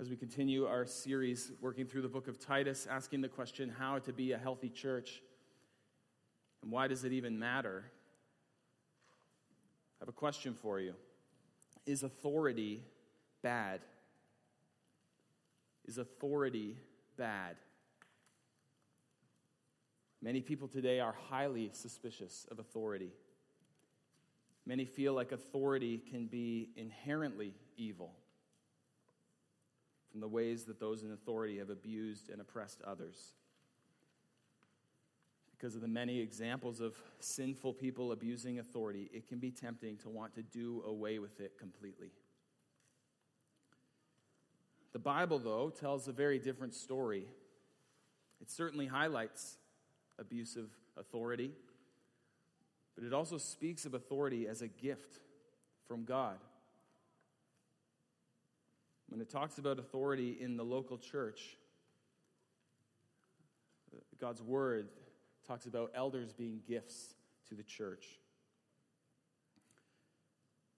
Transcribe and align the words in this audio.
as 0.00 0.08
we 0.08 0.16
continue 0.16 0.64
our 0.64 0.86
series 0.86 1.50
working 1.60 1.84
through 1.84 2.02
the 2.02 2.08
book 2.08 2.28
of 2.28 2.38
Titus, 2.38 2.86
asking 2.88 3.20
the 3.20 3.28
question 3.28 3.68
how 3.68 3.98
to 3.98 4.12
be 4.12 4.30
a 4.30 4.38
healthy 4.38 4.68
church 4.68 5.22
and 6.62 6.70
why 6.70 6.86
does 6.86 7.02
it 7.02 7.12
even 7.12 7.38
matter? 7.38 7.84
I 10.00 10.02
have 10.02 10.08
a 10.08 10.12
question 10.12 10.54
for 10.54 10.78
you. 10.78 10.94
Is 11.84 12.04
authority 12.04 12.84
bad? 13.42 13.80
Is 15.84 15.98
authority 15.98 16.76
bad? 17.16 17.56
Many 20.22 20.42
people 20.42 20.68
today 20.68 21.00
are 21.00 21.14
highly 21.28 21.70
suspicious 21.72 22.46
of 22.52 22.60
authority. 22.60 23.10
Many 24.64 24.84
feel 24.84 25.14
like 25.14 25.32
authority 25.32 25.98
can 25.98 26.26
be 26.26 26.70
inherently 26.76 27.54
evil 27.76 28.12
from 30.10 30.20
the 30.20 30.28
ways 30.28 30.64
that 30.64 30.80
those 30.80 31.02
in 31.02 31.12
authority 31.12 31.58
have 31.58 31.70
abused 31.70 32.30
and 32.30 32.40
oppressed 32.40 32.80
others. 32.82 33.32
Because 35.50 35.74
of 35.74 35.80
the 35.80 35.88
many 35.88 36.20
examples 36.20 36.80
of 36.80 36.94
sinful 37.20 37.74
people 37.74 38.12
abusing 38.12 38.58
authority, 38.60 39.10
it 39.12 39.26
can 39.26 39.38
be 39.38 39.50
tempting 39.50 39.96
to 39.98 40.08
want 40.08 40.34
to 40.34 40.42
do 40.42 40.82
away 40.86 41.18
with 41.18 41.40
it 41.40 41.58
completely. 41.58 42.10
The 44.92 45.00
Bible, 45.00 45.38
though, 45.38 45.70
tells 45.70 46.08
a 46.08 46.12
very 46.12 46.38
different 46.38 46.74
story. 46.74 47.26
It 48.40 48.50
certainly 48.50 48.86
highlights 48.86 49.56
abusive 50.18 50.70
authority, 50.96 51.52
but 52.94 53.04
it 53.04 53.12
also 53.12 53.36
speaks 53.36 53.84
of 53.84 53.94
authority 53.94 54.48
as 54.48 54.62
a 54.62 54.68
gift 54.68 55.20
from 55.86 56.04
God. 56.04 56.38
When 59.08 59.20
it 59.20 59.30
talks 59.30 59.58
about 59.58 59.78
authority 59.78 60.36
in 60.38 60.56
the 60.56 60.64
local 60.64 60.98
church, 60.98 61.56
God's 64.20 64.42
word 64.42 64.88
talks 65.46 65.66
about 65.66 65.92
elders 65.94 66.32
being 66.32 66.60
gifts 66.68 67.14
to 67.48 67.54
the 67.54 67.62
church. 67.62 68.04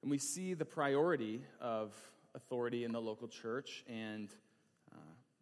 And 0.02 0.10
we 0.10 0.18
see 0.18 0.54
the 0.54 0.64
priority 0.64 1.42
of 1.60 1.94
authority 2.34 2.84
in 2.84 2.92
the 2.92 3.00
local 3.00 3.28
church 3.28 3.84
and 3.88 4.28
uh, 4.92 4.96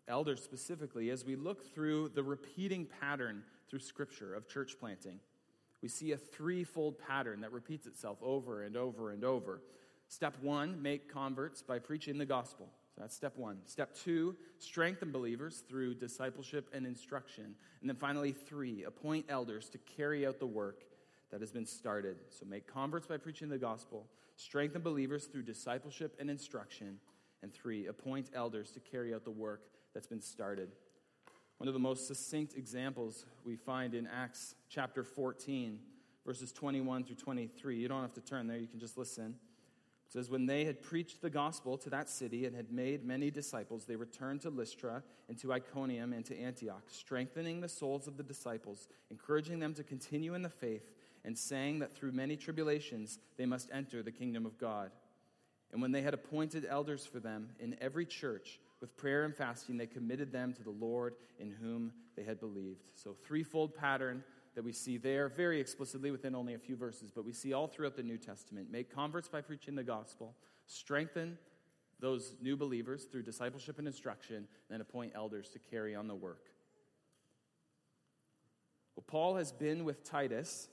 elders 0.08 0.42
specifically 0.42 1.10
as 1.10 1.24
we 1.24 1.36
look 1.36 1.72
through 1.74 2.08
the 2.14 2.22
repeating 2.22 2.86
pattern 3.00 3.42
through 3.68 3.80
Scripture 3.80 4.34
of 4.34 4.48
church 4.48 4.76
planting. 4.80 5.20
We 5.82 5.88
see 5.88 6.12
a 6.12 6.16
threefold 6.16 6.98
pattern 6.98 7.42
that 7.42 7.52
repeats 7.52 7.86
itself 7.86 8.18
over 8.22 8.62
and 8.62 8.76
over 8.76 9.10
and 9.10 9.24
over. 9.24 9.62
Step 10.08 10.36
one, 10.40 10.80
make 10.82 11.12
converts 11.12 11.62
by 11.62 11.78
preaching 11.78 12.18
the 12.18 12.26
gospel. 12.26 12.68
So 12.98 13.04
that's 13.04 13.14
step 13.14 13.34
one. 13.36 13.58
Step 13.64 13.94
two, 13.94 14.34
strengthen 14.58 15.12
believers 15.12 15.62
through 15.68 15.94
discipleship 15.94 16.68
and 16.72 16.84
instruction. 16.84 17.54
And 17.80 17.88
then 17.88 17.94
finally, 17.94 18.32
three, 18.32 18.82
appoint 18.82 19.26
elders 19.28 19.68
to 19.68 19.78
carry 19.78 20.26
out 20.26 20.40
the 20.40 20.48
work 20.48 20.82
that 21.30 21.40
has 21.40 21.52
been 21.52 21.64
started. 21.64 22.16
So 22.30 22.44
make 22.44 22.66
converts 22.66 23.06
by 23.06 23.16
preaching 23.16 23.50
the 23.50 23.58
gospel, 23.58 24.08
strengthen 24.34 24.82
believers 24.82 25.26
through 25.26 25.44
discipleship 25.44 26.16
and 26.18 26.28
instruction. 26.28 26.98
And 27.44 27.54
three, 27.54 27.86
appoint 27.86 28.30
elders 28.34 28.72
to 28.72 28.80
carry 28.80 29.14
out 29.14 29.22
the 29.22 29.30
work 29.30 29.62
that's 29.94 30.08
been 30.08 30.20
started. 30.20 30.72
One 31.58 31.68
of 31.68 31.74
the 31.74 31.80
most 31.80 32.08
succinct 32.08 32.56
examples 32.56 33.26
we 33.44 33.54
find 33.54 33.94
in 33.94 34.08
Acts 34.08 34.56
chapter 34.68 35.04
14, 35.04 35.78
verses 36.26 36.50
21 36.50 37.04
through 37.04 37.14
23. 37.14 37.76
You 37.76 37.86
don't 37.86 38.02
have 38.02 38.14
to 38.14 38.20
turn 38.20 38.48
there, 38.48 38.58
you 38.58 38.66
can 38.66 38.80
just 38.80 38.98
listen. 38.98 39.36
It 40.08 40.12
says, 40.12 40.30
When 40.30 40.46
they 40.46 40.64
had 40.64 40.82
preached 40.82 41.20
the 41.20 41.28
gospel 41.28 41.76
to 41.78 41.90
that 41.90 42.08
city 42.08 42.46
and 42.46 42.56
had 42.56 42.72
made 42.72 43.04
many 43.04 43.30
disciples, 43.30 43.84
they 43.84 43.96
returned 43.96 44.40
to 44.42 44.50
Lystra 44.50 45.02
and 45.28 45.38
to 45.38 45.52
Iconium 45.52 46.14
and 46.14 46.24
to 46.24 46.38
Antioch, 46.38 46.84
strengthening 46.88 47.60
the 47.60 47.68
souls 47.68 48.08
of 48.08 48.16
the 48.16 48.22
disciples, 48.22 48.88
encouraging 49.10 49.58
them 49.58 49.74
to 49.74 49.84
continue 49.84 50.32
in 50.32 50.40
the 50.40 50.48
faith, 50.48 50.90
and 51.24 51.36
saying 51.36 51.80
that 51.80 51.94
through 51.94 52.12
many 52.12 52.36
tribulations 52.36 53.18
they 53.36 53.44
must 53.44 53.68
enter 53.70 54.02
the 54.02 54.10
kingdom 54.10 54.46
of 54.46 54.56
God. 54.56 54.90
And 55.72 55.82
when 55.82 55.92
they 55.92 56.00
had 56.00 56.14
appointed 56.14 56.64
elders 56.66 57.04
for 57.04 57.20
them 57.20 57.50
in 57.60 57.76
every 57.78 58.06
church, 58.06 58.60
with 58.80 58.96
prayer 58.96 59.24
and 59.24 59.34
fasting, 59.36 59.76
they 59.76 59.86
committed 59.86 60.32
them 60.32 60.54
to 60.54 60.62
the 60.62 60.70
Lord 60.70 61.16
in 61.38 61.50
whom 61.50 61.92
they 62.16 62.22
had 62.22 62.40
believed. 62.40 62.90
So, 62.94 63.12
threefold 63.12 63.74
pattern 63.74 64.24
that 64.58 64.64
we 64.64 64.72
see 64.72 64.96
there 64.96 65.28
very 65.28 65.60
explicitly 65.60 66.10
within 66.10 66.34
only 66.34 66.54
a 66.54 66.58
few 66.58 66.74
verses, 66.74 67.12
but 67.14 67.24
we 67.24 67.32
see 67.32 67.52
all 67.52 67.68
throughout 67.68 67.94
the 67.94 68.02
New 68.02 68.18
Testament. 68.18 68.68
Make 68.72 68.92
converts 68.92 69.28
by 69.28 69.40
preaching 69.40 69.76
the 69.76 69.84
gospel, 69.84 70.34
strengthen 70.66 71.38
those 72.00 72.34
new 72.42 72.56
believers 72.56 73.04
through 73.04 73.22
discipleship 73.22 73.78
and 73.78 73.86
instruction, 73.86 74.34
and 74.34 74.46
then 74.68 74.80
appoint 74.80 75.12
elders 75.14 75.48
to 75.50 75.60
carry 75.60 75.94
on 75.94 76.08
the 76.08 76.14
work. 76.16 76.46
Well, 78.96 79.04
Paul 79.06 79.36
has 79.36 79.52
been 79.52 79.84
with 79.84 80.02
Titus 80.02 80.66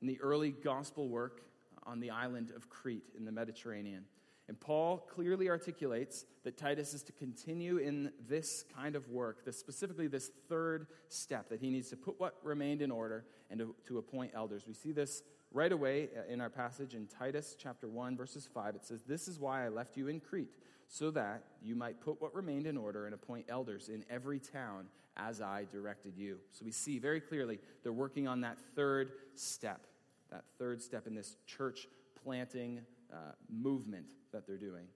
in 0.00 0.08
the 0.08 0.20
early 0.20 0.50
gospel 0.50 1.08
work 1.08 1.42
on 1.84 2.00
the 2.00 2.10
island 2.10 2.50
of 2.56 2.68
Crete 2.68 3.10
in 3.16 3.24
the 3.24 3.30
Mediterranean. 3.30 4.06
And 4.50 4.58
Paul 4.58 5.06
clearly 5.08 5.48
articulates 5.48 6.24
that 6.42 6.56
Titus 6.56 6.92
is 6.92 7.04
to 7.04 7.12
continue 7.12 7.76
in 7.76 8.10
this 8.28 8.64
kind 8.74 8.96
of 8.96 9.08
work, 9.08 9.44
this, 9.44 9.56
specifically 9.56 10.08
this 10.08 10.32
third 10.48 10.88
step, 11.08 11.48
that 11.50 11.60
he 11.60 11.70
needs 11.70 11.88
to 11.90 11.96
put 11.96 12.18
what 12.18 12.34
remained 12.42 12.82
in 12.82 12.90
order 12.90 13.26
and 13.48 13.60
to, 13.60 13.76
to 13.86 13.98
appoint 13.98 14.32
elders. 14.34 14.64
We 14.66 14.74
see 14.74 14.90
this 14.90 15.22
right 15.52 15.70
away 15.70 16.08
uh, 16.18 16.22
in 16.28 16.40
our 16.40 16.50
passage 16.50 16.94
in 16.94 17.06
Titus 17.06 17.54
chapter 17.56 17.88
1, 17.88 18.16
verses 18.16 18.48
5. 18.52 18.74
It 18.74 18.84
says, 18.84 19.04
This 19.04 19.28
is 19.28 19.38
why 19.38 19.64
I 19.64 19.68
left 19.68 19.96
you 19.96 20.08
in 20.08 20.18
Crete, 20.18 20.50
so 20.88 21.12
that 21.12 21.44
you 21.62 21.76
might 21.76 22.00
put 22.00 22.20
what 22.20 22.34
remained 22.34 22.66
in 22.66 22.76
order 22.76 23.06
and 23.06 23.14
appoint 23.14 23.46
elders 23.48 23.88
in 23.88 24.04
every 24.10 24.40
town 24.40 24.88
as 25.16 25.40
I 25.40 25.68
directed 25.70 26.16
you. 26.16 26.38
So 26.50 26.64
we 26.64 26.72
see 26.72 26.98
very 26.98 27.20
clearly 27.20 27.60
they're 27.84 27.92
working 27.92 28.26
on 28.26 28.40
that 28.40 28.58
third 28.74 29.12
step, 29.36 29.86
that 30.32 30.42
third 30.58 30.82
step 30.82 31.06
in 31.06 31.14
this 31.14 31.36
church 31.46 31.86
planting 32.24 32.80
uh, 33.12 33.32
movement 33.48 34.06
that 34.32 34.46
they're 34.46 34.56
doing. 34.56 34.86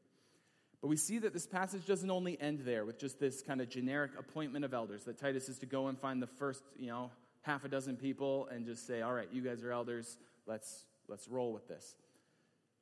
But 0.80 0.88
we 0.88 0.96
see 0.96 1.18
that 1.20 1.32
this 1.32 1.46
passage 1.46 1.86
doesn't 1.86 2.10
only 2.10 2.38
end 2.40 2.60
there 2.60 2.84
with 2.84 2.98
just 2.98 3.18
this 3.18 3.42
kind 3.42 3.60
of 3.60 3.70
generic 3.70 4.12
appointment 4.18 4.64
of 4.64 4.74
elders, 4.74 5.04
that 5.04 5.18
Titus 5.18 5.48
is 5.48 5.58
to 5.60 5.66
go 5.66 5.88
and 5.88 5.98
find 5.98 6.20
the 6.20 6.26
first, 6.26 6.62
you 6.76 6.88
know, 6.88 7.10
half 7.42 7.64
a 7.64 7.68
dozen 7.68 7.96
people 7.96 8.48
and 8.52 8.66
just 8.66 8.86
say, 8.86 9.00
all 9.02 9.12
right, 9.12 9.28
you 9.32 9.42
guys 9.42 9.62
are 9.62 9.72
elders, 9.72 10.18
let's, 10.46 10.84
let's 11.08 11.28
roll 11.28 11.52
with 11.52 11.66
this. 11.68 11.94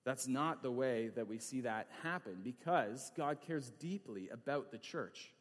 That's 0.04 0.26
not 0.26 0.62
the 0.62 0.70
way 0.70 1.10
that 1.14 1.28
we 1.28 1.38
see 1.38 1.60
that 1.60 1.86
happen 2.02 2.38
because 2.42 3.12
God 3.16 3.38
cares 3.40 3.70
deeply 3.70 4.28
about 4.30 4.72
the 4.72 4.78
church. 4.78 5.32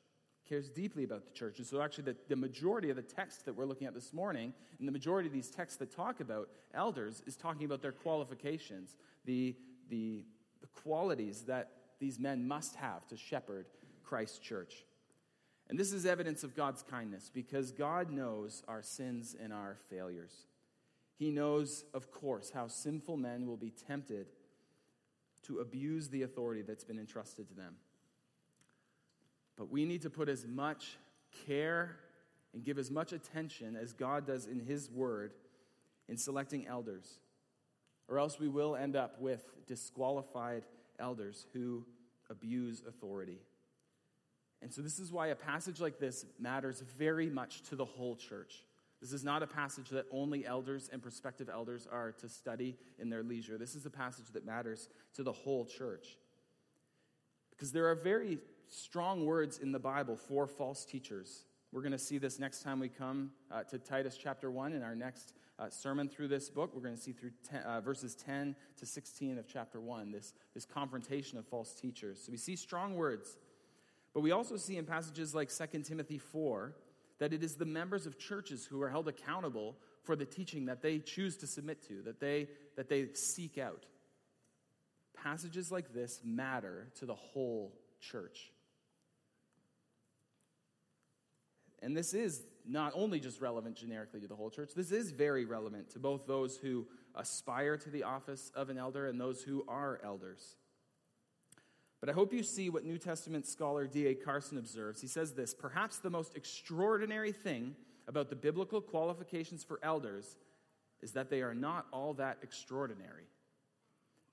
Cares 0.47 0.69
deeply 0.69 1.03
about 1.03 1.25
the 1.25 1.31
church. 1.31 1.57
And 1.57 1.65
so, 1.65 1.81
actually, 1.81 2.03
the, 2.03 2.15
the 2.27 2.35
majority 2.35 2.89
of 2.89 2.95
the 2.95 3.01
text 3.01 3.45
that 3.45 3.55
we're 3.55 3.65
looking 3.65 3.87
at 3.87 3.93
this 3.93 4.13
morning, 4.13 4.53
and 4.79 4.87
the 4.87 4.91
majority 4.91 5.27
of 5.27 5.33
these 5.33 5.49
texts 5.49 5.79
that 5.79 5.95
talk 5.95 6.19
about 6.19 6.49
elders, 6.73 7.23
is 7.25 7.35
talking 7.35 7.65
about 7.65 7.81
their 7.81 7.91
qualifications, 7.91 8.97
the, 9.25 9.55
the 9.91 10.23
the 10.61 10.67
qualities 10.67 11.41
that 11.41 11.71
these 11.99 12.19
men 12.19 12.47
must 12.47 12.75
have 12.75 13.05
to 13.07 13.17
shepherd 13.17 13.65
Christ's 14.03 14.39
church. 14.39 14.85
And 15.69 15.79
this 15.79 15.91
is 15.91 16.05
evidence 16.05 16.43
of 16.43 16.55
God's 16.55 16.83
kindness 16.83 17.29
because 17.33 17.71
God 17.71 18.11
knows 18.11 18.63
our 18.67 18.81
sins 18.81 19.35
and 19.41 19.51
our 19.51 19.77
failures. 19.89 20.45
He 21.17 21.31
knows, 21.31 21.85
of 21.93 22.11
course, 22.11 22.51
how 22.53 22.67
sinful 22.67 23.17
men 23.17 23.45
will 23.45 23.57
be 23.57 23.71
tempted 23.87 24.27
to 25.43 25.59
abuse 25.59 26.09
the 26.09 26.23
authority 26.23 26.61
that's 26.61 26.83
been 26.83 26.99
entrusted 26.99 27.47
to 27.49 27.53
them. 27.53 27.75
But 29.57 29.71
we 29.71 29.85
need 29.85 30.01
to 30.01 30.09
put 30.09 30.29
as 30.29 30.45
much 30.45 30.97
care 31.45 31.97
and 32.53 32.63
give 32.63 32.77
as 32.77 32.91
much 32.91 33.13
attention 33.13 33.75
as 33.75 33.93
God 33.93 34.27
does 34.27 34.45
in 34.45 34.59
His 34.59 34.89
Word 34.89 35.33
in 36.09 36.17
selecting 36.17 36.67
elders 36.67 37.19
or 38.11 38.19
else 38.19 38.39
we 38.39 38.49
will 38.49 38.75
end 38.75 38.97
up 38.97 39.19
with 39.21 39.41
disqualified 39.67 40.63
elders 40.99 41.45
who 41.53 41.85
abuse 42.29 42.83
authority. 42.85 43.39
And 44.61 44.71
so, 44.71 44.81
this 44.81 44.99
is 44.99 45.11
why 45.11 45.27
a 45.27 45.35
passage 45.35 45.79
like 45.79 45.97
this 45.97 46.25
matters 46.37 46.83
very 46.97 47.29
much 47.29 47.63
to 47.69 47.75
the 47.75 47.85
whole 47.85 48.15
church. 48.15 48.65
This 49.01 49.13
is 49.13 49.23
not 49.23 49.41
a 49.41 49.47
passage 49.47 49.89
that 49.89 50.05
only 50.11 50.45
elders 50.45 50.89
and 50.93 51.01
prospective 51.01 51.49
elders 51.49 51.87
are 51.91 52.11
to 52.11 52.29
study 52.29 52.77
in 52.99 53.09
their 53.09 53.23
leisure. 53.23 53.57
This 53.57 53.73
is 53.73 53.87
a 53.87 53.89
passage 53.89 54.25
that 54.33 54.45
matters 54.45 54.89
to 55.15 55.23
the 55.23 55.31
whole 55.31 55.65
church. 55.65 56.17
Because 57.49 57.71
there 57.71 57.87
are 57.89 57.95
very 57.95 58.37
strong 58.67 59.25
words 59.25 59.57
in 59.57 59.71
the 59.71 59.79
Bible 59.79 60.15
for 60.15 60.45
false 60.45 60.85
teachers. 60.85 61.45
We're 61.71 61.81
going 61.81 61.93
to 61.93 61.97
see 61.97 62.19
this 62.19 62.37
next 62.37 62.61
time 62.61 62.79
we 62.79 62.89
come 62.89 63.31
uh, 63.49 63.63
to 63.63 63.79
Titus 63.79 64.19
chapter 64.21 64.51
1 64.51 64.73
in 64.73 64.83
our 64.83 64.95
next 64.95 65.33
uh, 65.61 65.69
sermon 65.69 66.09
through 66.09 66.27
this 66.27 66.49
book. 66.49 66.71
We're 66.73 66.81
going 66.81 66.95
to 66.95 67.01
see 67.01 67.11
through 67.11 67.31
ten, 67.47 67.61
uh, 67.61 67.81
verses 67.81 68.15
10 68.15 68.55
to 68.79 68.85
16 68.85 69.37
of 69.37 69.47
chapter 69.47 69.79
1, 69.79 70.11
this, 70.11 70.33
this 70.53 70.65
confrontation 70.65 71.37
of 71.37 71.45
false 71.45 71.73
teachers. 71.73 72.21
So 72.25 72.31
we 72.31 72.37
see 72.37 72.55
strong 72.55 72.95
words, 72.95 73.37
but 74.13 74.21
we 74.21 74.31
also 74.31 74.57
see 74.57 74.77
in 74.77 74.85
passages 74.85 75.35
like 75.35 75.49
2 75.55 75.83
Timothy 75.83 76.17
4 76.17 76.73
that 77.19 77.33
it 77.33 77.43
is 77.43 77.55
the 77.55 77.65
members 77.65 78.07
of 78.07 78.17
churches 78.17 78.65
who 78.65 78.81
are 78.81 78.89
held 78.89 79.07
accountable 79.07 79.75
for 80.03 80.15
the 80.15 80.25
teaching 80.25 80.65
that 80.65 80.81
they 80.81 80.97
choose 80.97 81.37
to 81.37 81.47
submit 81.47 81.87
to, 81.87 82.01
that 82.01 82.19
they, 82.19 82.47
that 82.75 82.89
they 82.89 83.13
seek 83.13 83.59
out. 83.59 83.85
Passages 85.13 85.71
like 85.71 85.93
this 85.93 86.19
matter 86.25 86.87
to 86.97 87.05
the 87.05 87.13
whole 87.13 87.71
church. 87.99 88.51
And 91.83 91.95
this 91.95 92.15
is 92.15 92.41
not 92.67 92.93
only 92.95 93.19
just 93.19 93.41
relevant 93.41 93.75
generically 93.75 94.19
to 94.21 94.27
the 94.27 94.35
whole 94.35 94.49
church, 94.49 94.71
this 94.75 94.91
is 94.91 95.11
very 95.11 95.45
relevant 95.45 95.89
to 95.91 95.99
both 95.99 96.25
those 96.25 96.57
who 96.57 96.87
aspire 97.15 97.77
to 97.77 97.89
the 97.89 98.03
office 98.03 98.51
of 98.55 98.69
an 98.69 98.77
elder 98.77 99.07
and 99.07 99.19
those 99.19 99.41
who 99.41 99.63
are 99.67 99.99
elders. 100.03 100.55
But 101.99 102.09
I 102.09 102.13
hope 102.13 102.33
you 102.33 102.41
see 102.41 102.69
what 102.69 102.83
New 102.83 102.97
Testament 102.97 103.45
scholar 103.45 103.85
D.A. 103.85 104.15
Carson 104.15 104.57
observes. 104.57 105.01
He 105.01 105.07
says 105.07 105.33
this 105.33 105.53
Perhaps 105.53 105.99
the 105.99 106.09
most 106.09 106.35
extraordinary 106.35 107.31
thing 107.31 107.75
about 108.07 108.29
the 108.29 108.35
biblical 108.35 108.81
qualifications 108.81 109.63
for 109.63 109.79
elders 109.83 110.35
is 111.01 111.11
that 111.11 111.29
they 111.29 111.41
are 111.41 111.53
not 111.53 111.85
all 111.91 112.13
that 112.15 112.37
extraordinary. 112.41 113.25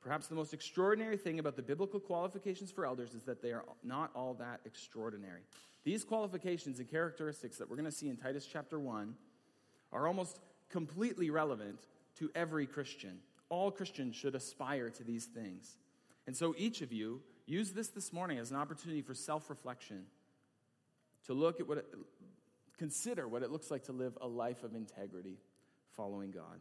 Perhaps 0.00 0.28
the 0.28 0.34
most 0.34 0.54
extraordinary 0.54 1.16
thing 1.16 1.38
about 1.38 1.56
the 1.56 1.62
biblical 1.62 2.00
qualifications 2.00 2.70
for 2.70 2.86
elders 2.86 3.14
is 3.14 3.24
that 3.24 3.42
they 3.42 3.52
are 3.52 3.64
not 3.82 4.10
all 4.14 4.34
that 4.34 4.60
extraordinary. 4.64 5.42
These 5.84 6.04
qualifications 6.04 6.78
and 6.78 6.90
characteristics 6.90 7.58
that 7.58 7.70
we're 7.70 7.76
going 7.76 7.86
to 7.86 7.92
see 7.92 8.08
in 8.08 8.16
Titus 8.16 8.46
chapter 8.50 8.78
1 8.78 9.14
are 9.92 10.06
almost 10.06 10.38
completely 10.68 11.30
relevant 11.30 11.78
to 12.18 12.30
every 12.34 12.66
Christian. 12.66 13.18
All 13.48 13.70
Christians 13.70 14.14
should 14.16 14.34
aspire 14.34 14.90
to 14.90 15.04
these 15.04 15.24
things. 15.24 15.76
And 16.26 16.36
so 16.36 16.54
each 16.58 16.82
of 16.82 16.92
you 16.92 17.22
use 17.46 17.72
this 17.72 17.88
this 17.88 18.12
morning 18.12 18.38
as 18.38 18.50
an 18.50 18.56
opportunity 18.56 19.00
for 19.00 19.14
self 19.14 19.48
reflection, 19.48 20.04
to 21.26 21.32
look 21.32 21.60
at 21.60 21.66
what 21.66 21.78
it, 21.78 21.86
consider 22.78 23.26
what 23.26 23.42
it 23.42 23.50
looks 23.50 23.70
like 23.70 23.84
to 23.84 23.92
live 23.92 24.16
a 24.20 24.28
life 24.28 24.62
of 24.64 24.74
integrity 24.74 25.38
following 25.96 26.30
God. 26.30 26.60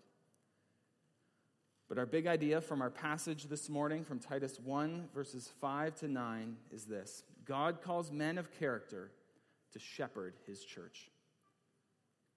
But 1.88 1.98
our 1.98 2.06
big 2.06 2.28
idea 2.28 2.60
from 2.60 2.82
our 2.82 2.90
passage 2.90 3.46
this 3.46 3.70
morning 3.70 4.04
from 4.04 4.20
Titus 4.20 4.60
1, 4.60 5.08
verses 5.14 5.50
5 5.62 5.96
to 6.00 6.08
9, 6.10 6.58
is 6.72 6.86
this 6.86 7.24
God 7.46 7.82
calls 7.82 8.12
men 8.12 8.38
of 8.38 8.52
character 8.52 9.12
to 9.72 9.80
shepherd 9.80 10.34
his 10.46 10.66
church. 10.66 11.10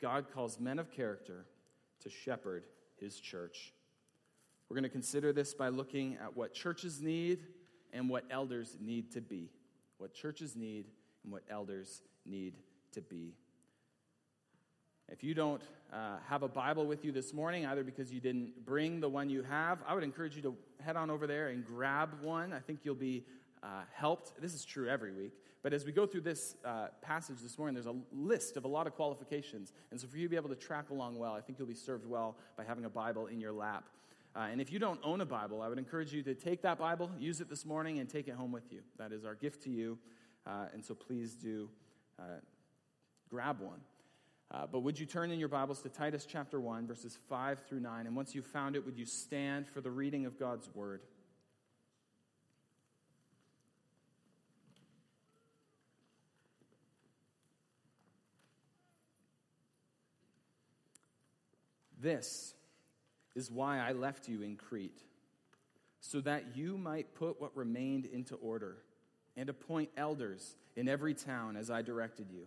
God 0.00 0.26
calls 0.32 0.60
men 0.60 0.78
of 0.78 0.92
character 0.92 1.46
to 2.00 2.08
shepherd 2.08 2.64
his 3.00 3.18
church. 3.18 3.72
We're 4.68 4.76
going 4.76 4.84
to 4.84 4.88
consider 4.88 5.32
this 5.32 5.52
by 5.52 5.68
looking 5.68 6.16
at 6.22 6.36
what 6.36 6.54
churches 6.54 7.00
need 7.00 7.40
and 7.92 8.08
what 8.08 8.24
elders 8.30 8.76
need 8.80 9.10
to 9.12 9.20
be. 9.20 9.50
What 9.98 10.14
churches 10.14 10.54
need 10.54 10.86
and 11.24 11.32
what 11.32 11.42
elders 11.50 12.02
need 12.24 12.54
to 12.92 13.00
be. 13.00 13.34
If 15.10 15.24
you 15.24 15.34
don't 15.34 15.62
uh, 15.92 16.18
have 16.28 16.44
a 16.44 16.48
Bible 16.48 16.86
with 16.86 17.04
you 17.04 17.10
this 17.10 17.34
morning, 17.34 17.66
either 17.66 17.82
because 17.82 18.12
you 18.12 18.20
didn't 18.20 18.64
bring 18.64 19.00
the 19.00 19.08
one 19.08 19.28
you 19.28 19.42
have, 19.42 19.78
I 19.86 19.94
would 19.94 20.04
encourage 20.04 20.36
you 20.36 20.42
to 20.42 20.54
head 20.80 20.94
on 20.94 21.10
over 21.10 21.26
there 21.26 21.48
and 21.48 21.66
grab 21.66 22.10
one. 22.22 22.52
I 22.52 22.60
think 22.60 22.80
you'll 22.84 22.94
be 22.94 23.24
uh, 23.62 23.82
helped. 23.92 24.40
This 24.40 24.54
is 24.54 24.64
true 24.64 24.88
every 24.88 25.12
week. 25.12 25.32
But 25.62 25.72
as 25.72 25.84
we 25.84 25.90
go 25.90 26.06
through 26.06 26.22
this 26.22 26.54
uh, 26.64 26.88
passage 27.02 27.40
this 27.42 27.58
morning, 27.58 27.74
there's 27.74 27.86
a 27.86 27.96
list 28.12 28.56
of 28.56 28.64
a 28.64 28.68
lot 28.68 28.86
of 28.86 28.94
qualifications. 28.94 29.72
And 29.90 30.00
so 30.00 30.06
for 30.06 30.16
you 30.16 30.26
to 30.26 30.30
be 30.30 30.36
able 30.36 30.48
to 30.48 30.54
track 30.54 30.90
along 30.90 31.18
well, 31.18 31.34
I 31.34 31.40
think 31.40 31.58
you'll 31.58 31.68
be 31.68 31.74
served 31.74 32.06
well 32.06 32.36
by 32.56 32.64
having 32.64 32.84
a 32.84 32.90
Bible 32.90 33.26
in 33.26 33.40
your 33.40 33.52
lap. 33.52 33.88
Uh, 34.36 34.46
and 34.50 34.60
if 34.60 34.72
you 34.72 34.78
don't 34.78 35.00
own 35.02 35.20
a 35.20 35.26
Bible, 35.26 35.60
I 35.60 35.68
would 35.68 35.78
encourage 35.78 36.12
you 36.12 36.22
to 36.22 36.34
take 36.34 36.62
that 36.62 36.78
Bible, 36.78 37.10
use 37.18 37.40
it 37.40 37.50
this 37.50 37.66
morning, 37.66 37.98
and 37.98 38.08
take 38.08 38.28
it 38.28 38.34
home 38.34 38.52
with 38.52 38.72
you. 38.72 38.80
That 38.96 39.10
is 39.10 39.24
our 39.24 39.34
gift 39.34 39.64
to 39.64 39.70
you. 39.70 39.98
Uh, 40.46 40.66
and 40.72 40.84
so 40.84 40.94
please 40.94 41.34
do 41.34 41.68
uh, 42.18 42.38
grab 43.28 43.60
one. 43.60 43.80
Uh, 44.52 44.66
but 44.66 44.80
would 44.80 44.98
you 44.98 45.06
turn 45.06 45.30
in 45.30 45.38
your 45.38 45.48
Bibles 45.48 45.80
to 45.82 45.88
Titus 45.88 46.26
chapter 46.28 46.58
1, 46.58 46.88
verses 46.88 47.16
5 47.28 47.60
through 47.68 47.78
9? 47.78 48.06
And 48.06 48.16
once 48.16 48.34
you've 48.34 48.46
found 48.46 48.74
it, 48.74 48.84
would 48.84 48.98
you 48.98 49.06
stand 49.06 49.68
for 49.68 49.80
the 49.80 49.92
reading 49.92 50.26
of 50.26 50.40
God's 50.40 50.68
word? 50.74 51.02
This 62.00 62.54
is 63.36 63.52
why 63.52 63.78
I 63.78 63.92
left 63.92 64.28
you 64.28 64.42
in 64.42 64.56
Crete, 64.56 65.02
so 66.00 66.20
that 66.22 66.56
you 66.56 66.76
might 66.76 67.14
put 67.14 67.40
what 67.40 67.56
remained 67.56 68.06
into 68.06 68.34
order 68.36 68.78
and 69.36 69.48
appoint 69.48 69.90
elders 69.96 70.56
in 70.74 70.88
every 70.88 71.14
town 71.14 71.56
as 71.56 71.70
I 71.70 71.82
directed 71.82 72.32
you. 72.32 72.46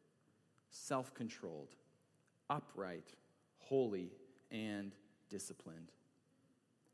self 0.71 1.13
controlled, 1.13 1.75
upright, 2.49 3.13
holy, 3.57 4.11
and 4.49 4.93
disciplined. 5.29 5.91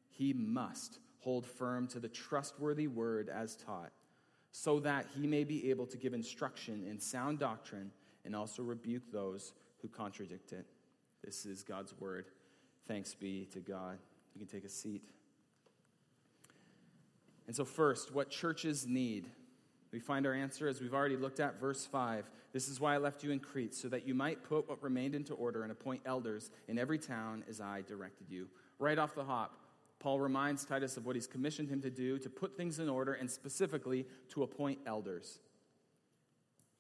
He 0.10 0.34
must 0.34 1.00
hold 1.20 1.46
firm 1.46 1.88
to 1.88 2.00
the 2.00 2.10
trustworthy 2.10 2.88
word 2.88 3.30
as 3.30 3.56
taught, 3.56 3.92
so 4.52 4.80
that 4.82 5.06
he 5.16 5.28
may 5.28 5.44
be 5.44 5.70
able 5.70 5.86
to 5.88 5.98
give 5.98 6.14
instruction 6.14 6.84
in 6.90 7.00
sound 7.00 7.40
doctrine 7.40 7.92
and 8.26 8.36
also 8.36 8.64
rebuke 8.64 9.12
those 9.12 9.54
who 9.82 9.88
contradict 9.88 10.52
it. 10.52 10.66
This 11.24 11.46
is 11.46 11.64
God's 11.64 11.94
word. 12.00 12.26
Thanks 12.88 13.14
be 13.14 13.48
to 13.54 13.60
God. 13.60 13.98
You 14.34 14.46
can 14.46 14.48
take 14.48 14.66
a 14.66 14.70
seat. 14.70 15.04
And 17.48 17.56
so, 17.56 17.66
first, 17.66 18.14
what 18.14 18.30
churches 18.30 18.86
need 18.86 19.30
we 19.92 20.00
find 20.00 20.26
our 20.26 20.34
answer 20.34 20.68
as 20.68 20.82
we've 20.82 20.94
already 20.94 21.18
looked 21.18 21.40
at 21.40 21.60
verse 21.60 21.86
5. 21.86 22.30
This 22.54 22.68
is 22.68 22.80
why 22.80 22.96
I 22.96 22.98
left 22.98 23.24
you 23.24 23.32
in 23.32 23.40
Crete, 23.40 23.74
so 23.74 23.88
that 23.90 24.08
you 24.08 24.14
might 24.14 24.44
put 24.44 24.68
what 24.68 24.82
remained 24.84 25.16
into 25.16 25.34
order 25.34 25.64
and 25.64 25.72
appoint 25.72 26.02
elders 26.06 26.50
in 26.68 26.78
every 26.78 27.00
town 27.00 27.44
as 27.50 27.62
I 27.62 27.84
directed 27.88 28.30
you. 28.30 28.48
Right 28.80 28.98
off 28.98 29.16
the 29.16 29.24
hop, 29.24 29.60
Paul 30.00 30.20
reminds 30.20 30.66
Titus 30.66 30.98
of 30.98 31.06
what 31.06 31.16
he's 31.16 31.28
commissioned 31.28 31.70
him 31.70 31.82
to 31.82 31.90
do 31.90 32.20
to 32.20 32.30
put 32.30 32.56
things 32.56 32.80
in 32.80 32.90
order 32.90 33.14
and 33.14 33.30
specifically 33.30 34.06
to 34.30 34.44
appoint 34.44 34.80
elders. 34.86 35.40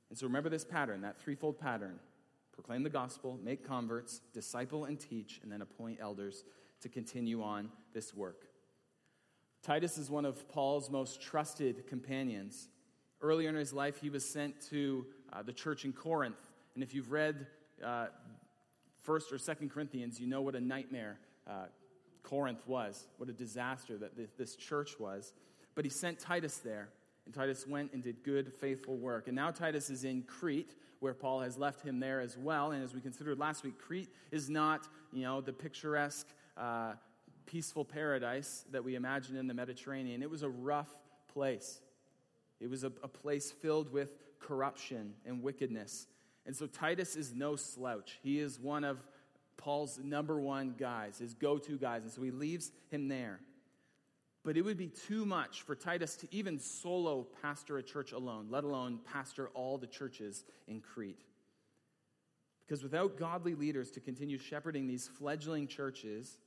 And 0.09 0.17
so 0.17 0.27
remember 0.27 0.49
this 0.49 0.65
pattern, 0.65 1.01
that 1.01 1.19
threefold 1.19 1.59
pattern 1.59 1.99
proclaim 2.53 2.83
the 2.83 2.89
gospel, 2.89 3.39
make 3.43 3.67
converts, 3.67 4.21
disciple 4.33 4.85
and 4.85 4.99
teach, 4.99 5.39
and 5.43 5.51
then 5.51 5.61
appoint 5.61 5.99
elders 6.01 6.43
to 6.81 6.89
continue 6.89 7.43
on 7.43 7.69
this 7.93 8.13
work. 8.13 8.47
Titus 9.63 9.97
is 9.97 10.09
one 10.09 10.25
of 10.25 10.47
Paul's 10.49 10.89
most 10.89 11.21
trusted 11.21 11.87
companions. 11.87 12.69
Earlier 13.21 13.49
in 13.49 13.55
his 13.55 13.73
life, 13.73 13.99
he 13.99 14.09
was 14.09 14.27
sent 14.27 14.61
to 14.69 15.05
uh, 15.33 15.41
the 15.41 15.53
church 15.53 15.85
in 15.85 15.93
Corinth. 15.93 16.39
And 16.75 16.83
if 16.83 16.93
you've 16.93 17.11
read 17.11 17.47
uh, 17.83 18.07
1st 19.07 19.31
or 19.31 19.37
2nd 19.37 19.71
Corinthians, 19.71 20.19
you 20.19 20.27
know 20.27 20.41
what 20.41 20.55
a 20.55 20.59
nightmare 20.59 21.17
uh, 21.47 21.65
Corinth 22.23 22.67
was, 22.67 23.07
what 23.17 23.29
a 23.29 23.33
disaster 23.33 23.97
that 23.97 24.37
this, 24.37 24.55
church 24.55 24.99
was. 24.99 25.33
But 25.75 25.85
he 25.85 25.89
sent 25.89 26.19
Titus 26.19 26.57
there. 26.57 26.89
And 27.25 27.33
Titus 27.33 27.65
went 27.67 27.93
and 27.93 28.03
did 28.03 28.23
good, 28.23 28.53
faithful 28.53 28.97
work. 28.97 29.27
And 29.27 29.35
now 29.35 29.51
Titus 29.51 29.89
is 29.89 30.03
in 30.03 30.23
Crete, 30.23 30.75
where 30.99 31.13
Paul 31.13 31.41
has 31.41 31.57
left 31.57 31.81
him 31.81 31.99
there 31.99 32.21
as 32.21 32.37
well. 32.37 32.71
And 32.71 32.83
as 32.83 32.93
we 32.93 33.01
considered 33.01 33.37
last 33.37 33.63
week, 33.63 33.77
Crete 33.77 34.09
is 34.31 34.49
not, 34.49 34.87
you 35.11 35.23
know, 35.23 35.41
the 35.41 35.53
picturesque, 35.53 36.27
uh, 36.57 36.93
peaceful 37.45 37.85
paradise 37.85 38.65
that 38.71 38.83
we 38.83 38.95
imagine 38.95 39.35
in 39.35 39.47
the 39.47 39.53
Mediterranean. 39.53 40.21
It 40.21 40.29
was 40.29 40.43
a 40.43 40.49
rough 40.49 40.93
place. 41.33 41.81
It 42.59 42.69
was 42.69 42.83
a, 42.83 42.91
a 43.03 43.07
place 43.07 43.51
filled 43.51 43.91
with 43.91 44.11
corruption 44.39 45.13
and 45.25 45.41
wickedness. 45.43 46.07
And 46.45 46.55
so 46.55 46.65
Titus 46.65 47.15
is 47.15 47.33
no 47.33 47.55
slouch. 47.55 48.19
He 48.23 48.39
is 48.39 48.59
one 48.59 48.83
of 48.83 49.03
Paul's 49.57 49.99
number 49.99 50.39
one 50.39 50.75
guys, 50.77 51.19
his 51.19 51.33
go 51.33 51.57
to 51.57 51.77
guys. 51.77 52.03
And 52.03 52.11
so 52.11 52.21
he 52.21 52.31
leaves 52.31 52.71
him 52.89 53.07
there. 53.07 53.39
But 54.43 54.55
it 54.55 54.61
would 54.61 54.77
be 54.77 54.87
too 54.87 55.25
much 55.25 55.63
for 55.63 55.75
Titus 55.75 56.15
to 56.17 56.27
even 56.31 56.57
solo 56.57 57.27
pastor 57.41 57.77
a 57.77 57.83
church 57.83 58.13
alone, 58.13 58.47
let 58.49 58.63
alone 58.63 58.99
pastor 59.11 59.49
all 59.49 59.77
the 59.77 59.87
churches 59.87 60.45
in 60.67 60.79
Crete. 60.79 61.25
Because 62.65 62.81
without 62.81 63.17
godly 63.17 63.55
leaders 63.55 63.91
to 63.91 63.99
continue 63.99 64.37
shepherding 64.37 64.87
these 64.87 65.07
fledgling 65.07 65.67
churches, 65.67 66.37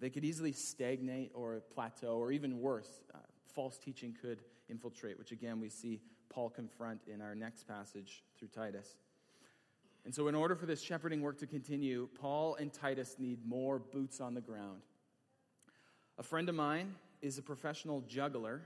they 0.00 0.10
could 0.10 0.24
easily 0.24 0.52
stagnate 0.52 1.30
or 1.34 1.62
plateau, 1.72 2.18
or 2.18 2.32
even 2.32 2.60
worse, 2.60 3.00
uh, 3.14 3.18
false 3.54 3.78
teaching 3.78 4.14
could 4.20 4.40
infiltrate, 4.68 5.18
which 5.18 5.32
again 5.32 5.60
we 5.60 5.68
see 5.68 6.00
Paul 6.28 6.50
confront 6.50 7.00
in 7.12 7.20
our 7.20 7.34
next 7.34 7.66
passage 7.66 8.22
through 8.38 8.48
Titus. 8.48 8.96
And 10.04 10.14
so, 10.14 10.28
in 10.28 10.34
order 10.36 10.54
for 10.54 10.66
this 10.66 10.80
shepherding 10.80 11.20
work 11.20 11.38
to 11.38 11.46
continue, 11.46 12.08
Paul 12.20 12.54
and 12.56 12.72
Titus 12.72 13.16
need 13.18 13.44
more 13.44 13.78
boots 13.78 14.20
on 14.20 14.34
the 14.34 14.40
ground. 14.40 14.82
A 16.18 16.22
friend 16.22 16.48
of 16.48 16.54
mine 16.54 16.94
is 17.22 17.38
a 17.38 17.42
professional 17.42 18.02
juggler, 18.02 18.62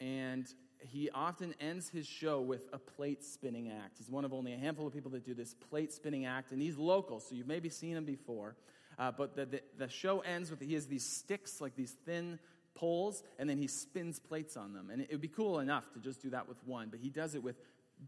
and 0.00 0.46
he 0.78 1.10
often 1.10 1.54
ends 1.60 1.88
his 1.88 2.06
show 2.06 2.40
with 2.40 2.68
a 2.72 2.78
plate 2.78 3.24
spinning 3.24 3.70
act. 3.70 3.98
He's 3.98 4.10
one 4.10 4.24
of 4.24 4.32
only 4.32 4.52
a 4.52 4.56
handful 4.56 4.86
of 4.86 4.92
people 4.92 5.10
that 5.10 5.24
do 5.24 5.34
this 5.34 5.54
plate 5.54 5.92
spinning 5.92 6.24
act, 6.24 6.52
and 6.52 6.62
he's 6.62 6.76
local, 6.76 7.20
so 7.20 7.34
you've 7.34 7.48
maybe 7.48 7.68
seen 7.68 7.96
him 7.96 8.04
before. 8.04 8.56
Uh, 8.98 9.10
but 9.10 9.34
the, 9.34 9.46
the, 9.46 9.62
the 9.76 9.88
show 9.88 10.20
ends 10.20 10.50
with 10.50 10.60
he 10.60 10.74
has 10.74 10.86
these 10.86 11.04
sticks, 11.04 11.60
like 11.60 11.74
these 11.74 11.96
thin 12.04 12.38
poles, 12.74 13.22
and 13.38 13.48
then 13.48 13.58
he 13.58 13.66
spins 13.66 14.18
plates 14.18 14.56
on 14.56 14.72
them. 14.72 14.90
And 14.90 15.02
it 15.02 15.10
would 15.10 15.20
be 15.20 15.28
cool 15.28 15.60
enough 15.60 15.92
to 15.92 15.98
just 15.98 16.22
do 16.22 16.30
that 16.30 16.48
with 16.48 16.58
one, 16.66 16.88
but 16.90 17.00
he 17.00 17.10
does 17.10 17.34
it 17.34 17.42
with 17.42 17.56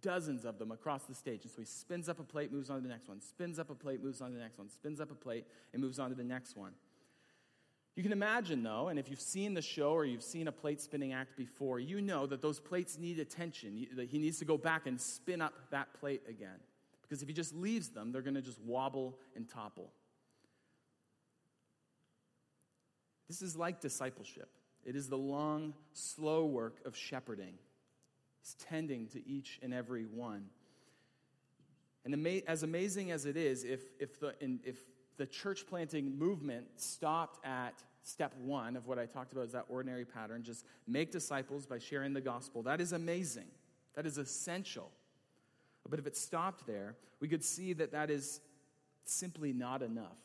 dozens 0.00 0.45
of 0.45 0.59
them 0.59 0.71
across 0.71 1.04
the 1.04 1.14
stage. 1.14 1.42
And 1.42 1.50
so 1.50 1.61
he 1.61 1.66
spins 1.66 2.09
up 2.09 2.19
a 2.19 2.23
plate, 2.23 2.52
moves 2.52 2.71
on 2.71 2.76
to 2.76 2.83
the 2.83 2.88
next 2.88 3.09
one, 3.09 3.21
spins 3.21 3.59
up 3.59 3.71
a 3.71 3.75
plate, 3.75 4.02
moves 4.02 4.21
on 4.21 4.31
to 4.31 4.35
the 4.35 4.42
next 4.42 4.59
one, 4.59 4.69
spins 4.69 5.00
up 5.00 5.11
a 5.11 5.14
plate, 5.14 5.47
and 5.73 5.83
moves 5.83 5.99
on 5.99 6.11
to 6.11 6.16
the 6.16 6.25
next 6.25 6.57
one. 6.57 6.73
You 7.95 8.02
can 8.02 8.12
imagine, 8.12 8.62
though, 8.62 8.88
and 8.88 8.99
if 8.99 9.11
you've 9.11 9.21
seen 9.21 9.52
the 9.52 9.61
show 9.61 9.90
or 9.90 10.07
you've 10.07 10.23
seen 10.23 10.49
a 10.49 10.52
plate 10.52 10.81
spinning 10.81 11.12
act 11.12 11.37
before, 11.37 11.78
you 11.78 12.00
know 12.00 12.26
that 12.26 12.40
those 12.40 12.59
plates 12.59 12.97
need 12.99 13.19
attention. 13.19 13.87
That 13.95 14.09
he 14.09 14.19
needs 14.19 14.38
to 14.38 14.47
go 14.47 14.57
back 14.57 14.87
and 14.87 14.99
spin 14.99 15.42
up 15.42 15.52
that 15.71 15.92
plate 16.00 16.23
again. 16.26 16.59
Because 17.02 17.21
if 17.21 17.28
he 17.28 17.35
just 17.35 17.54
leaves 17.54 17.90
them, 17.90 18.11
they're 18.11 18.23
going 18.23 18.35
to 18.35 18.40
just 18.40 18.61
wobble 18.62 19.19
and 19.37 19.47
topple. 19.47 19.92
This 23.29 23.43
is 23.43 23.57
like 23.57 23.81
discipleship. 23.81 24.49
It 24.85 24.97
is 24.97 25.09
the 25.09 25.19
long, 25.19 25.75
slow 25.93 26.45
work 26.45 26.79
of 26.85 26.97
shepherding. 26.97 27.55
He's 28.41 28.55
tending 28.55 29.07
to 29.09 29.26
each 29.26 29.61
and 29.62 29.73
every 29.73 30.05
one. 30.05 30.47
And 32.05 32.14
ama- 32.14 32.43
as 32.49 32.62
amazing 32.62 33.12
as 33.12 33.26
it 33.26 33.37
is, 33.37 33.64
if, 33.64 33.81
if, 34.00 34.19
the, 34.19 34.35
in, 34.41 34.59
if 34.64 34.76
the 35.17 35.26
church 35.26 35.67
planting 35.67 36.19
movement 36.19 36.67
stopped 36.76 37.45
at 37.47 37.83
step 38.02 38.35
one 38.38 38.76
of 38.76 38.88
what 38.88 38.99
I 38.99 39.07
talked 39.07 39.33
about 39.33 39.45
is 39.45 39.52
that 39.52 39.67
ordinary 39.69 40.05
pattern, 40.05 40.43
just 40.43 40.64
make 40.88 41.12
disciples 41.12 41.67
by 41.67 41.79
sharing 41.79 42.12
the 42.12 42.21
gospel, 42.21 42.62
that 42.64 42.81
is 42.81 42.93
amazing. 42.93 43.47
That 43.95 44.07
is 44.07 44.19
essential. 44.19 44.91
But 45.88 45.99
if 45.99 46.07
it 46.07 46.17
stopped 46.17 46.67
there, 46.67 46.97
we 47.21 47.29
could 47.29 47.45
see 47.45 47.73
that 47.75 47.93
that 47.93 48.11
is 48.11 48.41
simply 49.05 49.52
not 49.52 49.83
enough. 49.83 50.19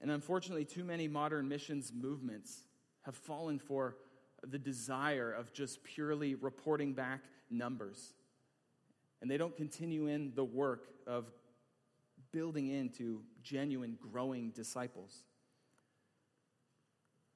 And 0.00 0.10
unfortunately, 0.10 0.64
too 0.64 0.84
many 0.84 1.08
modern 1.08 1.48
missions 1.48 1.92
movements 1.94 2.64
have 3.02 3.16
fallen 3.16 3.58
for 3.58 3.96
the 4.46 4.58
desire 4.58 5.32
of 5.32 5.52
just 5.52 5.82
purely 5.84 6.34
reporting 6.34 6.94
back 6.94 7.20
numbers. 7.50 8.14
And 9.20 9.30
they 9.30 9.36
don't 9.36 9.56
continue 9.56 10.06
in 10.06 10.32
the 10.34 10.44
work 10.44 10.86
of 11.06 11.30
building 12.32 12.68
into 12.68 13.22
genuine, 13.42 13.98
growing 14.00 14.50
disciples. 14.50 15.24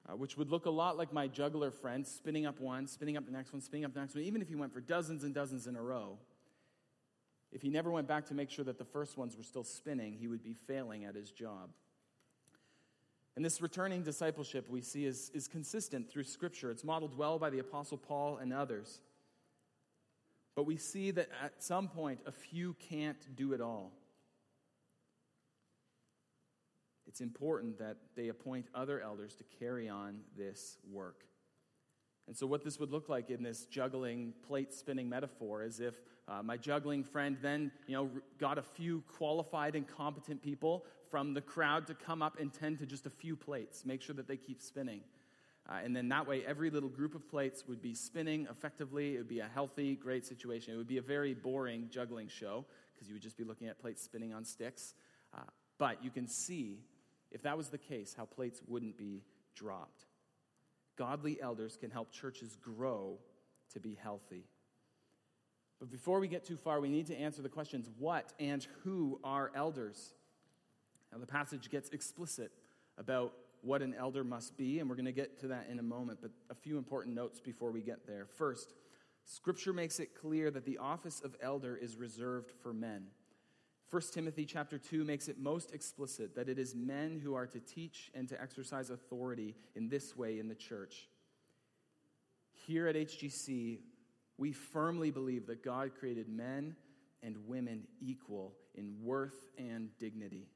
Uh, 0.06 0.16
which 0.16 0.36
would 0.36 0.50
look 0.50 0.66
a 0.66 0.70
lot 0.70 0.98
like 0.98 1.12
my 1.14 1.26
juggler 1.26 1.70
friend 1.70 2.06
spinning 2.06 2.44
up 2.44 2.60
one, 2.60 2.86
spinning 2.86 3.16
up 3.16 3.24
the 3.24 3.32
next 3.32 3.52
one, 3.52 3.62
spinning 3.62 3.86
up 3.86 3.94
the 3.94 4.00
next 4.00 4.14
one, 4.14 4.22
even 4.22 4.42
if 4.42 4.48
he 4.48 4.54
went 4.54 4.72
for 4.72 4.80
dozens 4.80 5.24
and 5.24 5.34
dozens 5.34 5.66
in 5.66 5.76
a 5.76 5.82
row. 5.82 6.18
If 7.52 7.62
he 7.62 7.70
never 7.70 7.90
went 7.90 8.06
back 8.06 8.26
to 8.26 8.34
make 8.34 8.50
sure 8.50 8.64
that 8.66 8.78
the 8.78 8.84
first 8.84 9.16
ones 9.16 9.36
were 9.36 9.42
still 9.42 9.64
spinning, 9.64 10.12
he 10.12 10.28
would 10.28 10.42
be 10.42 10.52
failing 10.52 11.04
at 11.04 11.14
his 11.14 11.30
job. 11.30 11.70
And 13.36 13.44
this 13.44 13.60
returning 13.60 14.02
discipleship 14.02 14.68
we 14.68 14.80
see 14.80 15.06
is, 15.06 15.30
is 15.34 15.48
consistent 15.48 16.08
through 16.08 16.24
Scripture. 16.24 16.70
It's 16.70 16.84
modeled 16.84 17.16
well 17.16 17.38
by 17.38 17.50
the 17.50 17.58
Apostle 17.58 17.98
Paul 17.98 18.38
and 18.38 18.52
others. 18.52 19.00
But 20.54 20.66
we 20.66 20.76
see 20.76 21.10
that 21.10 21.28
at 21.42 21.62
some 21.62 21.88
point, 21.88 22.20
a 22.26 22.32
few 22.32 22.76
can't 22.88 23.34
do 23.34 23.52
it 23.52 23.60
all. 23.60 23.92
It's 27.08 27.20
important 27.20 27.78
that 27.78 27.96
they 28.16 28.28
appoint 28.28 28.66
other 28.74 29.00
elders 29.00 29.34
to 29.36 29.44
carry 29.58 29.88
on 29.88 30.20
this 30.36 30.78
work. 30.90 31.24
And 32.26 32.36
so, 32.36 32.46
what 32.46 32.64
this 32.64 32.80
would 32.80 32.90
look 32.90 33.08
like 33.08 33.30
in 33.30 33.42
this 33.42 33.66
juggling, 33.66 34.32
plate 34.46 34.72
spinning 34.72 35.08
metaphor 35.08 35.62
is 35.62 35.80
if 35.80 35.94
uh, 36.26 36.42
my 36.42 36.56
juggling 36.56 37.04
friend 37.04 37.36
then, 37.42 37.70
you 37.86 37.94
know, 37.94 38.10
got 38.38 38.56
a 38.56 38.62
few 38.62 39.02
qualified 39.06 39.76
and 39.76 39.86
competent 39.86 40.42
people 40.42 40.86
from 41.14 41.32
the 41.32 41.40
crowd 41.40 41.86
to 41.86 41.94
come 41.94 42.22
up 42.22 42.40
and 42.40 42.52
tend 42.52 42.76
to 42.76 42.84
just 42.84 43.06
a 43.06 43.10
few 43.10 43.36
plates, 43.36 43.84
make 43.86 44.02
sure 44.02 44.16
that 44.16 44.26
they 44.26 44.36
keep 44.36 44.60
spinning. 44.60 45.00
Uh, 45.68 45.74
and 45.84 45.94
then 45.94 46.08
that 46.08 46.26
way, 46.26 46.44
every 46.44 46.70
little 46.70 46.88
group 46.88 47.14
of 47.14 47.28
plates 47.30 47.68
would 47.68 47.80
be 47.80 47.94
spinning 47.94 48.48
effectively. 48.50 49.14
It 49.14 49.18
would 49.18 49.28
be 49.28 49.38
a 49.38 49.46
healthy, 49.46 49.94
great 49.94 50.26
situation. 50.26 50.74
It 50.74 50.76
would 50.76 50.88
be 50.88 50.98
a 50.98 51.02
very 51.02 51.32
boring 51.32 51.86
juggling 51.88 52.26
show 52.26 52.64
because 52.92 53.06
you 53.06 53.14
would 53.14 53.22
just 53.22 53.36
be 53.36 53.44
looking 53.44 53.68
at 53.68 53.78
plates 53.78 54.02
spinning 54.02 54.34
on 54.34 54.44
sticks. 54.44 54.94
Uh, 55.32 55.42
but 55.78 56.02
you 56.02 56.10
can 56.10 56.26
see, 56.26 56.80
if 57.30 57.42
that 57.42 57.56
was 57.56 57.68
the 57.68 57.78
case, 57.78 58.12
how 58.18 58.24
plates 58.24 58.60
wouldn't 58.66 58.98
be 58.98 59.22
dropped. 59.54 60.06
Godly 60.96 61.40
elders 61.40 61.76
can 61.76 61.92
help 61.92 62.10
churches 62.10 62.56
grow 62.60 63.20
to 63.72 63.78
be 63.78 63.96
healthy. 64.02 64.48
But 65.78 65.92
before 65.92 66.18
we 66.18 66.26
get 66.26 66.44
too 66.44 66.56
far, 66.56 66.80
we 66.80 66.88
need 66.88 67.06
to 67.06 67.16
answer 67.16 67.40
the 67.40 67.48
questions 67.48 67.88
what 68.00 68.32
and 68.40 68.66
who 68.82 69.20
are 69.22 69.52
elders? 69.54 70.12
Now, 71.14 71.20
the 71.20 71.26
passage 71.26 71.70
gets 71.70 71.90
explicit 71.90 72.50
about 72.98 73.34
what 73.62 73.82
an 73.82 73.94
elder 73.96 74.24
must 74.24 74.56
be, 74.56 74.80
and 74.80 74.90
we're 74.90 74.96
going 74.96 75.04
to 75.04 75.12
get 75.12 75.38
to 75.40 75.48
that 75.48 75.68
in 75.70 75.78
a 75.78 75.82
moment, 75.82 76.18
but 76.20 76.32
a 76.50 76.56
few 76.56 76.76
important 76.76 77.14
notes 77.14 77.40
before 77.40 77.70
we 77.70 77.82
get 77.82 78.04
there. 78.04 78.26
First, 78.26 78.74
Scripture 79.24 79.72
makes 79.72 80.00
it 80.00 80.20
clear 80.20 80.50
that 80.50 80.64
the 80.64 80.78
office 80.78 81.20
of 81.20 81.36
elder 81.40 81.76
is 81.76 81.96
reserved 81.96 82.50
for 82.62 82.72
men. 82.72 83.06
1 83.90 84.02
Timothy 84.12 84.44
chapter 84.44 84.76
2 84.76 85.04
makes 85.04 85.28
it 85.28 85.38
most 85.38 85.72
explicit 85.72 86.34
that 86.34 86.48
it 86.48 86.58
is 86.58 86.74
men 86.74 87.20
who 87.22 87.34
are 87.34 87.46
to 87.46 87.60
teach 87.60 88.10
and 88.12 88.28
to 88.28 88.42
exercise 88.42 88.90
authority 88.90 89.54
in 89.76 89.88
this 89.88 90.16
way 90.16 90.40
in 90.40 90.48
the 90.48 90.54
church. 90.56 91.08
Here 92.66 92.88
at 92.88 92.96
HGC, 92.96 93.78
we 94.36 94.52
firmly 94.52 95.12
believe 95.12 95.46
that 95.46 95.62
God 95.62 95.92
created 95.96 96.28
men 96.28 96.74
and 97.22 97.36
women 97.46 97.86
equal 98.00 98.52
in 98.74 98.96
worth 99.00 99.46
and 99.56 99.90
dignity. 100.00 100.48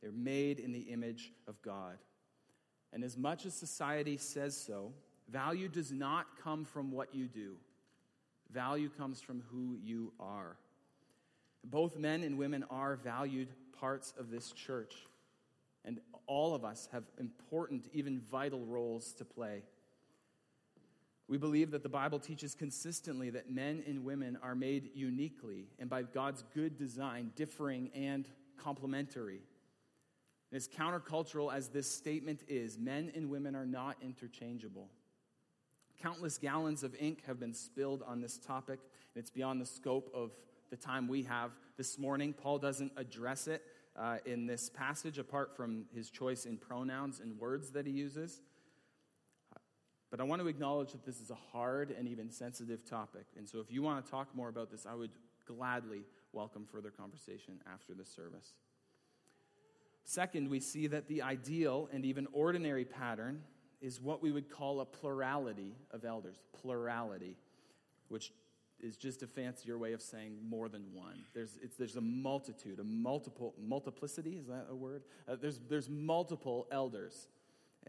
They're 0.00 0.12
made 0.12 0.60
in 0.60 0.72
the 0.72 0.80
image 0.80 1.32
of 1.48 1.60
God. 1.62 1.98
And 2.92 3.02
as 3.04 3.16
much 3.16 3.46
as 3.46 3.54
society 3.54 4.16
says 4.16 4.56
so, 4.56 4.92
value 5.28 5.68
does 5.68 5.92
not 5.92 6.26
come 6.42 6.64
from 6.64 6.90
what 6.90 7.14
you 7.14 7.26
do, 7.26 7.56
value 8.50 8.88
comes 8.88 9.20
from 9.20 9.42
who 9.50 9.76
you 9.82 10.12
are. 10.20 10.56
Both 11.64 11.98
men 11.98 12.22
and 12.22 12.38
women 12.38 12.64
are 12.70 12.96
valued 12.96 13.48
parts 13.78 14.14
of 14.18 14.30
this 14.30 14.52
church. 14.52 14.94
And 15.84 16.00
all 16.26 16.54
of 16.54 16.64
us 16.64 16.88
have 16.92 17.04
important, 17.18 17.88
even 17.92 18.20
vital 18.20 18.64
roles 18.64 19.12
to 19.14 19.24
play. 19.24 19.62
We 21.28 21.38
believe 21.38 21.72
that 21.72 21.82
the 21.82 21.88
Bible 21.88 22.20
teaches 22.20 22.54
consistently 22.54 23.30
that 23.30 23.50
men 23.50 23.82
and 23.86 24.04
women 24.04 24.38
are 24.42 24.54
made 24.54 24.90
uniquely 24.94 25.66
and 25.78 25.90
by 25.90 26.02
God's 26.02 26.44
good 26.54 26.76
design, 26.76 27.32
differing 27.34 27.90
and 27.94 28.28
complementary. 28.56 29.40
As 30.52 30.68
countercultural 30.68 31.52
as 31.52 31.68
this 31.68 31.90
statement 31.90 32.42
is, 32.48 32.78
men 32.78 33.10
and 33.14 33.30
women 33.30 33.56
are 33.56 33.66
not 33.66 33.96
interchangeable. 34.00 34.88
Countless 36.00 36.38
gallons 36.38 36.82
of 36.82 36.94
ink 37.00 37.24
have 37.26 37.40
been 37.40 37.54
spilled 37.54 38.02
on 38.06 38.20
this 38.20 38.38
topic, 38.38 38.78
and 39.14 39.22
it's 39.22 39.30
beyond 39.30 39.60
the 39.60 39.66
scope 39.66 40.10
of 40.14 40.32
the 40.70 40.76
time 40.76 41.08
we 41.08 41.22
have 41.24 41.50
this 41.76 41.98
morning. 41.98 42.32
Paul 42.32 42.58
doesn't 42.58 42.92
address 42.96 43.48
it 43.48 43.62
uh, 43.96 44.18
in 44.24 44.46
this 44.46 44.68
passage 44.70 45.18
apart 45.18 45.56
from 45.56 45.86
his 45.94 46.10
choice 46.10 46.44
in 46.44 46.58
pronouns 46.58 47.20
and 47.20 47.38
words 47.38 47.70
that 47.70 47.86
he 47.86 47.92
uses. 47.92 48.40
But 50.10 50.20
I 50.20 50.24
want 50.24 50.40
to 50.42 50.48
acknowledge 50.48 50.92
that 50.92 51.04
this 51.04 51.20
is 51.20 51.30
a 51.30 51.38
hard 51.52 51.90
and 51.90 52.06
even 52.06 52.30
sensitive 52.30 52.88
topic. 52.88 53.26
And 53.36 53.48
so 53.48 53.58
if 53.58 53.72
you 53.72 53.82
want 53.82 54.04
to 54.04 54.10
talk 54.10 54.28
more 54.34 54.48
about 54.48 54.70
this, 54.70 54.86
I 54.86 54.94
would 54.94 55.10
gladly 55.46 56.02
welcome 56.32 56.66
further 56.70 56.90
conversation 56.90 57.60
after 57.72 57.94
the 57.94 58.04
service. 58.04 58.52
Second, 60.08 60.48
we 60.48 60.60
see 60.60 60.86
that 60.86 61.08
the 61.08 61.20
ideal 61.20 61.88
and 61.92 62.04
even 62.04 62.28
ordinary 62.32 62.84
pattern 62.84 63.42
is 63.80 64.00
what 64.00 64.22
we 64.22 64.30
would 64.30 64.48
call 64.48 64.80
a 64.80 64.84
plurality 64.84 65.74
of 65.90 66.04
elders. 66.04 66.36
Plurality, 66.62 67.36
which 68.08 68.32
is 68.78 68.96
just 68.96 69.24
a 69.24 69.26
fancier 69.26 69.76
way 69.76 69.94
of 69.94 70.00
saying 70.00 70.36
more 70.48 70.68
than 70.68 70.84
one. 70.94 71.24
There's, 71.34 71.58
there's 71.76 71.96
a 71.96 72.00
multitude, 72.00 72.78
a 72.78 72.84
multiple, 72.84 73.52
multiplicity, 73.60 74.36
is 74.36 74.46
that 74.46 74.66
a 74.70 74.76
word? 74.76 75.02
Uh, 75.28 75.34
there's, 75.40 75.58
there's 75.68 75.90
multiple 75.90 76.68
elders 76.70 77.26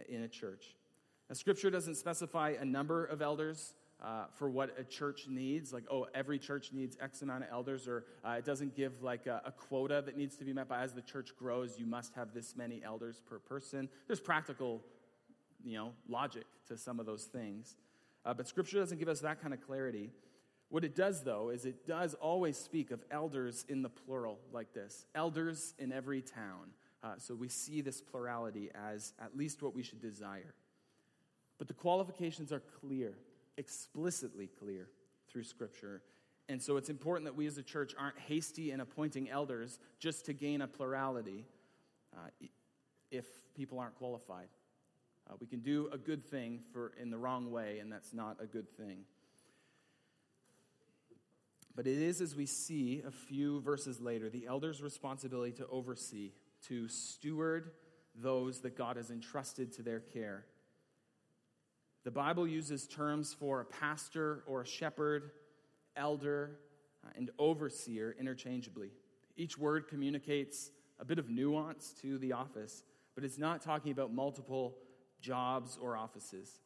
in 0.09 0.23
a 0.23 0.27
church. 0.27 0.75
Now, 1.29 1.35
scripture 1.35 1.69
doesn't 1.69 1.95
specify 1.95 2.55
a 2.59 2.65
number 2.65 3.05
of 3.05 3.21
elders 3.21 3.75
uh, 4.03 4.25
for 4.35 4.49
what 4.49 4.75
a 4.77 4.83
church 4.83 5.25
needs, 5.27 5.73
like, 5.73 5.83
oh, 5.89 6.05
every 6.13 6.37
church 6.37 6.71
needs 6.71 6.95
X 7.01 7.23
amount 7.23 7.43
of 7.43 7.49
elders, 7.51 7.87
or 7.87 8.05
uh, 8.23 8.31
it 8.31 8.45
doesn't 8.45 8.75
give 8.75 9.01
like 9.01 9.25
a, 9.25 9.41
a, 9.45 9.51
quota 9.51 10.03
that 10.05 10.15
needs 10.15 10.35
to 10.35 10.45
be 10.45 10.53
met 10.53 10.67
by 10.67 10.81
as 10.81 10.93
the 10.93 11.01
church 11.01 11.31
grows, 11.37 11.79
you 11.79 11.87
must 11.87 12.13
have 12.13 12.33
this 12.33 12.55
many 12.55 12.81
elders 12.83 13.21
per 13.27 13.39
person. 13.39 13.89
There's 14.05 14.19
practical, 14.19 14.83
you 15.63 15.77
know, 15.77 15.93
logic 16.07 16.45
to 16.67 16.77
some 16.77 16.99
of 16.99 17.07
those 17.07 17.23
things. 17.23 17.75
Uh, 18.23 18.35
but 18.35 18.47
scripture 18.47 18.77
doesn't 18.77 18.99
give 18.99 19.07
us 19.07 19.21
that 19.21 19.41
kind 19.41 19.53
of 19.53 19.65
clarity. 19.65 20.11
What 20.69 20.83
it 20.83 20.95
does, 20.95 21.23
though, 21.23 21.49
is 21.49 21.65
it 21.65 21.87
does 21.87 22.13
always 22.13 22.57
speak 22.57 22.91
of 22.91 23.03
elders 23.09 23.65
in 23.69 23.81
the 23.81 23.89
plural, 23.89 24.37
like 24.51 24.73
this 24.73 25.05
elders 25.15 25.73
in 25.79 25.91
every 25.91 26.21
town. 26.21 26.71
Uh, 27.03 27.13
so 27.17 27.33
we 27.33 27.47
see 27.47 27.81
this 27.81 28.01
plurality 28.01 28.69
as 28.75 29.13
at 29.19 29.35
least 29.35 29.61
what 29.61 29.73
we 29.73 29.81
should 29.81 30.01
desire. 30.01 30.53
But 31.57 31.67
the 31.67 31.73
qualifications 31.73 32.51
are 32.51 32.61
clear. 32.81 33.13
Explicitly 33.57 34.47
clear 34.47 34.89
through 35.29 35.43
Scripture. 35.43 36.01
And 36.49 36.61
so 36.61 36.77
it's 36.77 36.89
important 36.89 37.25
that 37.25 37.35
we 37.35 37.45
as 37.45 37.57
a 37.57 37.63
church 37.63 37.93
aren't 37.99 38.17
hasty 38.19 38.71
in 38.71 38.79
appointing 38.79 39.29
elders 39.29 39.79
just 39.99 40.25
to 40.25 40.33
gain 40.33 40.61
a 40.61 40.67
plurality 40.67 41.45
uh, 42.15 42.29
if 43.11 43.25
people 43.53 43.79
aren't 43.79 43.95
qualified. 43.95 44.47
Uh, 45.29 45.33
we 45.39 45.47
can 45.47 45.59
do 45.59 45.89
a 45.91 45.97
good 45.97 46.25
thing 46.25 46.61
for, 46.71 46.93
in 47.01 47.09
the 47.09 47.17
wrong 47.17 47.51
way, 47.51 47.79
and 47.79 47.91
that's 47.91 48.13
not 48.13 48.37
a 48.41 48.45
good 48.45 48.69
thing. 48.77 48.99
But 51.75 51.85
it 51.85 52.01
is, 52.01 52.21
as 52.21 52.35
we 52.35 52.45
see 52.45 53.03
a 53.05 53.11
few 53.11 53.61
verses 53.61 53.99
later, 53.99 54.29
the 54.29 54.47
elder's 54.47 54.81
responsibility 54.81 55.51
to 55.53 55.67
oversee, 55.67 56.31
to 56.67 56.87
steward 56.87 57.71
those 58.15 58.61
that 58.61 58.75
God 58.75 58.97
has 58.97 59.11
entrusted 59.11 59.73
to 59.73 59.83
their 59.83 59.99
care. 59.99 60.45
The 62.07 62.11
Bible 62.11 62.47
uses 62.47 62.87
terms 62.87 63.35
for 63.37 63.59
a 63.59 63.65
pastor 63.65 64.41
or 64.47 64.61
a 64.61 64.65
shepherd, 64.65 65.31
elder, 65.97 66.57
uh, 67.05 67.09
and 67.17 67.29
overseer 67.37 68.15
interchangeably. 68.17 68.91
Each 69.35 69.57
word 69.57 69.89
communicates 69.89 70.71
a 71.01 71.03
bit 71.03 71.19
of 71.19 71.29
nuance 71.29 71.93
to 72.01 72.17
the 72.19 72.31
office, 72.31 72.85
but 73.13 73.25
it's 73.25 73.37
not 73.37 73.61
talking 73.61 73.91
about 73.91 74.13
multiple 74.13 74.77
jobs 75.19 75.77
or 75.81 75.97
offices. 75.97 76.61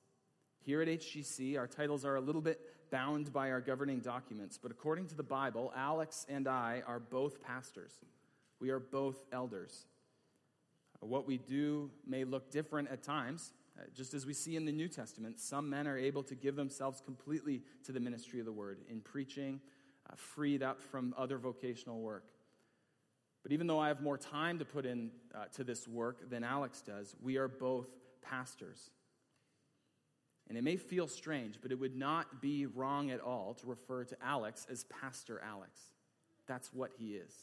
Here 0.60 0.80
at 0.80 0.88
HGC, 0.88 1.58
our 1.58 1.66
titles 1.66 2.06
are 2.06 2.18
a 2.18 2.22
little 2.22 2.42
bit 2.42 2.60
bound 2.92 3.34
by 3.34 3.50
our 3.50 3.62
governing 3.62 4.00
documents, 4.00 4.60
but 4.62 4.70
according 4.70 5.08
to 5.08 5.16
the 5.16 5.24
Bible, 5.24 5.74
Alex 5.76 6.24
and 6.30 6.48
I 6.48 6.84
are 6.86 7.00
both 7.00 7.42
pastors. 7.42 7.94
We 8.60 8.70
are 8.70 8.80
both 8.80 9.26
elders. 9.32 9.88
What 11.00 11.26
we 11.26 11.40
do 11.40 11.90
may 12.06 12.26
look 12.26 12.52
different 12.52 12.90
at 12.92 13.02
times. 13.02 13.54
Uh, 13.78 13.84
just 13.94 14.14
as 14.14 14.26
we 14.26 14.34
see 14.34 14.56
in 14.56 14.66
the 14.66 14.72
New 14.72 14.88
Testament, 14.88 15.40
some 15.40 15.70
men 15.70 15.88
are 15.88 15.98
able 15.98 16.24
to 16.24 16.36
give 16.36 16.56
themselves 16.56 17.02
completely 17.02 17.62
to 17.86 17.92
the 17.92 18.00
ministry 18.00 18.40
of 18.40 18.46
the 18.46 18.52
word 18.52 18.80
in 18.90 19.02
preaching, 19.02 19.62
uh, 20.10 20.14
freed 20.16 20.62
up 20.62 20.82
from 20.82 21.14
other 21.18 21.38
vocational 21.38 22.02
work. 22.02 22.26
But 23.44 23.52
even 23.52 23.68
though 23.68 23.80
I 23.80 23.88
have 23.88 24.02
more 24.02 24.18
time 24.18 24.60
to 24.60 24.66
put 24.66 24.86
in 24.86 25.12
uh, 25.34 25.46
to 25.54 25.64
this 25.64 25.88
work 25.88 26.30
than 26.30 26.44
Alex 26.44 26.82
does, 26.82 27.16
we 27.22 27.38
are 27.38 27.48
both 27.48 27.88
pastors. 28.22 28.92
And 30.48 30.58
it 30.58 30.64
may 30.64 30.76
feel 30.76 31.08
strange, 31.08 31.60
but 31.62 31.72
it 31.72 31.80
would 31.80 31.96
not 31.96 32.42
be 32.42 32.66
wrong 32.66 33.10
at 33.10 33.22
all 33.22 33.54
to 33.56 33.68
refer 33.68 34.04
to 34.04 34.18
Alex 34.22 34.68
as 34.70 34.84
Pastor 34.86 35.42
Alex. 35.44 35.80
That's 36.46 36.74
what 36.74 36.92
he 36.98 37.14
is. 37.14 37.34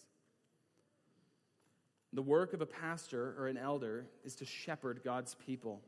The 2.12 2.22
work 2.22 2.52
of 2.52 2.60
a 2.60 2.66
pastor 2.66 3.34
or 3.38 3.48
an 3.48 3.56
elder 3.56 4.06
is 4.24 4.34
to 4.36 4.44
shepherd 4.44 5.00
God's 5.04 5.34
people. 5.34 5.82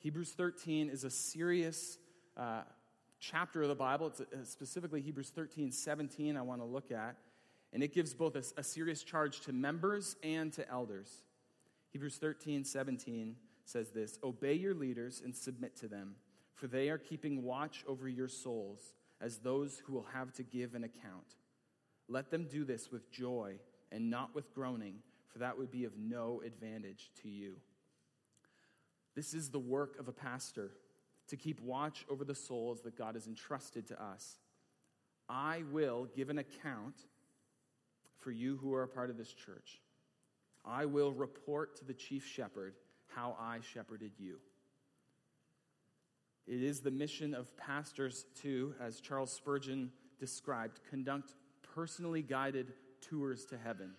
Hebrews 0.00 0.32
13 0.32 0.88
is 0.88 1.04
a 1.04 1.10
serious 1.10 1.98
uh, 2.34 2.62
chapter 3.18 3.62
of 3.62 3.68
the 3.68 3.74
Bible. 3.74 4.06
It's 4.06 4.20
a, 4.20 4.22
uh, 4.22 4.44
specifically 4.44 5.02
Hebrews 5.02 5.28
13, 5.28 5.70
17, 5.70 6.38
I 6.38 6.42
want 6.42 6.62
to 6.62 6.64
look 6.64 6.90
at. 6.90 7.16
And 7.74 7.82
it 7.82 7.92
gives 7.92 8.14
both 8.14 8.34
a, 8.34 8.42
a 8.58 8.64
serious 8.64 9.02
charge 9.02 9.40
to 9.40 9.52
members 9.52 10.16
and 10.22 10.50
to 10.54 10.66
elders. 10.70 11.22
Hebrews 11.92 12.16
13, 12.16 12.64
17 12.64 13.36
says 13.66 13.90
this 13.90 14.18
Obey 14.24 14.54
your 14.54 14.74
leaders 14.74 15.20
and 15.22 15.36
submit 15.36 15.76
to 15.76 15.86
them, 15.86 16.14
for 16.54 16.66
they 16.66 16.88
are 16.88 16.98
keeping 16.98 17.42
watch 17.42 17.84
over 17.86 18.08
your 18.08 18.28
souls 18.28 18.94
as 19.20 19.36
those 19.36 19.82
who 19.84 19.92
will 19.92 20.06
have 20.14 20.32
to 20.32 20.42
give 20.42 20.74
an 20.74 20.84
account. 20.84 21.36
Let 22.08 22.30
them 22.30 22.46
do 22.50 22.64
this 22.64 22.90
with 22.90 23.12
joy 23.12 23.56
and 23.92 24.08
not 24.08 24.34
with 24.34 24.54
groaning, 24.54 24.94
for 25.28 25.40
that 25.40 25.58
would 25.58 25.70
be 25.70 25.84
of 25.84 25.92
no 25.98 26.40
advantage 26.42 27.10
to 27.22 27.28
you. 27.28 27.56
This 29.20 29.34
is 29.34 29.50
the 29.50 29.58
work 29.58 30.00
of 30.00 30.08
a 30.08 30.12
pastor 30.12 30.70
to 31.28 31.36
keep 31.36 31.60
watch 31.60 32.06
over 32.08 32.24
the 32.24 32.34
souls 32.34 32.80
that 32.84 32.96
God 32.96 33.16
has 33.16 33.26
entrusted 33.26 33.86
to 33.88 34.02
us. 34.02 34.38
I 35.28 35.62
will 35.70 36.08
give 36.16 36.30
an 36.30 36.38
account 36.38 36.94
for 38.18 38.30
you 38.30 38.56
who 38.62 38.72
are 38.72 38.82
a 38.82 38.88
part 38.88 39.10
of 39.10 39.18
this 39.18 39.34
church. 39.34 39.82
I 40.64 40.86
will 40.86 41.12
report 41.12 41.76
to 41.80 41.84
the 41.84 41.92
chief 41.92 42.24
shepherd 42.24 42.76
how 43.08 43.36
I 43.38 43.58
shepherded 43.60 44.12
you. 44.18 44.38
It 46.46 46.62
is 46.62 46.80
the 46.80 46.90
mission 46.90 47.34
of 47.34 47.54
pastors 47.58 48.24
to, 48.40 48.74
as 48.80 49.02
Charles 49.02 49.34
Spurgeon 49.34 49.90
described, 50.18 50.80
conduct 50.88 51.34
personally 51.74 52.22
guided 52.22 52.72
tours 53.02 53.44
to 53.50 53.58
heaven. 53.58 53.90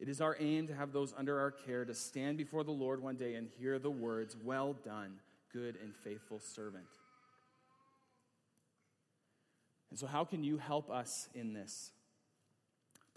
It 0.00 0.08
is 0.08 0.20
our 0.20 0.36
aim 0.40 0.66
to 0.66 0.74
have 0.74 0.92
those 0.92 1.14
under 1.16 1.38
our 1.38 1.50
care 1.50 1.84
to 1.84 1.94
stand 1.94 2.36
before 2.36 2.64
the 2.64 2.72
Lord 2.72 3.00
one 3.00 3.16
day 3.16 3.34
and 3.34 3.48
hear 3.58 3.78
the 3.78 3.90
words, 3.90 4.36
Well 4.42 4.72
done, 4.72 5.20
good 5.52 5.78
and 5.80 5.94
faithful 5.94 6.40
servant. 6.40 6.86
And 9.90 9.98
so, 9.98 10.06
how 10.06 10.24
can 10.24 10.42
you 10.42 10.58
help 10.58 10.90
us 10.90 11.28
in 11.34 11.52
this? 11.52 11.92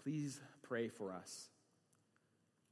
Please 0.02 0.40
pray 0.62 0.88
for 0.88 1.12
us. 1.12 1.48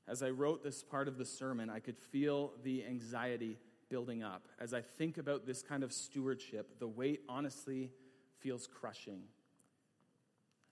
As 0.07 0.23
I 0.23 0.31
wrote 0.31 0.62
this 0.62 0.85
part 0.85 1.09
of 1.09 1.19
the 1.19 1.25
sermon, 1.25 1.69
I 1.69 1.81
could 1.81 1.99
feel 1.99 2.53
the 2.62 2.85
anxiety 2.85 3.59
building 3.88 4.23
up. 4.23 4.47
As 4.61 4.73
I 4.73 4.81
think 4.81 5.19
about 5.19 5.47
this 5.47 5.62
kind 5.62 5.83
of 5.83 5.92
stewardship, 5.92 6.79
the 6.79 6.87
weight 6.87 7.23
honestly 7.29 7.90
feels 8.38 8.69
crushing. 8.69 9.23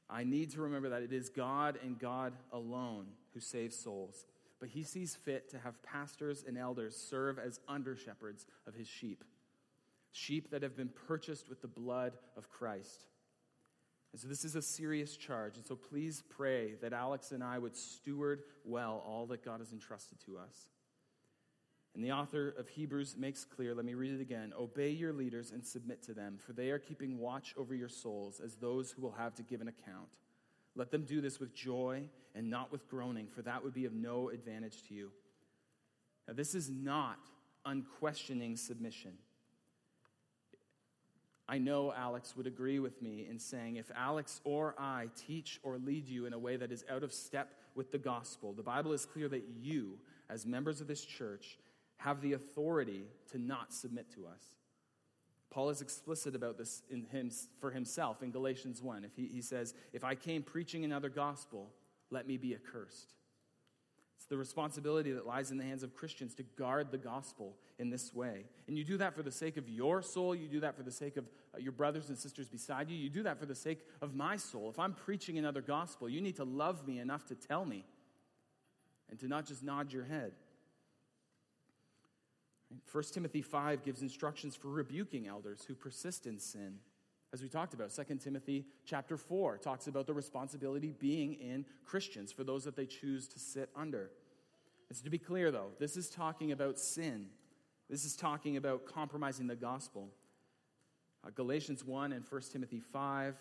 I 0.09 0.23
need 0.23 0.53
to 0.53 0.63
remember 0.63 0.91
that 0.91 1.03
it 1.03 1.13
is 1.13 1.29
God 1.29 1.79
and 1.83 1.99
God 1.99 2.35
alone 2.53 3.07
who 3.35 3.41
saves 3.41 3.77
souls. 3.77 4.25
But 4.61 4.69
he 4.71 4.83
sees 4.83 5.15
fit 5.15 5.51
to 5.51 5.59
have 5.59 5.83
pastors 5.83 6.45
and 6.47 6.57
elders 6.57 6.97
serve 6.97 7.39
as 7.39 7.61
under 7.69 7.97
shepherds 7.97 8.47
of 8.67 8.75
his 8.75 8.89
sheep, 8.89 9.25
sheep 10.13 10.51
that 10.53 10.63
have 10.63 10.77
been 10.77 10.91
purchased 11.09 11.49
with 11.49 11.61
the 11.61 11.69
blood 11.69 12.13
of 12.37 12.49
Christ. 12.49 13.05
And 14.13 14.21
so 14.21 14.29
this 14.29 14.45
is 14.45 14.55
a 14.55 14.63
serious 14.63 15.17
charge. 15.17 15.57
And 15.57 15.67
so 15.67 15.75
please 15.75 16.23
pray 16.31 16.77
that 16.81 16.93
Alex 16.93 17.33
and 17.33 17.43
I 17.43 17.59
would 17.59 17.77
steward 17.77 18.45
well 18.65 19.03
all 19.05 19.27
that 19.27 19.45
God 19.45 19.59
has 19.59 19.73
entrusted 19.73 20.21
to 20.27 20.39
us. 20.39 20.69
And 21.95 22.05
the 22.05 22.13
author 22.13 22.55
of 22.59 22.69
Hebrews 22.69 23.17
makes 23.19 23.45
clear, 23.45 23.75
let 23.75 23.85
me 23.85 23.95
read 23.95 24.15
it 24.15 24.21
again 24.21 24.53
Obey 24.59 24.91
your 24.91 25.13
leaders 25.13 25.51
and 25.51 25.65
submit 25.65 26.03
to 26.05 26.15
them, 26.15 26.39
for 26.39 26.53
they 26.53 26.71
are 26.71 26.79
keeping 26.79 27.19
watch 27.19 27.55
over 27.57 27.75
your 27.75 27.89
souls 27.89 28.41
as 28.45 28.57
those 28.57 28.91
who 28.93 29.03
will 29.03 29.13
have 29.13 29.35
to 29.35 29.43
give 29.43 29.61
an 29.61 29.69
account. 29.69 30.09
Let 30.77 30.91
them 30.91 31.05
do 31.05 31.21
this 31.21 31.39
with 31.39 31.55
joy 31.55 32.05
and 32.35 32.51
not 32.51 32.73
with 32.73 32.89
groaning, 32.89 33.29
for 33.29 33.43
that 33.43 33.63
would 33.63 33.75
be 33.75 33.85
of 33.85 33.93
no 33.93 34.29
advantage 34.29 34.83
to 34.89 34.95
you. 34.95 35.11
Now, 36.27 36.35
this 36.35 36.55
is 36.55 36.71
not 36.71 37.19
unquestioning 37.65 38.57
submission. 38.57 39.13
I 41.47 41.59
know 41.59 41.93
Alex 41.93 42.35
would 42.37 42.47
agree 42.47 42.79
with 42.79 43.03
me 43.03 43.27
in 43.29 43.39
saying 43.39 43.77
if 43.77 43.91
Alex 43.95 44.41
or 44.45 44.75
I 44.79 45.09
teach 45.27 45.61
or 45.63 45.77
lead 45.77 46.09
you 46.09 46.25
in 46.25 46.33
a 46.33 46.39
way 46.39 46.57
that 46.57 46.73
is 46.73 46.85
out 46.89 47.03
of 47.03 47.13
step 47.13 47.51
with 47.75 47.93
the 47.93 47.99
gospel, 47.99 48.55
the 48.55 48.63
Bible 48.63 48.93
is 48.93 49.05
clear 49.05 49.29
that 49.29 49.45
you, 49.61 49.99
as 50.31 50.47
members 50.47 50.81
of 50.81 50.87
this 50.87 51.05
church, 51.05 51.59
have 51.99 52.23
the 52.23 52.33
authority 52.33 53.05
to 53.31 53.39
not 53.39 53.75
submit 53.75 54.11
to 54.15 54.27
us. 54.27 54.43
Paul 55.51 55.71
is 55.71 55.81
explicit 55.81 56.35
about 56.35 56.59
this 56.59 56.83
in 56.91 57.05
him, 57.05 57.31
for 57.61 57.71
himself 57.71 58.23
in 58.23 58.31
Galatians 58.31 58.83
1. 58.83 59.05
If 59.05 59.15
he, 59.15 59.27
he 59.27 59.41
says, 59.41 59.75
If 59.93 60.03
I 60.05 60.15
came 60.15 60.43
preaching 60.43 60.85
another 60.85 61.09
gospel, 61.09 61.71
let 62.11 62.27
me 62.27 62.37
be 62.37 62.55
accursed. 62.55 63.15
It's 64.17 64.27
the 64.31 64.39
responsibility 64.39 65.13
that 65.13 65.27
lies 65.27 65.51
in 65.51 65.59
the 65.59 65.65
hands 65.65 65.83
of 65.83 65.95
Christians 65.95 66.35
to 66.37 66.43
guard 66.43 66.91
the 66.91 66.99
gospel 66.99 67.57
in 67.79 67.91
this 67.91 68.15
way. 68.15 68.47
And 68.67 68.79
you 68.79 68.83
do 68.83 68.97
that 68.97 69.15
for 69.15 69.23
the 69.23 69.31
sake 69.31 69.57
of 69.57 69.69
your 69.69 70.01
soul. 70.01 70.35
You 70.35 70.49
do 70.49 70.61
that 70.61 70.77
for 70.77 70.83
the 70.83 70.91
sake 70.91 71.17
of 71.19 71.27
uh, 71.55 71.59
your 71.59 71.73
brothers 71.73 72.09
and 72.09 72.17
sisters 72.17 72.49
beside 72.49 72.89
you. 72.89 72.97
You 72.97 73.11
do 73.11 73.23
that 73.25 73.39
for 73.39 73.47
the 73.47 73.55
sake 73.55 73.81
of 74.01 74.15
my 74.15 74.37
soul. 74.37 74.71
If 74.71 74.79
I'm 74.79 74.95
preaching 74.95 75.37
another 75.37 75.61
gospel, 75.61 76.09
you 76.09 76.23
need 76.23 76.37
to 76.37 76.45
love 76.45 76.87
me 76.87 77.01
enough 77.01 77.27
to 77.27 77.35
tell 77.35 77.67
me 77.67 77.85
and 79.11 79.19
to 79.21 79.29
not 79.29 79.47
just 79.47 79.63
nod 79.63 79.93
your 79.93 80.05
head. 80.05 80.33
1 82.91 83.05
Timothy 83.13 83.43
5 83.43 83.83
gives 83.83 84.03
instructions 84.03 84.57
for 84.57 84.69
rebuking 84.69 85.27
elders 85.27 85.65
who 85.67 85.75
persist 85.75 86.27
in 86.27 86.39
sin. 86.39 86.79
As 87.33 87.43
we 87.43 87.49
talked 87.49 87.75
about, 87.75 87.91
2 87.91 88.17
Timothy 88.17 88.65
chapter 88.85 89.17
4 89.17 89.59
talks 89.59 89.87
about 89.89 90.07
the 90.07 90.15
responsibility 90.15 90.95
being 90.99 91.35
in 91.35 91.65
Christians 91.85 92.33
for 92.33 92.45
those 92.45 92.65
that 92.65 92.77
they 92.77 92.87
choose 92.87 93.27
to 93.29 93.39
sit 93.39 93.71
under. 93.75 94.11
And 94.89 94.97
so 94.97 95.05
to 95.05 95.11
be 95.11 95.19
clear, 95.19 95.51
though, 95.51 95.73
this 95.79 95.97
is 95.97 96.09
talking 96.09 96.53
about 96.53 96.79
sin. 96.79 97.27
This 97.91 98.05
is 98.05 98.15
talking 98.15 98.57
about 98.57 98.87
compromising 98.87 99.47
the 99.47 99.57
gospel. 99.57 100.11
Uh, 101.27 101.31
Galatians 101.35 101.85
1 101.85 102.13
and 102.13 102.25
1 102.29 102.43
Timothy 102.53 102.81
5, 102.81 103.37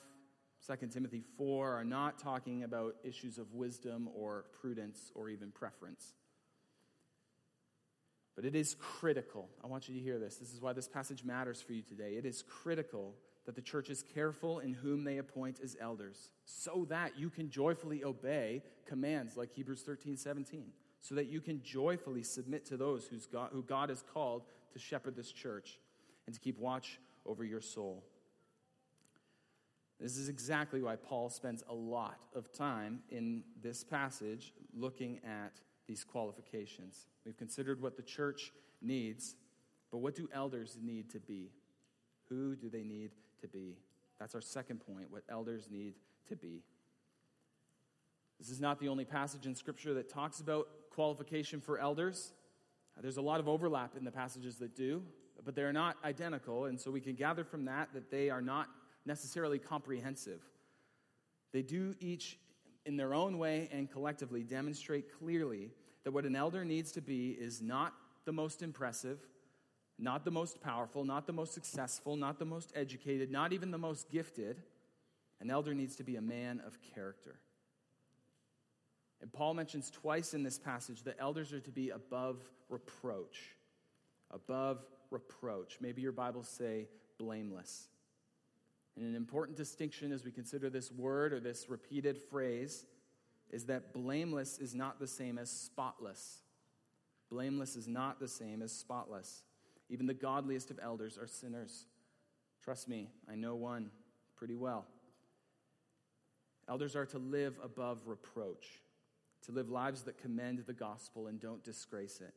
2 0.65 0.87
Timothy 0.87 1.21
4 1.37 1.73
are 1.73 1.83
not 1.83 2.17
talking 2.17 2.63
about 2.63 2.95
issues 3.03 3.37
of 3.37 3.53
wisdom 3.53 4.09
or 4.15 4.45
prudence 4.59 5.11
or 5.13 5.29
even 5.29 5.51
preference. 5.51 6.13
But 8.35 8.45
it 8.45 8.55
is 8.55 8.75
critical. 8.79 9.49
I 9.63 9.67
want 9.67 9.87
you 9.87 9.93
to 9.95 10.01
hear 10.01 10.17
this. 10.17 10.37
This 10.37 10.53
is 10.53 10.61
why 10.61 10.73
this 10.73 10.87
passage 10.87 11.23
matters 11.23 11.61
for 11.61 11.73
you 11.73 11.83
today. 11.83 12.13
It 12.17 12.25
is 12.25 12.43
critical 12.43 13.13
that 13.45 13.55
the 13.55 13.61
church 13.61 13.89
is 13.89 14.03
careful 14.13 14.59
in 14.59 14.73
whom 14.73 15.03
they 15.03 15.17
appoint 15.17 15.59
as 15.61 15.75
elders, 15.79 16.31
so 16.45 16.85
that 16.89 17.19
you 17.19 17.29
can 17.29 17.49
joyfully 17.49 18.03
obey 18.03 18.63
commands 18.87 19.35
like 19.35 19.51
Hebrews 19.51 19.81
13, 19.81 20.15
17, 20.15 20.71
so 21.01 21.15
that 21.15 21.27
you 21.27 21.41
can 21.41 21.61
joyfully 21.61 22.23
submit 22.23 22.65
to 22.67 22.77
those 22.77 23.05
who's 23.05 23.25
God, 23.25 23.49
who 23.51 23.61
God 23.61 23.89
has 23.89 24.03
called 24.13 24.43
to 24.71 24.79
shepherd 24.79 25.15
this 25.15 25.31
church 25.31 25.79
and 26.25 26.33
to 26.33 26.39
keep 26.39 26.57
watch 26.57 26.99
over 27.25 27.43
your 27.43 27.61
soul. 27.61 28.03
This 29.99 30.17
is 30.17 30.27
exactly 30.27 30.81
why 30.81 30.95
Paul 30.95 31.29
spends 31.29 31.63
a 31.69 31.73
lot 31.73 32.19
of 32.33 32.51
time 32.51 32.99
in 33.09 33.43
this 33.61 33.83
passage 33.83 34.53
looking 34.75 35.19
at 35.23 35.59
these 35.87 36.03
qualifications. 36.03 37.07
We've 37.25 37.37
considered 37.37 37.81
what 37.81 37.95
the 37.97 38.03
church 38.03 38.51
needs, 38.81 39.35
but 39.91 39.99
what 39.99 40.15
do 40.15 40.29
elders 40.33 40.77
need 40.81 41.09
to 41.11 41.19
be? 41.19 41.51
Who 42.29 42.55
do 42.55 42.69
they 42.69 42.83
need 42.83 43.11
to 43.41 43.47
be? 43.47 43.77
That's 44.19 44.35
our 44.35 44.41
second 44.41 44.79
point 44.85 45.11
what 45.11 45.23
elders 45.29 45.67
need 45.69 45.95
to 46.29 46.35
be. 46.35 46.63
This 48.39 48.49
is 48.49 48.59
not 48.59 48.79
the 48.79 48.89
only 48.89 49.05
passage 49.05 49.45
in 49.45 49.55
Scripture 49.55 49.93
that 49.93 50.09
talks 50.09 50.39
about 50.39 50.67
qualification 50.89 51.61
for 51.61 51.79
elders. 51.79 52.33
There's 53.01 53.17
a 53.17 53.21
lot 53.21 53.39
of 53.39 53.47
overlap 53.47 53.95
in 53.97 54.03
the 54.03 54.11
passages 54.11 54.57
that 54.57 54.75
do, 54.75 55.01
but 55.43 55.55
they're 55.55 55.73
not 55.73 55.97
identical, 56.03 56.65
and 56.65 56.79
so 56.79 56.91
we 56.91 57.01
can 57.01 57.15
gather 57.15 57.43
from 57.43 57.65
that 57.65 57.89
that 57.93 58.11
they 58.11 58.29
are 58.29 58.41
not 58.41 58.67
necessarily 59.05 59.59
comprehensive. 59.59 60.41
They 61.51 61.61
do 61.61 61.95
each, 61.99 62.37
in 62.85 62.97
their 62.97 63.13
own 63.13 63.37
way 63.37 63.69
and 63.71 63.89
collectively, 63.91 64.43
demonstrate 64.43 65.05
clearly 65.19 65.71
that 66.03 66.11
what 66.11 66.25
an 66.25 66.35
elder 66.35 66.65
needs 66.65 66.91
to 66.93 67.01
be 67.01 67.31
is 67.31 67.61
not 67.61 67.93
the 68.25 68.33
most 68.33 68.61
impressive, 68.61 69.19
not 69.97 70.25
the 70.25 70.31
most 70.31 70.61
powerful, 70.61 71.05
not 71.05 71.27
the 71.27 71.33
most 71.33 71.53
successful, 71.53 72.15
not 72.15 72.39
the 72.39 72.45
most 72.45 72.71
educated, 72.75 73.31
not 73.31 73.53
even 73.53 73.71
the 73.71 73.77
most 73.77 74.09
gifted. 74.09 74.61
An 75.39 75.49
elder 75.49 75.73
needs 75.73 75.95
to 75.97 76.03
be 76.03 76.15
a 76.15 76.21
man 76.21 76.61
of 76.65 76.77
character. 76.93 77.39
And 79.21 79.31
Paul 79.31 79.53
mentions 79.53 79.89
twice 79.89 80.33
in 80.33 80.43
this 80.43 80.59
passage 80.59 81.03
that 81.03 81.15
elders 81.19 81.53
are 81.53 81.61
to 81.61 81.71
be 81.71 81.91
above 81.91 82.41
reproach. 82.69 83.55
Above 84.31 84.83
reproach. 85.11 85.77
Maybe 85.79 86.01
your 86.01 86.11
Bibles 86.11 86.49
say 86.49 86.87
blameless. 87.17 87.87
And 88.95 89.05
an 89.05 89.15
important 89.15 89.57
distinction 89.57 90.11
as 90.11 90.23
we 90.23 90.31
consider 90.31 90.69
this 90.69 90.91
word 90.91 91.33
or 91.33 91.39
this 91.39 91.69
repeated 91.69 92.17
phrase 92.17 92.85
is 93.51 93.65
that 93.65 93.93
blameless 93.93 94.59
is 94.59 94.75
not 94.75 94.99
the 94.99 95.07
same 95.07 95.37
as 95.37 95.49
spotless. 95.49 96.41
Blameless 97.29 97.75
is 97.75 97.87
not 97.87 98.19
the 98.19 98.27
same 98.27 98.61
as 98.61 98.71
spotless. 98.71 99.43
Even 99.89 100.05
the 100.05 100.13
godliest 100.13 100.71
of 100.71 100.79
elders 100.81 101.17
are 101.17 101.27
sinners. 101.27 101.85
Trust 102.63 102.87
me, 102.87 103.09
I 103.29 103.35
know 103.35 103.55
one 103.55 103.89
pretty 104.35 104.55
well. 104.55 104.85
Elders 106.69 106.95
are 106.95 107.05
to 107.07 107.17
live 107.17 107.59
above 107.63 108.01
reproach, 108.05 108.79
to 109.45 109.51
live 109.51 109.69
lives 109.69 110.03
that 110.03 110.17
commend 110.17 110.59
the 110.65 110.73
gospel 110.73 111.27
and 111.27 111.39
don't 111.39 111.63
disgrace 111.63 112.21
it. 112.21 112.33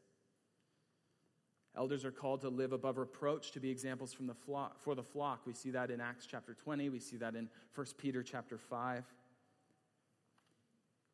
Elders 1.76 2.04
are 2.04 2.10
called 2.10 2.40
to 2.40 2.48
live 2.48 2.72
above 2.72 2.96
reproach, 2.96 3.50
to 3.52 3.60
be 3.60 3.70
examples 3.70 4.12
from 4.12 4.26
the 4.26 4.34
flock, 4.34 4.80
for 4.80 4.94
the 4.94 5.02
flock. 5.02 5.42
We 5.46 5.52
see 5.52 5.70
that 5.72 5.90
in 5.90 6.00
Acts 6.00 6.26
chapter 6.26 6.54
20. 6.54 6.88
We 6.88 7.00
see 7.00 7.18
that 7.18 7.34
in 7.34 7.50
1 7.74 7.86
Peter 7.98 8.22
chapter 8.22 8.56
5. 8.56 9.04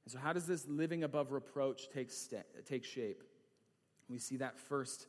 And 0.05 0.13
so, 0.13 0.19
how 0.19 0.33
does 0.33 0.47
this 0.47 0.67
living 0.69 1.03
above 1.03 1.33
reproach 1.33 1.89
take, 1.91 2.11
st- 2.11 2.47
take 2.67 2.85
shape? 2.85 3.23
We 4.09 4.19
see 4.19 4.37
that 4.37 4.59
first, 4.59 5.07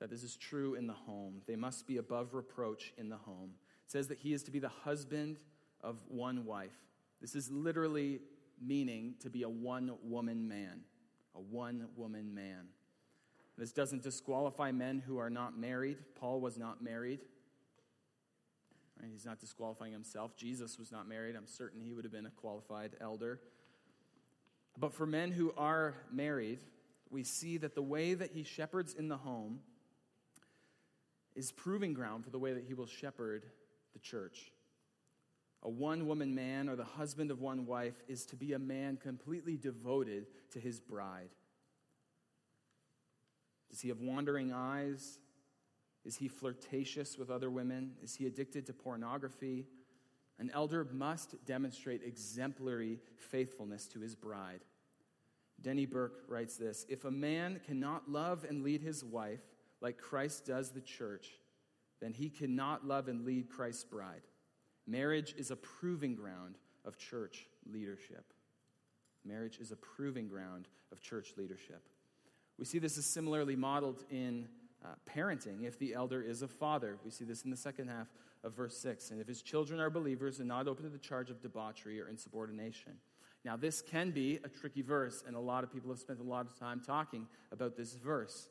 that 0.00 0.10
this 0.10 0.22
is 0.22 0.36
true 0.36 0.74
in 0.74 0.86
the 0.86 0.92
home. 0.92 1.42
They 1.46 1.56
must 1.56 1.86
be 1.86 1.98
above 1.98 2.34
reproach 2.34 2.92
in 2.98 3.08
the 3.08 3.16
home. 3.16 3.50
It 3.84 3.92
says 3.92 4.08
that 4.08 4.18
he 4.18 4.32
is 4.32 4.42
to 4.44 4.50
be 4.50 4.58
the 4.58 4.68
husband 4.68 5.38
of 5.80 6.02
one 6.08 6.44
wife. 6.44 6.76
This 7.20 7.34
is 7.34 7.50
literally 7.50 8.20
meaning 8.60 9.14
to 9.20 9.30
be 9.30 9.42
a 9.42 9.48
one 9.48 9.92
woman 10.02 10.48
man. 10.48 10.80
A 11.34 11.40
one 11.40 11.88
woman 11.96 12.34
man. 12.34 12.66
This 13.58 13.72
doesn't 13.72 14.04
disqualify 14.04 14.70
men 14.70 15.02
who 15.04 15.18
are 15.18 15.28
not 15.28 15.58
married. 15.58 15.98
Paul 16.14 16.40
was 16.40 16.56
not 16.56 16.80
married. 16.80 17.18
Right? 19.00 19.10
He's 19.12 19.26
not 19.26 19.40
disqualifying 19.40 19.92
himself. 19.92 20.36
Jesus 20.36 20.78
was 20.78 20.92
not 20.92 21.08
married. 21.08 21.34
I'm 21.34 21.48
certain 21.48 21.80
he 21.80 21.92
would 21.92 22.04
have 22.04 22.12
been 22.12 22.26
a 22.26 22.30
qualified 22.30 22.92
elder. 23.00 23.40
But 24.78 24.94
for 24.94 25.06
men 25.06 25.32
who 25.32 25.52
are 25.56 25.94
married, 26.12 26.60
we 27.10 27.24
see 27.24 27.56
that 27.58 27.74
the 27.74 27.82
way 27.82 28.14
that 28.14 28.30
he 28.30 28.44
shepherds 28.44 28.94
in 28.94 29.08
the 29.08 29.16
home 29.16 29.58
is 31.34 31.50
proving 31.50 31.94
ground 31.94 32.24
for 32.24 32.30
the 32.30 32.38
way 32.38 32.52
that 32.52 32.64
he 32.64 32.74
will 32.74 32.86
shepherd 32.86 33.44
the 33.92 33.98
church. 33.98 34.52
A 35.64 35.68
one 35.68 36.06
woman 36.06 36.32
man 36.32 36.68
or 36.68 36.76
the 36.76 36.84
husband 36.84 37.32
of 37.32 37.40
one 37.40 37.66
wife 37.66 38.00
is 38.06 38.24
to 38.26 38.36
be 38.36 38.52
a 38.52 38.58
man 38.58 38.96
completely 38.96 39.56
devoted 39.56 40.26
to 40.52 40.60
his 40.60 40.78
bride. 40.78 41.30
Does 43.70 43.80
he 43.80 43.88
have 43.88 44.00
wandering 44.00 44.52
eyes? 44.52 45.18
Is 46.04 46.16
he 46.16 46.28
flirtatious 46.28 47.18
with 47.18 47.30
other 47.30 47.50
women? 47.50 47.92
Is 48.02 48.14
he 48.14 48.26
addicted 48.26 48.66
to 48.66 48.72
pornography? 48.72 49.66
An 50.38 50.50
elder 50.54 50.86
must 50.92 51.44
demonstrate 51.44 52.02
exemplary 52.02 53.00
faithfulness 53.16 53.86
to 53.88 54.00
his 54.00 54.14
bride. 54.14 54.60
Denny 55.60 55.86
Burk 55.86 56.22
writes 56.28 56.56
this 56.56 56.86
If 56.88 57.04
a 57.04 57.10
man 57.10 57.60
cannot 57.66 58.10
love 58.10 58.46
and 58.48 58.62
lead 58.62 58.80
his 58.80 59.04
wife 59.04 59.42
like 59.80 59.98
Christ 59.98 60.46
does 60.46 60.70
the 60.70 60.80
church, 60.80 61.28
then 62.00 62.12
he 62.12 62.30
cannot 62.30 62.86
love 62.86 63.08
and 63.08 63.24
lead 63.24 63.48
Christ's 63.48 63.84
bride. 63.84 64.22
Marriage 64.86 65.34
is 65.36 65.50
a 65.50 65.56
proving 65.56 66.14
ground 66.14 66.56
of 66.84 66.96
church 66.96 67.46
leadership. 67.70 68.32
Marriage 69.24 69.58
is 69.58 69.72
a 69.72 69.76
proving 69.76 70.28
ground 70.28 70.68
of 70.92 71.00
church 71.00 71.34
leadership. 71.36 71.82
We 72.58 72.64
see 72.64 72.78
this 72.78 72.98
is 72.98 73.06
similarly 73.06 73.56
modeled 73.56 74.04
in 74.10 74.48
uh, 74.84 74.88
parenting 75.08 75.64
if 75.64 75.78
the 75.78 75.94
elder 75.94 76.22
is 76.22 76.42
a 76.42 76.48
father. 76.48 76.98
We 77.04 77.10
see 77.10 77.24
this 77.24 77.42
in 77.42 77.50
the 77.50 77.56
second 77.56 77.88
half 77.88 78.08
of 78.44 78.54
verse 78.54 78.76
6. 78.78 79.10
And 79.10 79.20
if 79.20 79.28
his 79.28 79.42
children 79.42 79.80
are 79.80 79.90
believers 79.90 80.38
and 80.38 80.48
not 80.48 80.68
open 80.68 80.84
to 80.84 80.90
the 80.90 80.98
charge 80.98 81.30
of 81.30 81.40
debauchery 81.40 82.00
or 82.00 82.08
insubordination. 82.08 82.92
Now, 83.44 83.56
this 83.56 83.80
can 83.80 84.10
be 84.10 84.40
a 84.44 84.48
tricky 84.48 84.82
verse, 84.82 85.22
and 85.26 85.36
a 85.36 85.40
lot 85.40 85.62
of 85.62 85.72
people 85.72 85.90
have 85.90 86.00
spent 86.00 86.18
a 86.18 86.24
lot 86.24 86.46
of 86.46 86.58
time 86.58 86.82
talking 86.84 87.26
about 87.52 87.76
this 87.76 87.94
verse. 87.94 88.48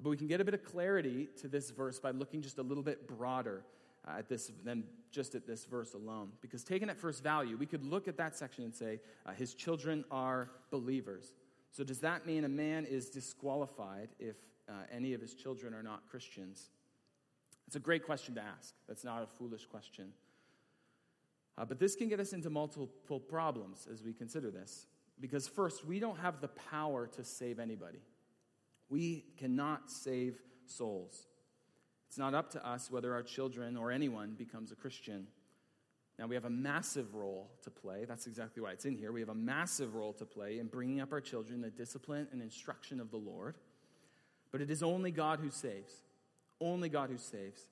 But 0.00 0.08
we 0.08 0.16
can 0.16 0.28
get 0.28 0.40
a 0.40 0.44
bit 0.44 0.54
of 0.54 0.64
clarity 0.64 1.28
to 1.40 1.48
this 1.48 1.70
verse 1.70 1.98
by 1.98 2.10
looking 2.12 2.40
just 2.40 2.58
a 2.58 2.62
little 2.62 2.82
bit 2.82 3.06
broader 3.06 3.64
uh, 4.08 4.18
at 4.18 4.28
this 4.28 4.50
than 4.64 4.84
just 5.10 5.34
at 5.34 5.46
this 5.46 5.64
verse 5.64 5.94
alone. 5.94 6.30
Because 6.40 6.62
taken 6.64 6.88
at 6.88 6.96
first 6.96 7.22
value, 7.22 7.56
we 7.56 7.66
could 7.66 7.84
look 7.84 8.08
at 8.08 8.16
that 8.16 8.36
section 8.36 8.64
and 8.64 8.74
say, 8.74 9.00
uh, 9.26 9.32
his 9.32 9.52
children 9.54 10.04
are 10.10 10.50
believers. 10.70 11.34
So, 11.72 11.84
does 11.84 12.00
that 12.00 12.26
mean 12.26 12.44
a 12.44 12.48
man 12.48 12.84
is 12.84 13.10
disqualified 13.10 14.08
if 14.18 14.36
uh, 14.68 14.72
any 14.92 15.14
of 15.14 15.20
his 15.20 15.34
children 15.34 15.72
are 15.74 15.82
not 15.82 16.08
Christians? 16.10 16.70
It's 17.66 17.76
a 17.76 17.80
great 17.80 18.04
question 18.04 18.34
to 18.34 18.42
ask. 18.42 18.74
That's 18.88 19.04
not 19.04 19.22
a 19.22 19.26
foolish 19.26 19.66
question. 19.66 20.12
Uh, 21.56 21.64
but 21.64 21.78
this 21.78 21.94
can 21.94 22.08
get 22.08 22.18
us 22.18 22.32
into 22.32 22.50
multiple 22.50 23.20
problems 23.20 23.86
as 23.92 24.02
we 24.02 24.12
consider 24.12 24.50
this. 24.50 24.86
Because, 25.20 25.46
first, 25.46 25.84
we 25.84 26.00
don't 26.00 26.18
have 26.18 26.40
the 26.40 26.48
power 26.48 27.06
to 27.08 27.22
save 27.22 27.58
anybody, 27.58 28.00
we 28.88 29.26
cannot 29.36 29.90
save 29.90 30.40
souls. 30.66 31.26
It's 32.08 32.18
not 32.18 32.34
up 32.34 32.50
to 32.52 32.68
us 32.68 32.90
whether 32.90 33.14
our 33.14 33.22
children 33.22 33.76
or 33.76 33.92
anyone 33.92 34.34
becomes 34.36 34.72
a 34.72 34.74
Christian. 34.74 35.28
Now, 36.20 36.26
we 36.26 36.34
have 36.34 36.44
a 36.44 36.50
massive 36.50 37.14
role 37.14 37.48
to 37.62 37.70
play. 37.70 38.04
That's 38.04 38.26
exactly 38.26 38.62
why 38.62 38.72
it's 38.72 38.84
in 38.84 38.94
here. 38.94 39.10
We 39.10 39.20
have 39.20 39.30
a 39.30 39.34
massive 39.34 39.94
role 39.94 40.12
to 40.12 40.26
play 40.26 40.58
in 40.58 40.66
bringing 40.66 41.00
up 41.00 41.14
our 41.14 41.20
children 41.22 41.62
the 41.62 41.70
discipline 41.70 42.28
and 42.30 42.42
instruction 42.42 43.00
of 43.00 43.10
the 43.10 43.16
Lord. 43.16 43.56
But 44.52 44.60
it 44.60 44.70
is 44.70 44.82
only 44.82 45.12
God 45.12 45.40
who 45.40 45.48
saves. 45.48 45.94
Only 46.60 46.90
God 46.90 47.08
who 47.08 47.16
saves. 47.16 47.62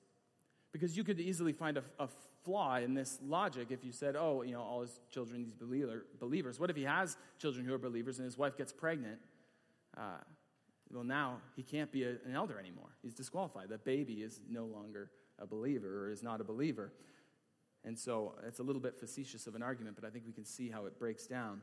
Because 0.71 0.97
you 0.97 1.03
could 1.03 1.19
easily 1.19 1.53
find 1.53 1.77
a, 1.77 1.83
a 1.99 2.07
flaw 2.43 2.77
in 2.77 2.95
this 2.95 3.19
logic 3.23 3.67
if 3.69 3.85
you 3.85 3.91
said, 3.91 4.15
oh, 4.15 4.41
you 4.41 4.53
know, 4.53 4.63
all 4.63 4.81
his 4.81 4.99
children, 5.11 5.43
these 5.43 5.53
believer, 5.53 6.05
believers. 6.19 6.59
What 6.59 6.71
if 6.71 6.75
he 6.75 6.85
has 6.85 7.17
children 7.37 7.67
who 7.67 7.73
are 7.75 7.77
believers 7.77 8.17
and 8.17 8.25
his 8.25 8.35
wife 8.35 8.57
gets 8.57 8.73
pregnant? 8.73 9.19
Uh, 9.95 10.17
well, 10.91 11.03
now 11.03 11.37
he 11.55 11.61
can't 11.61 11.91
be 11.91 12.03
a, 12.03 12.13
an 12.25 12.33
elder 12.33 12.57
anymore. 12.57 12.89
He's 13.03 13.13
disqualified. 13.13 13.69
The 13.69 13.77
baby 13.77 14.23
is 14.23 14.41
no 14.49 14.65
longer 14.65 15.11
a 15.37 15.45
believer 15.45 16.05
or 16.05 16.11
is 16.11 16.23
not 16.23 16.41
a 16.41 16.43
believer. 16.43 16.91
And 17.85 17.97
so 17.97 18.35
it's 18.45 18.59
a 18.59 18.63
little 18.63 18.81
bit 18.81 18.99
facetious 18.99 19.47
of 19.47 19.55
an 19.55 19.63
argument, 19.63 19.95
but 19.95 20.05
I 20.05 20.11
think 20.11 20.25
we 20.25 20.33
can 20.33 20.45
see 20.45 20.69
how 20.69 20.85
it 20.85 20.99
breaks 20.99 21.25
down. 21.25 21.61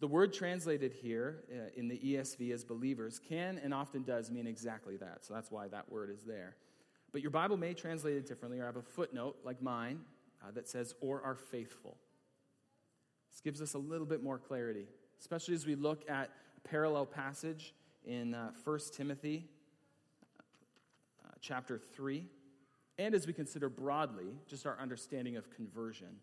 The 0.00 0.06
word 0.06 0.32
translated 0.32 0.92
here 0.92 1.42
uh, 1.50 1.70
in 1.74 1.88
the 1.88 1.98
ESV 1.98 2.52
as 2.52 2.64
believers 2.64 3.20
can 3.28 3.58
and 3.58 3.74
often 3.74 4.04
does 4.04 4.30
mean 4.30 4.46
exactly 4.46 4.96
that. 4.98 5.24
So 5.24 5.34
that's 5.34 5.50
why 5.50 5.66
that 5.68 5.90
word 5.90 6.10
is 6.10 6.22
there. 6.22 6.54
But 7.12 7.22
your 7.22 7.30
Bible 7.30 7.56
may 7.56 7.74
translate 7.74 8.16
it 8.16 8.26
differently 8.26 8.60
or 8.60 8.66
have 8.66 8.76
a 8.76 8.82
footnote 8.82 9.38
like 9.42 9.60
mine 9.60 10.00
uh, 10.42 10.52
that 10.52 10.68
says, 10.68 10.94
or 11.00 11.22
are 11.22 11.34
faithful. 11.34 11.96
This 13.32 13.40
gives 13.40 13.60
us 13.60 13.74
a 13.74 13.78
little 13.78 14.06
bit 14.06 14.22
more 14.22 14.38
clarity, 14.38 14.86
especially 15.18 15.54
as 15.54 15.66
we 15.66 15.74
look 15.74 16.08
at 16.08 16.30
a 16.56 16.68
parallel 16.68 17.06
passage 17.06 17.74
in 18.04 18.34
uh, 18.34 18.50
1 18.64 18.78
Timothy 18.94 19.48
uh, 21.24 21.30
chapter 21.40 21.78
3 21.78 22.24
and 22.98 23.14
as 23.14 23.26
we 23.26 23.32
consider 23.32 23.68
broadly 23.68 24.34
just 24.46 24.66
our 24.66 24.78
understanding 24.80 25.36
of 25.36 25.50
conversion. 25.50 26.16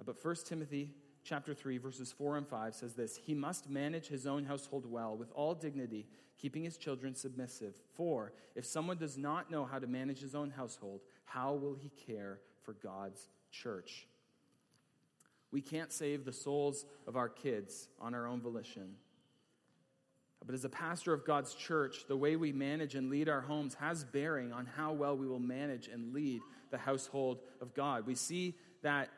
Uh, 0.00 0.04
but 0.04 0.22
1 0.24 0.36
Timothy 0.46 0.94
chapter 1.24 1.52
3, 1.52 1.78
verses 1.78 2.10
4 2.12 2.38
and 2.38 2.48
5 2.48 2.74
says 2.74 2.94
this 2.94 3.16
He 3.16 3.34
must 3.34 3.68
manage 3.68 4.08
his 4.08 4.26
own 4.26 4.44
household 4.44 4.90
well 4.90 5.16
with 5.16 5.30
all 5.32 5.54
dignity, 5.54 6.06
keeping 6.38 6.64
his 6.64 6.76
children 6.76 7.14
submissive. 7.14 7.74
For 7.94 8.32
if 8.54 8.64
someone 8.64 8.96
does 8.96 9.18
not 9.18 9.50
know 9.50 9.64
how 9.64 9.78
to 9.78 9.86
manage 9.86 10.20
his 10.20 10.34
own 10.34 10.50
household, 10.50 11.02
how 11.24 11.54
will 11.54 11.74
he 11.74 11.90
care 12.06 12.40
for 12.62 12.72
God's 12.72 13.28
church? 13.50 14.06
We 15.50 15.60
can't 15.60 15.92
save 15.92 16.24
the 16.24 16.32
souls 16.32 16.84
of 17.06 17.16
our 17.16 17.28
kids 17.28 17.88
on 18.00 18.14
our 18.14 18.26
own 18.26 18.40
volition. 18.40 18.96
But 20.46 20.54
as 20.54 20.64
a 20.64 20.68
pastor 20.68 21.12
of 21.12 21.26
God's 21.26 21.54
church, 21.54 22.06
the 22.08 22.16
way 22.16 22.36
we 22.36 22.52
manage 22.52 22.94
and 22.94 23.10
lead 23.10 23.28
our 23.28 23.40
homes 23.40 23.74
has 23.74 24.04
bearing 24.04 24.52
on 24.52 24.66
how 24.66 24.92
well 24.92 25.16
we 25.16 25.26
will 25.26 25.40
manage 25.40 25.88
and 25.88 26.14
lead 26.14 26.40
the 26.70 26.78
household 26.78 27.40
of 27.60 27.74
God. 27.74 28.06
We 28.06 28.14
see 28.14 28.54
that, 28.82 29.08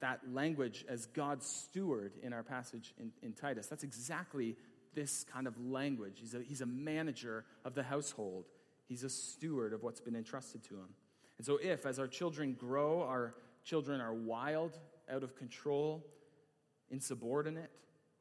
that 0.00 0.20
language 0.32 0.84
as 0.88 1.06
God's 1.06 1.46
steward 1.46 2.12
in 2.22 2.32
our 2.32 2.42
passage 2.42 2.94
in, 2.98 3.10
in 3.22 3.32
Titus. 3.32 3.66
That's 3.66 3.84
exactly 3.84 4.56
this 4.94 5.24
kind 5.24 5.46
of 5.46 5.58
language. 5.60 6.18
He's 6.20 6.34
a, 6.34 6.42
he's 6.42 6.60
a 6.60 6.66
manager 6.66 7.44
of 7.64 7.74
the 7.74 7.82
household, 7.82 8.44
he's 8.86 9.04
a 9.04 9.10
steward 9.10 9.72
of 9.72 9.82
what's 9.82 10.00
been 10.00 10.16
entrusted 10.16 10.62
to 10.64 10.74
him. 10.74 10.88
And 11.38 11.46
so, 11.46 11.58
if 11.62 11.86
as 11.86 11.98
our 11.98 12.08
children 12.08 12.52
grow, 12.52 13.02
our 13.02 13.34
children 13.64 14.00
are 14.00 14.12
wild, 14.12 14.78
out 15.10 15.22
of 15.22 15.36
control, 15.36 16.04
insubordinate, 16.90 17.70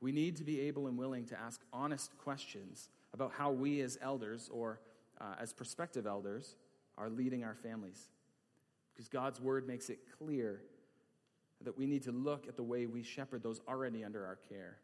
we 0.01 0.12
need 0.12 0.38
to 0.38 0.43
be 0.43 0.62
able 0.62 0.88
and 0.88 0.97
willing 0.97 1.25
to 1.25 1.39
ask 1.39 1.62
honest 1.73 2.17
questions 2.17 2.89
about 3.13 3.31
how 3.33 3.51
we 3.51 3.81
as 3.81 3.97
elders 4.01 4.49
or 4.51 4.79
uh, 5.19 5.35
as 5.39 5.51
prospective 5.51 6.07
elders 6.07 6.55
are 6.97 7.09
leading 7.09 7.43
our 7.43 7.55
families. 7.55 8.07
Because 8.93 9.09
God's 9.09 9.39
word 9.41 9.67
makes 9.67 9.89
it 9.89 9.99
clear 10.17 10.62
that 11.63 11.77
we 11.77 11.85
need 11.85 12.03
to 12.03 12.12
look 12.12 12.47
at 12.47 12.55
the 12.55 12.63
way 12.63 12.85
we 12.85 13.03
shepherd 13.03 13.43
those 13.43 13.59
already 13.67 14.03
under 14.03 14.25
our 14.25 14.38
care 14.49 14.77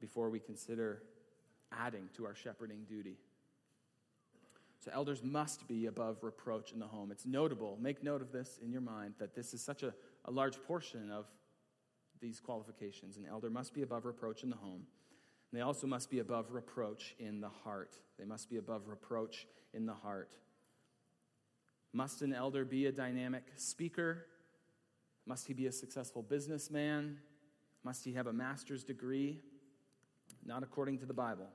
before 0.00 0.30
we 0.30 0.38
consider 0.38 1.02
adding 1.72 2.08
to 2.16 2.24
our 2.24 2.34
shepherding 2.34 2.84
duty. 2.88 3.16
So, 4.80 4.90
elders 4.94 5.22
must 5.24 5.66
be 5.66 5.86
above 5.86 6.22
reproach 6.22 6.72
in 6.72 6.78
the 6.78 6.86
home. 6.86 7.10
It's 7.10 7.26
notable, 7.26 7.76
make 7.80 8.02
note 8.02 8.22
of 8.22 8.32
this 8.32 8.60
in 8.62 8.70
your 8.70 8.80
mind, 8.80 9.14
that 9.18 9.34
this 9.34 9.52
is 9.52 9.60
such 9.60 9.82
a, 9.82 9.92
a 10.24 10.30
large 10.30 10.62
portion 10.62 11.10
of 11.10 11.26
these 12.20 12.40
qualifications. 12.40 13.16
An 13.16 13.26
elder 13.30 13.50
must 13.50 13.74
be 13.74 13.82
above 13.82 14.04
reproach 14.04 14.42
in 14.42 14.50
the 14.50 14.56
home. 14.56 14.82
They 15.52 15.60
also 15.60 15.86
must 15.86 16.10
be 16.10 16.18
above 16.18 16.52
reproach 16.52 17.14
in 17.18 17.40
the 17.40 17.48
heart. 17.48 17.96
They 18.18 18.24
must 18.24 18.50
be 18.50 18.58
above 18.58 18.88
reproach 18.88 19.46
in 19.72 19.86
the 19.86 19.94
heart. 19.94 20.30
Must 21.92 22.20
an 22.22 22.34
elder 22.34 22.64
be 22.64 22.86
a 22.86 22.92
dynamic 22.92 23.44
speaker? 23.56 24.26
Must 25.26 25.46
he 25.46 25.54
be 25.54 25.66
a 25.66 25.72
successful 25.72 26.22
businessman? 26.22 27.18
Must 27.82 28.04
he 28.04 28.12
have 28.14 28.26
a 28.26 28.32
master's 28.32 28.84
degree? 28.84 29.40
Not 30.44 30.62
according 30.62 30.98
to 30.98 31.06
the 31.06 31.14
Bible. 31.14 31.48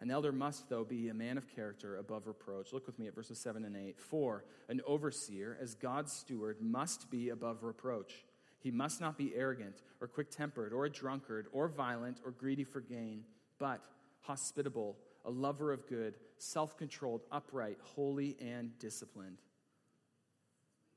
An 0.00 0.12
elder 0.12 0.30
must, 0.30 0.68
though, 0.68 0.84
be 0.84 1.08
a 1.08 1.14
man 1.14 1.38
of 1.38 1.48
character 1.48 1.96
above 1.96 2.28
reproach. 2.28 2.72
Look 2.72 2.86
with 2.86 3.00
me 3.00 3.08
at 3.08 3.16
verses 3.16 3.40
7 3.40 3.64
and 3.64 3.76
8. 3.76 3.98
For 3.98 4.44
an 4.68 4.80
overseer, 4.86 5.58
as 5.60 5.74
God's 5.74 6.12
steward, 6.12 6.58
must 6.60 7.10
be 7.10 7.30
above 7.30 7.64
reproach. 7.64 8.24
He 8.60 8.70
must 8.70 9.00
not 9.00 9.16
be 9.16 9.34
arrogant 9.34 9.82
or 10.00 10.08
quick 10.08 10.30
tempered 10.30 10.72
or 10.72 10.84
a 10.84 10.90
drunkard 10.90 11.46
or 11.52 11.68
violent 11.68 12.20
or 12.24 12.32
greedy 12.32 12.64
for 12.64 12.80
gain, 12.80 13.24
but 13.58 13.84
hospitable, 14.20 14.96
a 15.24 15.30
lover 15.30 15.72
of 15.72 15.86
good, 15.88 16.16
self 16.38 16.76
controlled, 16.76 17.22
upright, 17.30 17.78
holy, 17.82 18.36
and 18.40 18.76
disciplined. 18.78 19.38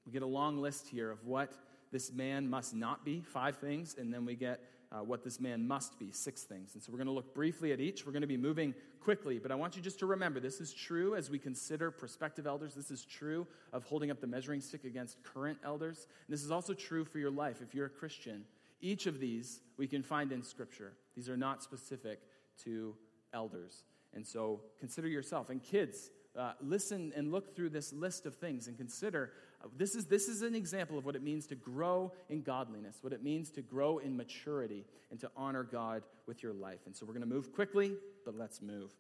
We 0.06 0.12
get 0.12 0.24
a 0.24 0.28
long 0.28 0.58
list 0.58 0.88
here 0.88 1.12
of 1.12 1.26
what 1.26 1.54
this 1.92 2.12
man 2.12 2.50
must 2.50 2.74
not 2.74 3.06
be, 3.06 3.22
five 3.22 3.58
things, 3.58 3.96
and 3.98 4.14
then 4.14 4.26
we 4.26 4.36
get 4.36 4.62
uh, 4.92 4.98
what 4.98 5.24
this 5.24 5.40
man 5.40 5.68
must 5.68 5.98
be, 5.98 6.12
six 6.12 6.44
things. 6.44 6.74
And 6.74 6.84
so 6.84 6.92
we're 6.92 6.98
going 6.98 7.08
to 7.08 7.14
look 7.14 7.34
briefly 7.34 7.72
at 7.72 7.80
each. 7.80 8.06
We're 8.06 8.12
going 8.12 8.22
to 8.22 8.28
be 8.28 8.38
moving 8.38 8.74
quickly, 9.00 9.40
but 9.40 9.52
I 9.52 9.56
want 9.56 9.76
you 9.76 9.82
just 9.82 10.00
to 10.00 10.06
remember 10.06 10.40
this 10.40 10.60
is 10.60 10.74
true 10.74 11.16
as 11.16 11.30
we 11.30 11.40
consider 11.40 11.92
prospective 11.92 12.46
elders. 12.46 12.76
This 12.76 12.92
is 12.92 13.06
true 13.06 13.48
of 13.72 13.84
holding 13.86 14.12
up 14.12 14.20
the 14.20 14.28
measuring 14.28 14.60
stick 14.60 14.84
against 14.84 15.24
current 15.24 15.58
elders. 15.64 16.08
And 16.28 16.34
this 16.34 16.44
is 16.44 16.52
also 16.52 16.74
true 16.74 17.06
for 17.06 17.20
your 17.20 17.32
life 17.32 17.62
if 17.62 17.74
you're 17.74 17.86
a 17.86 17.90
Christian. 17.90 18.44
Each 18.82 19.06
of 19.06 19.20
these 19.20 19.62
we 19.78 19.88
can 19.88 20.04
find 20.04 20.32
in 20.32 20.44
Scripture. 20.44 20.94
These 21.16 21.30
are 21.30 21.38
not 21.38 21.64
specific 21.64 22.20
to 22.64 22.96
elders. 23.34 23.86
And 24.14 24.26
so 24.26 24.62
consider 24.80 25.08
yourself. 25.08 25.50
And 25.50 25.64
kids, 25.64 26.10
uh, 26.38 26.54
listen 26.62 27.14
and 27.16 27.32
look 27.32 27.56
through 27.56 27.70
this 27.70 27.94
list 27.94 28.26
of 28.26 28.36
things 28.36 28.68
and 28.68 28.78
consider 28.78 29.32
this, 29.78 29.96
is, 29.96 30.06
this 30.06 30.28
is 30.28 30.42
an 30.42 30.56
example 30.56 30.98
of 30.98 31.06
what 31.06 31.16
it 31.16 31.24
means 31.24 31.48
to 31.48 31.56
grow 31.56 32.14
in 32.30 32.42
godliness, 32.42 32.98
what 33.02 33.14
it 33.14 33.24
means 33.24 33.50
to 33.52 33.62
grow 33.62 34.00
in 34.00 34.16
maturity, 34.16 34.86
and 35.10 35.20
to 35.20 35.30
honor 35.36 35.64
God 35.64 36.04
with 36.26 36.42
your 36.44 36.54
life. 36.54 36.80
And 36.86 36.96
so 36.96 37.06
we're 37.06 37.14
going 37.14 37.28
to 37.28 37.34
move 37.34 37.54
quickly, 37.54 37.94
but 38.26 38.38
let's 38.38 38.62
move. 38.62 38.92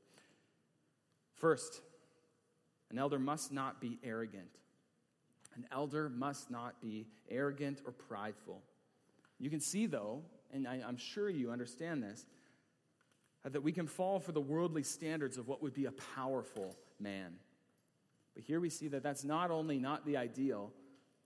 First, 1.35 1.81
an 2.89 2.99
elder 2.99 3.19
must 3.19 3.51
not 3.51 3.81
be 3.81 3.97
arrogant. 4.03 4.49
An 5.55 5.65
elder 5.71 6.09
must 6.09 6.51
not 6.51 6.81
be 6.81 7.07
arrogant 7.29 7.81
or 7.85 7.91
prideful. 7.91 8.61
You 9.39 9.49
can 9.49 9.59
see, 9.59 9.85
though, 9.85 10.21
and 10.53 10.67
I, 10.67 10.77
am 10.87 10.97
sure 10.97 11.29
you 11.29 11.51
understand 11.51 12.03
this, 12.03 12.25
that 13.43 13.63
we 13.63 13.71
can 13.71 13.87
fall 13.87 14.19
for 14.19 14.31
the 14.31 14.41
worldly 14.41 14.83
standards 14.83 15.37
of 15.37 15.47
what 15.47 15.61
would 15.63 15.73
be 15.73 15.85
a 15.85 15.91
powerful 16.15 16.75
man. 16.99 17.33
But 18.33 18.43
here 18.43 18.59
we 18.59 18.69
see 18.69 18.87
that 18.89 19.03
that's 19.03 19.23
not 19.23 19.51
only 19.51 19.77
not 19.77 20.05
the 20.05 20.17
ideal, 20.17 20.71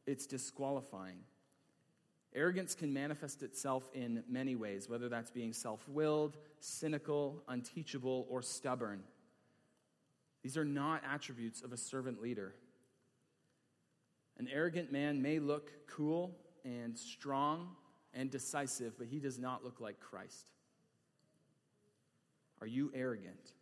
it's 0.06 0.26
disqualifying. 0.26 1.20
Arrogance 2.34 2.76
can 2.76 2.94
manifest 2.94 3.44
itself 3.44 3.90
in 3.94 4.24
many 4.30 4.56
ways, 4.56 4.90
whether 4.90 5.08
that's 5.08 5.32
being 5.32 5.54
self 5.54 5.88
willed, 5.88 6.38
cynical, 6.60 7.42
unteachable, 7.48 8.28
or 8.30 8.42
stubborn. 8.42 9.04
These 10.44 10.58
are 10.58 10.66
not 10.66 11.02
attributes 11.10 11.62
of 11.62 11.72
a 11.72 11.78
servant 11.78 12.22
leader. 12.22 12.54
An 14.38 14.50
arrogant 14.52 14.92
man 14.92 15.22
may 15.22 15.40
look 15.40 15.72
cool 15.88 16.36
and 16.66 16.98
strong 16.98 17.70
and 18.14 18.30
decisive, 18.30 18.98
but 18.98 19.08
he 19.08 19.20
does 19.20 19.40
not 19.40 19.64
look 19.64 19.80
like 19.80 20.00
Christ. 20.00 20.52
Are 22.62 22.68
you 22.68 22.92
arrogant? 22.94 23.54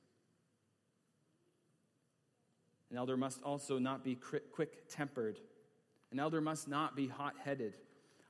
An 2.93 2.99
elder 2.99 3.17
must 3.17 3.41
also 3.41 3.79
not 3.79 4.03
be 4.03 4.13
quick 4.13 4.88
tempered. 4.88 5.39
An 6.12 6.19
elder 6.19 6.39
must 6.39 6.67
not 6.67 6.95
be 6.95 7.08
hot 7.08 7.34
headed. 7.43 7.73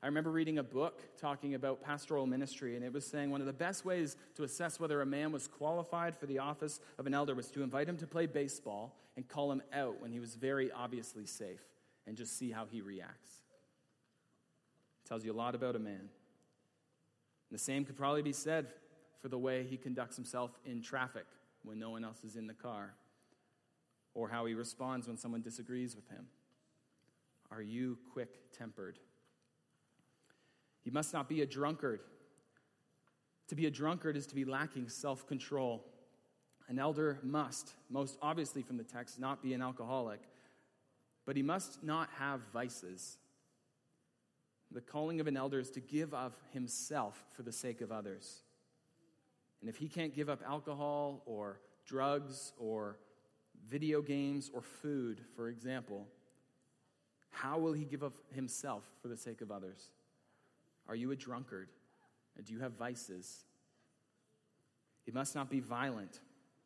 I 0.01 0.05
remember 0.05 0.31
reading 0.31 0.57
a 0.57 0.63
book 0.63 1.01
talking 1.19 1.53
about 1.53 1.83
pastoral 1.83 2.25
ministry, 2.25 2.77
and 2.77 2.85
it 2.85 2.93
was 2.93 3.05
saying 3.05 3.29
one 3.29 3.41
of 3.41 3.45
the 3.45 3.51
best 3.51 3.83
ways 3.83 4.15
to 4.35 4.43
assess 4.43 4.79
whether 4.79 5.01
a 5.01 5.05
man 5.05 5.33
was 5.33 5.49
qualified 5.49 6.15
for 6.15 6.27
the 6.27 6.39
office 6.39 6.79
of 6.97 7.07
an 7.07 7.13
elder 7.13 7.35
was 7.35 7.51
to 7.51 7.61
invite 7.61 7.89
him 7.89 7.97
to 7.97 8.07
play 8.07 8.25
baseball 8.25 8.95
and 9.17 9.27
call 9.27 9.51
him 9.51 9.61
out 9.73 10.01
when 10.01 10.13
he 10.13 10.19
was 10.21 10.35
very 10.35 10.71
obviously 10.71 11.25
safe 11.25 11.59
and 12.07 12.15
just 12.15 12.37
see 12.37 12.49
how 12.49 12.65
he 12.65 12.79
reacts. 12.79 13.41
It 15.03 15.09
tells 15.09 15.25
you 15.25 15.33
a 15.33 15.35
lot 15.35 15.55
about 15.55 15.75
a 15.75 15.79
man. 15.79 15.99
And 15.99 16.09
the 17.51 17.57
same 17.57 17.83
could 17.83 17.97
probably 17.97 18.21
be 18.21 18.31
said 18.31 18.67
for 19.21 19.27
the 19.27 19.37
way 19.37 19.63
he 19.63 19.75
conducts 19.75 20.15
himself 20.15 20.51
in 20.65 20.81
traffic 20.81 21.25
when 21.65 21.79
no 21.79 21.89
one 21.89 22.05
else 22.05 22.23
is 22.23 22.37
in 22.37 22.47
the 22.47 22.53
car 22.53 22.93
or 24.13 24.29
how 24.29 24.45
he 24.45 24.53
responds 24.53 25.07
when 25.07 25.17
someone 25.17 25.41
disagrees 25.41 25.95
with 25.95 26.07
him? 26.09 26.27
Are 27.51 27.61
you 27.61 27.97
quick 28.11 28.51
tempered? 28.57 28.99
He 30.81 30.91
must 30.91 31.13
not 31.13 31.29
be 31.29 31.41
a 31.41 31.45
drunkard. 31.45 32.01
To 33.49 33.55
be 33.55 33.65
a 33.65 33.71
drunkard 33.71 34.17
is 34.17 34.27
to 34.27 34.35
be 34.35 34.45
lacking 34.45 34.89
self 34.89 35.27
control. 35.27 35.85
An 36.67 36.79
elder 36.79 37.19
must, 37.23 37.73
most 37.89 38.17
obviously 38.21 38.61
from 38.61 38.77
the 38.77 38.83
text, 38.83 39.19
not 39.19 39.43
be 39.43 39.53
an 39.53 39.61
alcoholic, 39.61 40.21
but 41.25 41.35
he 41.35 41.43
must 41.43 41.83
not 41.83 42.09
have 42.17 42.41
vices. 42.53 43.17
The 44.71 44.81
calling 44.81 45.19
of 45.19 45.27
an 45.27 45.37
elder 45.37 45.59
is 45.59 45.69
to 45.71 45.79
give 45.79 46.13
of 46.13 46.33
himself 46.51 47.23
for 47.35 47.43
the 47.43 47.51
sake 47.51 47.81
of 47.81 47.91
others. 47.91 48.41
And 49.61 49.69
if 49.69 49.77
he 49.77 49.87
can't 49.87 50.15
give 50.15 50.29
up 50.29 50.41
alcohol 50.45 51.21
or 51.25 51.59
drugs 51.85 52.53
or 52.57 52.97
video 53.69 54.01
games, 54.01 54.49
or 54.53 54.61
food, 54.61 55.21
for 55.35 55.49
example, 55.49 56.07
how 57.29 57.57
will 57.57 57.73
he 57.73 57.85
give 57.85 58.03
up 58.03 58.13
himself 58.33 58.83
for 59.01 59.07
the 59.07 59.17
sake 59.17 59.41
of 59.41 59.51
others? 59.51 59.89
Are 60.87 60.95
you 60.95 61.11
a 61.11 61.15
drunkard? 61.15 61.69
And 62.37 62.45
do 62.45 62.53
you 62.53 62.59
have 62.59 62.73
vices? 62.73 63.45
He 65.05 65.11
must 65.11 65.35
not 65.35 65.49
be 65.49 65.59
violent, 65.59 66.19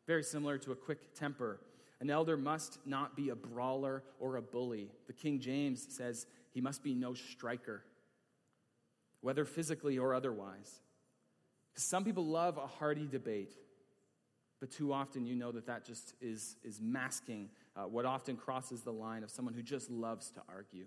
very 0.06 0.22
similar 0.22 0.58
to 0.58 0.72
a 0.72 0.76
quick 0.76 1.14
temper. 1.14 1.60
An 2.00 2.10
elder 2.10 2.36
must 2.36 2.78
not 2.86 3.16
be 3.16 3.30
a 3.30 3.34
brawler 3.34 4.04
or 4.20 4.36
a 4.36 4.42
bully. 4.42 4.90
The 5.06 5.12
King 5.12 5.40
James 5.40 5.86
says 5.90 6.26
he 6.52 6.60
must 6.60 6.82
be 6.82 6.94
no 6.94 7.14
striker, 7.14 7.82
whether 9.20 9.44
physically 9.44 9.98
or 9.98 10.14
otherwise. 10.14 10.80
Some 11.74 12.04
people 12.04 12.26
love 12.26 12.56
a 12.56 12.66
hearty 12.66 13.06
debate. 13.06 13.54
But 14.60 14.70
too 14.72 14.92
often, 14.92 15.24
you 15.24 15.36
know 15.36 15.52
that 15.52 15.66
that 15.66 15.84
just 15.84 16.14
is, 16.20 16.56
is 16.64 16.80
masking 16.80 17.50
uh, 17.76 17.82
what 17.82 18.04
often 18.04 18.36
crosses 18.36 18.80
the 18.80 18.92
line 18.92 19.22
of 19.22 19.30
someone 19.30 19.54
who 19.54 19.62
just 19.62 19.90
loves 19.90 20.30
to 20.32 20.40
argue. 20.48 20.86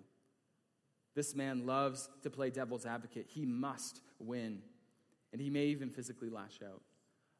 This 1.15 1.35
man 1.35 1.65
loves 1.65 2.09
to 2.23 2.29
play 2.29 2.49
devil's 2.49 2.85
advocate. 2.85 3.27
He 3.29 3.45
must 3.45 4.01
win. 4.19 4.61
And 5.31 5.41
he 5.41 5.49
may 5.49 5.67
even 5.67 5.89
physically 5.89 6.29
lash 6.29 6.59
out. 6.65 6.81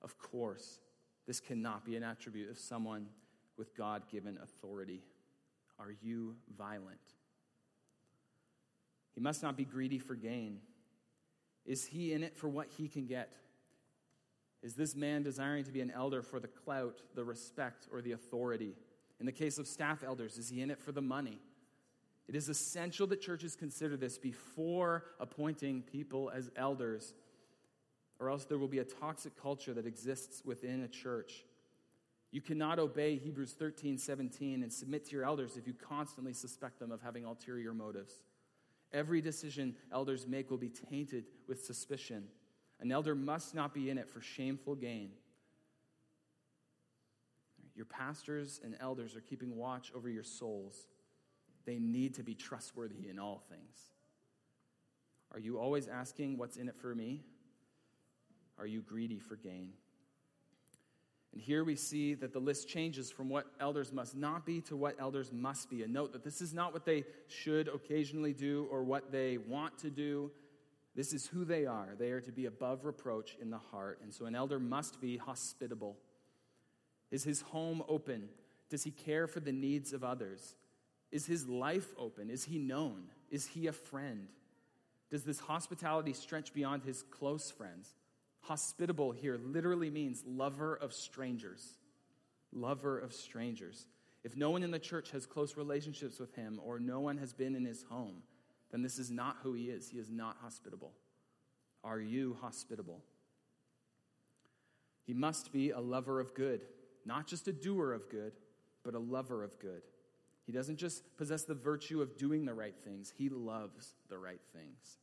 Of 0.01 0.17
course, 0.17 0.79
this 1.27 1.39
cannot 1.39 1.85
be 1.85 1.95
an 1.95 2.03
attribute 2.03 2.49
of 2.49 2.57
someone 2.57 3.07
with 3.57 3.75
God 3.75 4.03
given 4.09 4.37
authority. 4.41 5.01
Are 5.79 5.93
you 6.01 6.35
violent? 6.57 6.99
He 9.13 9.19
must 9.19 9.43
not 9.43 9.57
be 9.57 9.65
greedy 9.65 9.99
for 9.99 10.15
gain. 10.15 10.59
Is 11.65 11.85
he 11.85 12.13
in 12.13 12.23
it 12.23 12.35
for 12.35 12.47
what 12.47 12.67
he 12.77 12.87
can 12.87 13.05
get? 13.05 13.33
Is 14.63 14.75
this 14.75 14.95
man 14.95 15.23
desiring 15.23 15.63
to 15.63 15.71
be 15.71 15.81
an 15.81 15.91
elder 15.91 16.21
for 16.21 16.39
the 16.39 16.47
clout, 16.47 17.01
the 17.15 17.23
respect, 17.23 17.87
or 17.91 18.01
the 18.01 18.11
authority? 18.11 18.75
In 19.19 19.25
the 19.25 19.31
case 19.31 19.57
of 19.57 19.67
staff 19.67 20.03
elders, 20.03 20.37
is 20.37 20.49
he 20.49 20.61
in 20.61 20.69
it 20.69 20.79
for 20.79 20.91
the 20.91 21.01
money? 21.01 21.39
It 22.27 22.35
is 22.35 22.47
essential 22.47 23.07
that 23.07 23.21
churches 23.21 23.55
consider 23.55 23.97
this 23.97 24.17
before 24.17 25.05
appointing 25.19 25.81
people 25.81 26.31
as 26.33 26.49
elders, 26.55 27.13
or 28.19 28.29
else 28.29 28.45
there 28.45 28.57
will 28.57 28.67
be 28.67 28.79
a 28.79 28.83
toxic 28.83 29.39
culture 29.41 29.73
that 29.73 29.85
exists 29.85 30.43
within 30.45 30.83
a 30.83 30.87
church. 30.87 31.43
You 32.31 32.39
cannot 32.39 32.79
obey 32.79 33.17
Hebrews 33.17 33.53
13, 33.53 33.97
17 33.97 34.63
and 34.63 34.71
submit 34.71 35.05
to 35.05 35.11
your 35.11 35.25
elders 35.25 35.57
if 35.57 35.67
you 35.67 35.73
constantly 35.73 36.33
suspect 36.33 36.79
them 36.79 36.91
of 36.91 37.01
having 37.01 37.25
ulterior 37.25 37.73
motives. 37.73 38.23
Every 38.93 39.21
decision 39.21 39.75
elders 39.91 40.27
make 40.27 40.49
will 40.49 40.57
be 40.57 40.69
tainted 40.69 41.25
with 41.47 41.65
suspicion. 41.65 42.27
An 42.81 42.91
elder 42.91 43.13
must 43.13 43.53
not 43.53 43.73
be 43.73 43.89
in 43.89 43.97
it 43.97 44.09
for 44.09 44.21
shameful 44.21 44.75
gain. 44.75 45.11
Your 47.75 47.85
pastors 47.85 48.59
and 48.63 48.75
elders 48.79 49.15
are 49.15 49.21
keeping 49.21 49.55
watch 49.55 49.91
over 49.95 50.09
your 50.09 50.23
souls. 50.23 50.87
They 51.65 51.77
need 51.79 52.15
to 52.15 52.23
be 52.23 52.33
trustworthy 52.33 53.07
in 53.09 53.19
all 53.19 53.43
things. 53.49 53.77
Are 55.31 55.39
you 55.39 55.59
always 55.59 55.87
asking, 55.87 56.37
What's 56.37 56.57
in 56.57 56.67
it 56.67 56.75
for 56.75 56.93
me? 56.93 57.23
Are 58.57 58.65
you 58.65 58.81
greedy 58.81 59.19
for 59.19 59.35
gain? 59.35 59.73
And 61.33 61.41
here 61.41 61.63
we 61.63 61.75
see 61.75 62.13
that 62.15 62.33
the 62.33 62.39
list 62.39 62.67
changes 62.67 63.09
from 63.09 63.29
what 63.29 63.47
elders 63.59 63.93
must 63.93 64.17
not 64.17 64.45
be 64.45 64.59
to 64.61 64.75
what 64.75 64.97
elders 64.99 65.31
must 65.31 65.69
be. 65.69 65.83
And 65.83 65.93
note 65.93 66.11
that 66.11 66.25
this 66.25 66.41
is 66.41 66.53
not 66.53 66.73
what 66.73 66.85
they 66.85 67.05
should 67.27 67.69
occasionally 67.69 68.33
do 68.33 68.67
or 68.69 68.83
what 68.83 69.11
they 69.11 69.37
want 69.37 69.77
to 69.79 69.89
do. 69.89 70.29
This 70.95 71.13
is 71.13 71.27
who 71.27 71.45
they 71.45 71.65
are. 71.65 71.95
They 71.97 72.11
are 72.11 72.21
to 72.21 72.31
be 72.31 72.45
above 72.45 72.85
reproach 72.85 73.37
in 73.41 73.49
the 73.49 73.57
heart. 73.57 73.99
And 74.03 74.13
so 74.13 74.25
an 74.25 74.35
elder 74.35 74.59
must 74.59 74.99
be 74.99 75.17
hospitable. 75.17 75.97
Is 77.11 77.23
his 77.23 77.41
home 77.41 77.83
open? 77.87 78.29
Does 78.69 78.83
he 78.83 78.91
care 78.91 79.27
for 79.27 79.39
the 79.39 79.51
needs 79.51 79.93
of 79.93 80.03
others? 80.03 80.55
Is 81.11 81.25
his 81.25 81.47
life 81.47 81.93
open? 81.97 82.29
Is 82.29 82.43
he 82.43 82.57
known? 82.57 83.03
Is 83.29 83.47
he 83.47 83.67
a 83.67 83.73
friend? 83.73 84.27
Does 85.09 85.23
this 85.23 85.39
hospitality 85.39 86.13
stretch 86.13 86.53
beyond 86.53 86.83
his 86.83 87.03
close 87.03 87.51
friends? 87.51 87.93
Hospitable 88.41 89.11
here 89.11 89.39
literally 89.43 89.89
means 89.89 90.23
lover 90.25 90.75
of 90.75 90.93
strangers. 90.93 91.77
Lover 92.53 92.97
of 92.97 93.13
strangers. 93.13 93.87
If 94.23 94.35
no 94.35 94.51
one 94.51 94.63
in 94.63 94.71
the 94.71 94.79
church 94.79 95.11
has 95.11 95.25
close 95.25 95.57
relationships 95.57 96.19
with 96.19 96.33
him 96.35 96.59
or 96.63 96.79
no 96.79 96.99
one 96.99 97.17
has 97.17 97.33
been 97.33 97.55
in 97.55 97.65
his 97.65 97.83
home, 97.83 98.23
then 98.71 98.81
this 98.81 98.97
is 98.97 99.11
not 99.11 99.37
who 99.43 99.53
he 99.53 99.65
is. 99.65 99.89
He 99.89 99.97
is 99.97 100.09
not 100.09 100.37
hospitable. 100.41 100.93
Are 101.83 101.99
you 101.99 102.37
hospitable? 102.41 103.01
He 105.05 105.13
must 105.13 105.51
be 105.51 105.71
a 105.71 105.79
lover 105.79 106.19
of 106.19 106.33
good, 106.33 106.61
not 107.05 107.27
just 107.27 107.47
a 107.47 107.53
doer 107.53 107.91
of 107.91 108.09
good, 108.09 108.33
but 108.83 108.95
a 108.95 108.99
lover 108.99 109.43
of 109.43 109.59
good. 109.59 109.81
He 110.45 110.51
doesn't 110.51 110.77
just 110.77 111.17
possess 111.17 111.43
the 111.43 111.53
virtue 111.53 112.01
of 112.01 112.17
doing 112.17 112.45
the 112.45 112.53
right 112.53 112.75
things, 112.83 113.13
he 113.17 113.29
loves 113.29 113.95
the 114.09 114.17
right 114.17 114.41
things. 114.53 114.97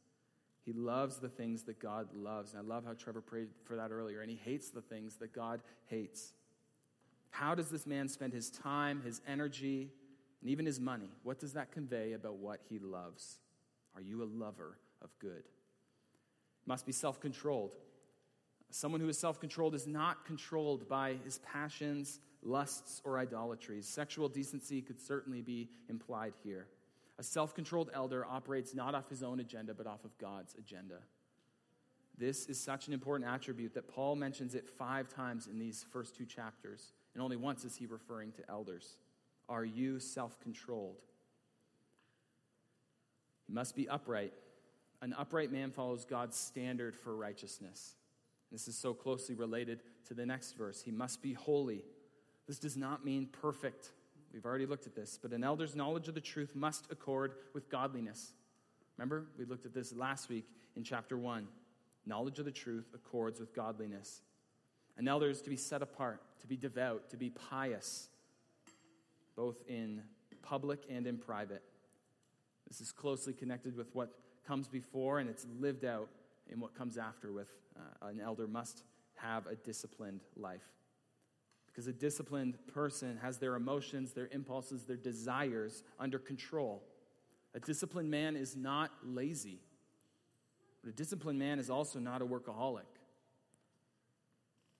He 0.65 0.75
loves 0.75 1.17
the 1.17 1.31
things 1.31 1.63
that 1.63 1.81
God 1.81 2.09
loves. 2.15 2.53
And 2.53 2.61
I 2.61 2.63
love 2.63 2.85
how 2.85 2.93
Trevor 2.93 3.23
prayed 3.23 3.49
for 3.65 3.77
that 3.77 3.91
earlier. 3.91 4.21
And 4.21 4.31
he 4.31 4.37
hates 4.37 4.69
the 4.69 4.83
things 4.83 5.17
that 5.17 5.33
God 5.33 5.63
hates. 5.87 6.35
How 7.31 7.55
does 7.55 7.71
this 7.71 7.87
man 7.87 8.07
spend 8.07 8.35
his 8.35 8.51
time, 8.51 9.01
his 9.01 9.23
energy, 9.27 9.89
and 10.43 10.51
even 10.51 10.67
his 10.67 10.79
money? 10.79 11.09
What 11.23 11.39
does 11.39 11.55
that 11.55 11.73
convey 11.73 12.13
about 12.13 12.37
what 12.37 12.61
he 12.69 12.79
loves? 12.79 13.39
Are 13.99 14.03
you 14.03 14.23
a 14.23 14.31
lover 14.33 14.79
of 15.03 15.11
good? 15.19 15.43
Must 16.67 16.87
be 16.87 16.93
self 16.93 17.21
controlled. 17.21 17.75
Someone 18.71 19.01
who 19.01 19.09
is 19.09 19.19
self 19.19 19.41
controlled 19.41 19.75
is 19.75 19.89
not 19.89 20.25
controlled 20.25 20.89
by 20.89 21.17
his 21.25 21.39
passions, 21.39 22.21
lusts, 22.41 23.03
or 23.05 23.19
idolatries. 23.19 23.89
Sexual 23.89 24.29
decency 24.29 24.81
could 24.83 25.01
certainly 25.01 25.43
be 25.43 25.71
implied 25.89 26.35
here. 26.45 26.69
A 27.19 27.25
self 27.25 27.57
controlled 27.57 27.91
elder 27.93 28.25
operates 28.25 28.73
not 28.73 28.95
off 28.95 29.09
his 29.11 29.25
own 29.25 29.41
agenda, 29.41 29.75
but 29.75 29.89
off 29.89 30.05
of 30.05 30.17
God's 30.19 30.55
agenda. 30.55 30.99
This 32.17 32.47
is 32.47 32.61
such 32.61 32.87
an 32.87 32.93
important 32.93 33.29
attribute 33.29 33.75
that 33.75 33.89
Paul 33.89 34.15
mentions 34.15 34.55
it 34.55 34.69
five 34.69 35.09
times 35.09 35.49
in 35.49 35.59
these 35.59 35.85
first 35.91 36.15
two 36.15 36.25
chapters, 36.25 36.93
and 37.15 37.23
only 37.23 37.37
once 37.37 37.65
is 37.65 37.75
he 37.75 37.87
referring 37.87 38.31
to 38.33 38.49
elders. 38.49 38.97
Are 39.49 39.65
you 39.65 39.99
self 39.99 40.39
controlled? 40.39 41.01
Must 43.49 43.75
be 43.75 43.89
upright. 43.89 44.33
An 45.01 45.15
upright 45.17 45.51
man 45.51 45.71
follows 45.71 46.05
God's 46.05 46.37
standard 46.37 46.95
for 46.95 47.17
righteousness. 47.17 47.95
This 48.51 48.69
is 48.69 48.77
so 48.77 48.95
closely 48.95 49.35
related 49.35 49.83
to 50.09 50.15
the 50.15 50.27
next 50.27 50.53
verse. 50.53 50.83
He 50.83 50.91
must 50.91 51.23
be 51.23 51.33
holy. 51.35 51.85
This 52.47 52.59
does 52.59 52.77
not 52.77 53.05
mean 53.05 53.27
perfect. 53.27 53.91
We've 54.33 54.45
already 54.45 54.67
looked 54.67 54.87
at 54.87 54.95
this, 54.95 55.19
but 55.21 55.33
an 55.33 55.45
elder's 55.45 55.77
knowledge 55.77 56.09
of 56.09 56.15
the 56.15 56.21
truth 56.21 56.55
must 56.55 56.91
accord 56.91 57.35
with 57.55 57.69
godliness. 57.71 58.33
Remember, 58.97 59.27
we 59.39 59.45
looked 59.45 59.67
at 59.67 59.75
this 59.75 59.95
last 59.95 60.29
week 60.29 60.47
in 60.77 60.83
chapter 60.83 61.17
1. 61.17 61.47
Knowledge 62.07 62.39
of 62.39 62.45
the 62.45 62.51
truth 62.51 62.89
accords 62.95 63.39
with 63.39 63.55
godliness. 63.55 64.23
An 64.97 65.07
elder 65.09 65.31
is 65.31 65.43
to 65.43 65.51
be 65.51 65.57
set 65.57 65.83
apart, 65.83 66.21
to 66.41 66.47
be 66.47 66.57
devout, 66.57 67.11
to 67.11 67.17
be 67.17 67.31
pious, 67.31 68.09
both 69.37 69.63
in 69.69 70.03
public 70.43 70.85
and 70.91 71.07
in 71.07 71.19
private. 71.19 71.63
This 72.69 72.81
is 72.81 72.93
closely 72.93 73.33
connected 73.33 73.77
with 73.77 73.95
what 73.95 74.11
comes 74.47 74.69
before, 74.69 75.19
and 75.19 75.29
it's 75.29 75.47
lived 75.59 75.85
out 75.85 76.09
in 76.51 76.61
what 76.61 76.75
comes 76.75 76.99
after 76.99 77.33
with 77.33 77.49
uh, 77.77 78.09
an 78.09 78.21
elder 78.21 78.47
must 78.47 78.83
have 79.17 79.47
a 79.47 79.55
disciplined 79.57 80.21
life. 80.37 80.63
Because 81.67 81.87
a 81.87 81.93
disciplined 81.93 82.59
person 82.67 83.19
has 83.23 83.39
their 83.39 83.55
emotions, 83.55 84.13
their 84.13 84.29
impulses, 84.33 84.85
their 84.85 84.97
desires 84.97 85.83
under 85.99 86.19
control. 86.19 86.83
A 87.55 87.61
disciplined 87.61 88.11
man 88.11 88.37
is 88.37 88.57
not 88.57 88.91
lazy, 89.05 89.61
but 90.83 90.91
a 90.91 90.93
disciplined 90.93 91.39
man 91.39 91.59
is 91.59 91.71
also 91.71 91.99
not 91.99 92.23
a 92.23 92.27
workaholic. 92.27 92.83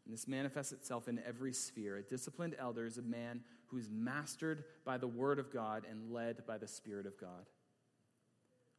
And 0.05 0.15
this 0.15 0.27
manifests 0.27 0.73
itself 0.73 1.07
in 1.07 1.21
every 1.27 1.53
sphere. 1.53 1.97
A 1.97 2.03
disciplined 2.03 2.57
elder 2.59 2.87
is 2.87 2.99
a 2.99 3.03
man 3.03 3.43
who 3.67 3.77
is 3.77 3.91
mastered 3.91 4.65
by 4.85 4.97
the 4.97 5.07
Word 5.07 5.39
of 5.39 5.53
God 5.53 5.85
and 5.89 6.13
led 6.13 6.47
by 6.47 6.57
the 6.57 6.67
Spirit 6.67 7.07
of 7.07 7.19
God. 7.21 7.45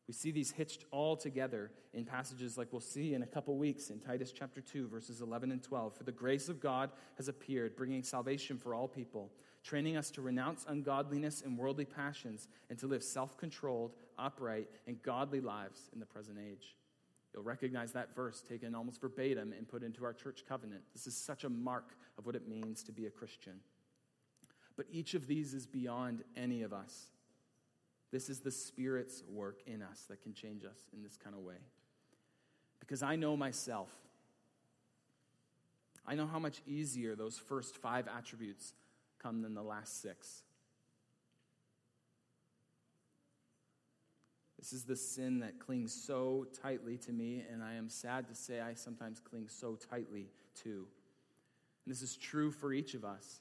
We 0.09 0.13
see 0.13 0.31
these 0.31 0.49
hitched 0.49 0.85
all 0.89 1.15
together 1.15 1.69
in 1.93 2.03
passages 2.03 2.57
like 2.57 2.69
we'll 2.71 2.81
see 2.81 3.13
in 3.13 3.21
a 3.21 3.27
couple 3.27 3.55
weeks 3.57 3.91
in 3.91 3.99
Titus 3.99 4.31
chapter 4.31 4.59
2, 4.59 4.87
verses 4.87 5.21
11 5.21 5.51
and 5.51 5.61
12. 5.61 5.93
For 5.93 6.03
the 6.03 6.11
grace 6.11 6.49
of 6.49 6.59
God 6.59 6.89
has 7.17 7.27
appeared, 7.27 7.75
bringing 7.75 8.01
salvation 8.01 8.57
for 8.57 8.73
all 8.73 8.87
people, 8.87 9.29
training 9.63 9.97
us 9.97 10.09
to 10.09 10.23
renounce 10.23 10.65
ungodliness 10.67 11.43
and 11.43 11.55
worldly 11.55 11.85
passions, 11.85 12.47
and 12.71 12.79
to 12.79 12.87
live 12.87 13.03
self 13.03 13.37
controlled, 13.37 13.93
upright, 14.17 14.67
and 14.87 14.99
godly 15.03 15.41
lives 15.41 15.91
in 15.93 15.99
the 15.99 16.07
present 16.07 16.39
age. 16.39 16.75
You'll 17.31 17.43
recognize 17.43 17.91
that 17.91 18.15
verse 18.15 18.41
taken 18.41 18.73
almost 18.73 19.01
verbatim 19.01 19.53
and 19.55 19.67
put 19.67 19.83
into 19.83 20.03
our 20.05 20.13
church 20.13 20.43
covenant. 20.49 20.81
This 20.91 21.05
is 21.05 21.15
such 21.15 21.43
a 21.43 21.49
mark 21.49 21.95
of 22.17 22.25
what 22.25 22.35
it 22.35 22.47
means 22.47 22.81
to 22.85 22.91
be 22.91 23.05
a 23.05 23.11
Christian. 23.11 23.59
But 24.75 24.87
each 24.91 25.13
of 25.13 25.27
these 25.27 25.53
is 25.53 25.67
beyond 25.67 26.23
any 26.35 26.63
of 26.63 26.73
us. 26.73 27.11
This 28.11 28.29
is 28.29 28.39
the 28.39 28.51
Spirit's 28.51 29.23
work 29.29 29.61
in 29.67 29.81
us 29.83 30.05
that 30.09 30.21
can 30.21 30.33
change 30.33 30.65
us 30.65 30.77
in 30.93 31.03
this 31.03 31.17
kind 31.17 31.35
of 31.35 31.41
way. 31.41 31.59
Because 32.79 33.03
I 33.03 33.15
know 33.15 33.37
myself. 33.37 33.91
I 36.07 36.15
know 36.15 36.25
how 36.25 36.39
much 36.39 36.61
easier 36.65 37.15
those 37.15 37.37
first 37.37 37.77
five 37.77 38.07
attributes 38.07 38.73
come 39.21 39.41
than 39.41 39.53
the 39.53 39.61
last 39.61 40.01
six. 40.01 40.43
This 44.57 44.73
is 44.73 44.83
the 44.83 44.95
sin 44.95 45.39
that 45.39 45.59
clings 45.59 45.93
so 45.93 46.47
tightly 46.61 46.97
to 46.97 47.13
me, 47.13 47.45
and 47.51 47.63
I 47.63 47.75
am 47.75 47.89
sad 47.89 48.27
to 48.27 48.35
say 48.35 48.59
I 48.59 48.73
sometimes 48.73 49.19
cling 49.19 49.47
so 49.47 49.75
tightly 49.75 50.27
to. 50.63 50.87
And 51.85 51.93
this 51.93 52.01
is 52.01 52.17
true 52.17 52.51
for 52.51 52.73
each 52.73 52.93
of 52.93 53.05
us. 53.05 53.39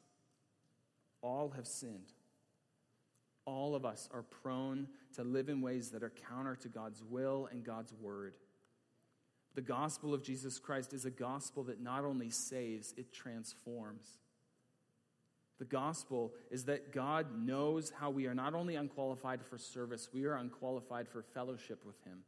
All 1.22 1.50
have 1.56 1.66
sinned 1.66 2.12
all 3.48 3.74
of 3.74 3.86
us 3.86 4.08
are 4.12 4.22
prone 4.22 4.86
to 5.16 5.24
live 5.24 5.48
in 5.48 5.62
ways 5.62 5.90
that 5.90 6.02
are 6.02 6.12
counter 6.28 6.54
to 6.56 6.68
God's 6.68 7.02
will 7.02 7.48
and 7.50 7.64
God's 7.64 7.94
word. 7.94 8.34
The 9.54 9.62
gospel 9.62 10.12
of 10.12 10.22
Jesus 10.22 10.58
Christ 10.58 10.92
is 10.92 11.06
a 11.06 11.10
gospel 11.10 11.64
that 11.64 11.80
not 11.80 12.04
only 12.04 12.28
saves, 12.28 12.92
it 12.96 13.12
transforms. 13.12 14.18
The 15.58 15.64
gospel 15.64 16.34
is 16.50 16.64
that 16.66 16.92
God 16.92 17.26
knows 17.36 17.90
how 17.98 18.10
we 18.10 18.26
are 18.26 18.34
not 18.34 18.54
only 18.54 18.76
unqualified 18.76 19.42
for 19.42 19.56
service, 19.56 20.10
we 20.12 20.26
are 20.26 20.36
unqualified 20.36 21.08
for 21.08 21.22
fellowship 21.22 21.84
with 21.84 22.00
Him. 22.04 22.18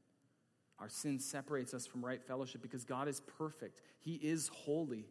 Our 0.79 0.89
sin 0.89 1.21
separates 1.21 1.75
us 1.75 1.87
from 1.87 2.05
right 2.05 2.23
fellowship 2.23 2.63
because 2.63 2.85
God 2.85 3.07
is 3.07 3.21
perfect, 3.39 3.83
He 4.01 4.15
is 4.15 4.51
holy. 4.53 5.05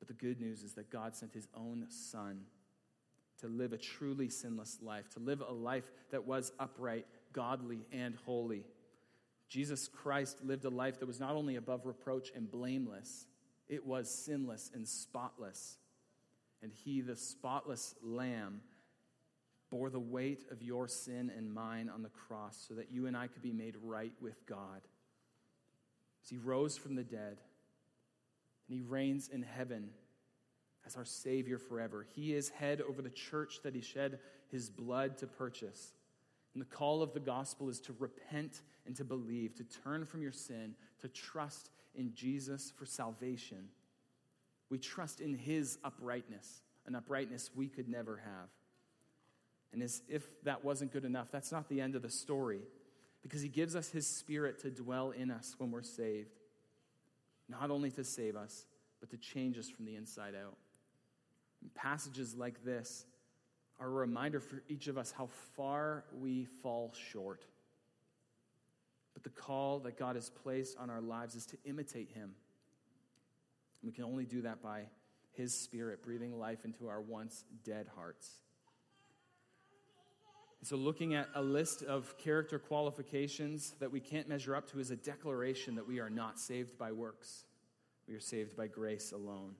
But 0.00 0.08
the 0.08 0.14
good 0.14 0.40
news 0.40 0.62
is 0.62 0.74
that 0.74 0.90
God 0.90 1.14
sent 1.14 1.32
His 1.32 1.46
own 1.54 1.86
Son 1.88 2.40
to 3.40 3.48
live 3.48 3.72
a 3.72 3.78
truly 3.78 4.28
sinless 4.28 4.78
life, 4.82 5.08
to 5.10 5.20
live 5.20 5.42
a 5.46 5.52
life 5.52 5.90
that 6.10 6.26
was 6.26 6.52
upright, 6.58 7.06
godly, 7.32 7.86
and 7.92 8.16
holy. 8.24 8.64
Jesus 9.48 9.88
Christ 9.88 10.44
lived 10.44 10.64
a 10.64 10.70
life 10.70 11.00
that 11.00 11.06
was 11.06 11.20
not 11.20 11.34
only 11.34 11.56
above 11.56 11.86
reproach 11.86 12.30
and 12.34 12.50
blameless, 12.50 13.26
it 13.68 13.86
was 13.86 14.10
sinless 14.10 14.70
and 14.74 14.86
spotless. 14.86 15.78
And 16.62 16.72
he, 16.72 17.00
the 17.00 17.16
spotless 17.16 17.94
lamb, 18.02 18.60
bore 19.70 19.90
the 19.90 20.00
weight 20.00 20.44
of 20.50 20.62
your 20.62 20.88
sin 20.88 21.32
and 21.36 21.52
mine 21.52 21.88
on 21.88 22.02
the 22.02 22.08
cross 22.10 22.64
so 22.68 22.74
that 22.74 22.90
you 22.90 23.06
and 23.06 23.16
I 23.16 23.28
could 23.28 23.42
be 23.42 23.52
made 23.52 23.76
right 23.82 24.12
with 24.20 24.44
God. 24.46 24.82
As 26.24 26.30
he 26.30 26.36
rose 26.36 26.76
from 26.76 26.96
the 26.96 27.04
dead 27.04 27.38
and 28.68 28.76
he 28.76 28.82
reigns 28.82 29.28
in 29.28 29.42
heaven 29.42 29.90
as 30.86 30.96
our 30.96 31.04
Savior 31.04 31.58
forever. 31.58 32.06
He 32.14 32.34
is 32.34 32.48
head 32.48 32.80
over 32.80 33.02
the 33.02 33.10
church 33.10 33.60
that 33.62 33.74
he 33.74 33.80
shed 33.80 34.18
his 34.50 34.70
blood 34.70 35.18
to 35.18 35.26
purchase. 35.26 35.92
And 36.54 36.60
the 36.60 36.66
call 36.66 37.02
of 37.02 37.12
the 37.12 37.20
gospel 37.20 37.68
is 37.68 37.80
to 37.80 37.94
repent 37.98 38.62
and 38.86 38.96
to 38.96 39.04
believe, 39.04 39.54
to 39.56 39.64
turn 39.84 40.04
from 40.06 40.22
your 40.22 40.32
sin, 40.32 40.74
to 41.00 41.08
trust 41.08 41.70
in 41.94 42.12
Jesus 42.14 42.72
for 42.76 42.86
salvation. 42.86 43.68
We 44.68 44.78
trust 44.78 45.20
in 45.20 45.34
his 45.34 45.78
uprightness, 45.84 46.62
an 46.86 46.94
uprightness 46.94 47.50
we 47.54 47.68
could 47.68 47.88
never 47.88 48.16
have. 48.16 48.48
And 49.72 49.82
as 49.82 50.02
if 50.08 50.28
that 50.44 50.64
wasn't 50.64 50.92
good 50.92 51.04
enough, 51.04 51.28
that's 51.30 51.52
not 51.52 51.68
the 51.68 51.80
end 51.80 51.94
of 51.94 52.02
the 52.02 52.10
story, 52.10 52.62
because 53.22 53.42
he 53.42 53.48
gives 53.48 53.76
us 53.76 53.90
his 53.90 54.06
spirit 54.06 54.58
to 54.60 54.70
dwell 54.70 55.10
in 55.10 55.30
us 55.30 55.54
when 55.58 55.70
we're 55.70 55.82
saved, 55.82 56.34
not 57.48 57.70
only 57.70 57.90
to 57.92 58.02
save 58.02 58.34
us, 58.34 58.64
but 58.98 59.10
to 59.10 59.16
change 59.16 59.58
us 59.58 59.68
from 59.68 59.84
the 59.84 59.94
inside 59.94 60.34
out. 60.34 60.56
And 61.62 61.74
passages 61.74 62.34
like 62.34 62.64
this 62.64 63.04
are 63.78 63.86
a 63.86 63.90
reminder 63.90 64.40
for 64.40 64.62
each 64.68 64.86
of 64.88 64.98
us 64.98 65.10
how 65.10 65.28
far 65.56 66.04
we 66.20 66.46
fall 66.62 66.92
short. 67.12 67.44
But 69.14 69.22
the 69.22 69.30
call 69.30 69.80
that 69.80 69.98
God 69.98 70.16
has 70.16 70.30
placed 70.30 70.78
on 70.78 70.90
our 70.90 71.00
lives 71.00 71.34
is 71.34 71.46
to 71.46 71.56
imitate 71.64 72.10
him. 72.10 72.34
And 73.82 73.90
we 73.90 73.92
can 73.92 74.04
only 74.04 74.24
do 74.24 74.42
that 74.42 74.62
by 74.62 74.84
his 75.32 75.54
spirit 75.54 76.02
breathing 76.02 76.38
life 76.38 76.64
into 76.64 76.88
our 76.88 77.00
once 77.00 77.44
dead 77.64 77.86
hearts. 77.94 78.30
so, 80.62 80.76
looking 80.76 81.14
at 81.14 81.28
a 81.34 81.42
list 81.42 81.82
of 81.82 82.16
character 82.18 82.58
qualifications 82.58 83.74
that 83.80 83.90
we 83.90 84.00
can't 84.00 84.28
measure 84.28 84.54
up 84.54 84.70
to 84.70 84.78
is 84.80 84.90
a 84.90 84.96
declaration 84.96 85.76
that 85.76 85.88
we 85.88 86.00
are 86.00 86.10
not 86.10 86.38
saved 86.38 86.76
by 86.76 86.92
works. 86.92 87.44
We 88.06 88.14
are 88.14 88.20
saved 88.20 88.56
by 88.56 88.66
grace 88.66 89.12
alone. 89.12 89.54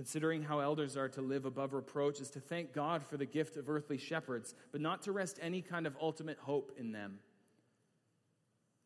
Considering 0.00 0.42
how 0.42 0.60
elders 0.60 0.96
are 0.96 1.10
to 1.10 1.20
live 1.20 1.44
above 1.44 1.74
reproach 1.74 2.22
is 2.22 2.30
to 2.30 2.40
thank 2.40 2.72
God 2.72 3.02
for 3.02 3.18
the 3.18 3.26
gift 3.26 3.58
of 3.58 3.68
earthly 3.68 3.98
shepherds, 3.98 4.54
but 4.72 4.80
not 4.80 5.02
to 5.02 5.12
rest 5.12 5.38
any 5.42 5.60
kind 5.60 5.86
of 5.86 5.94
ultimate 6.00 6.38
hope 6.38 6.72
in 6.78 6.90
them. 6.90 7.18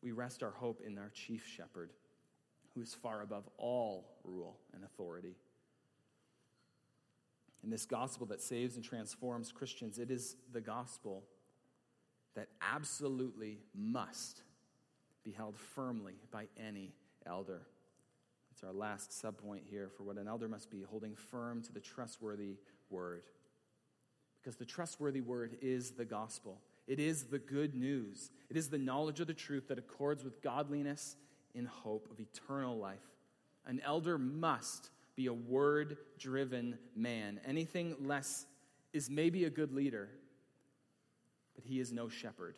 We 0.03 0.11
rest 0.11 0.43
our 0.43 0.51
hope 0.51 0.81
in 0.85 0.97
our 0.97 1.09
chief 1.13 1.47
shepherd, 1.47 1.91
who 2.73 2.81
is 2.81 2.93
far 2.93 3.21
above 3.21 3.47
all 3.57 4.09
rule 4.25 4.57
and 4.73 4.83
authority. 4.83 5.37
In 7.63 7.69
this 7.69 7.85
gospel 7.85 8.27
that 8.27 8.41
saves 8.41 8.75
and 8.75 8.83
transforms 8.83 9.53
Christians, 9.53 9.99
it 9.99 10.11
is 10.11 10.35
the 10.51 10.59
gospel 10.59 11.23
that 12.35 12.49
absolutely 12.61 13.59
must 13.73 14.41
be 15.23 15.31
held 15.31 15.55
firmly 15.55 16.15
by 16.29 16.47
any 16.57 16.93
elder. 17.25 17.61
It's 18.55 18.63
our 18.63 18.71
last 18.71 19.11
subpoint 19.11 19.65
here 19.69 19.89
for 19.97 20.03
what 20.03 20.15
an 20.15 20.29
elder 20.29 20.47
must 20.47 20.71
be 20.71 20.81
holding 20.89 21.13
firm 21.13 21.61
to 21.63 21.73
the 21.73 21.81
trustworthy 21.81 22.55
word. 22.89 23.23
Because 24.41 24.55
the 24.55 24.63
trustworthy 24.63 25.19
word 25.19 25.57
is 25.61 25.91
the 25.91 26.05
gospel, 26.05 26.61
it 26.87 26.97
is 26.97 27.25
the 27.25 27.39
good 27.39 27.75
news, 27.75 28.31
it 28.49 28.55
is 28.55 28.69
the 28.69 28.77
knowledge 28.77 29.19
of 29.19 29.27
the 29.27 29.33
truth 29.33 29.67
that 29.67 29.77
accords 29.77 30.23
with 30.23 30.41
godliness 30.41 31.17
in 31.53 31.65
hope 31.65 32.07
of 32.09 32.21
eternal 32.21 32.77
life. 32.77 33.03
An 33.65 33.81
elder 33.83 34.17
must 34.17 34.89
be 35.17 35.27
a 35.27 35.33
word 35.33 35.97
driven 36.17 36.77
man. 36.95 37.41
Anything 37.45 37.93
less 37.99 38.45
is 38.93 39.09
maybe 39.09 39.43
a 39.43 39.49
good 39.49 39.73
leader, 39.73 40.07
but 41.55 41.65
he 41.65 41.81
is 41.81 41.91
no 41.91 42.07
shepherd. 42.07 42.55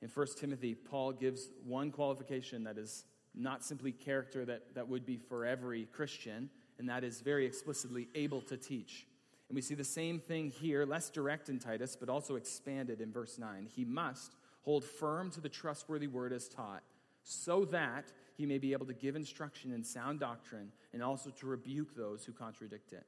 In 0.00 0.08
1 0.08 0.26
Timothy, 0.36 0.74
Paul 0.74 1.12
gives 1.12 1.50
one 1.64 1.92
qualification 1.92 2.64
that 2.64 2.78
is 2.78 3.04
not 3.34 3.64
simply 3.64 3.92
character 3.92 4.44
that, 4.44 4.74
that 4.74 4.88
would 4.88 5.06
be 5.06 5.16
for 5.16 5.44
every 5.44 5.86
Christian, 5.86 6.50
and 6.78 6.88
that 6.88 7.04
is 7.04 7.20
very 7.20 7.46
explicitly 7.46 8.08
able 8.14 8.40
to 8.42 8.56
teach. 8.56 9.06
And 9.48 9.56
we 9.56 9.62
see 9.62 9.74
the 9.74 9.84
same 9.84 10.18
thing 10.18 10.50
here, 10.50 10.86
less 10.86 11.10
direct 11.10 11.48
in 11.48 11.58
Titus, 11.58 11.96
but 11.96 12.08
also 12.08 12.36
expanded 12.36 13.00
in 13.00 13.12
verse 13.12 13.38
9. 13.38 13.68
He 13.74 13.84
must 13.84 14.34
hold 14.62 14.84
firm 14.84 15.30
to 15.32 15.40
the 15.40 15.48
trustworthy 15.48 16.06
word 16.06 16.32
as 16.32 16.48
taught, 16.48 16.82
so 17.22 17.64
that 17.66 18.12
he 18.36 18.46
may 18.46 18.58
be 18.58 18.72
able 18.72 18.86
to 18.86 18.94
give 18.94 19.14
instruction 19.14 19.72
in 19.72 19.84
sound 19.84 20.20
doctrine 20.20 20.72
and 20.92 21.02
also 21.02 21.30
to 21.30 21.46
rebuke 21.46 21.94
those 21.94 22.24
who 22.24 22.32
contradict 22.32 22.92
it. 22.92 23.06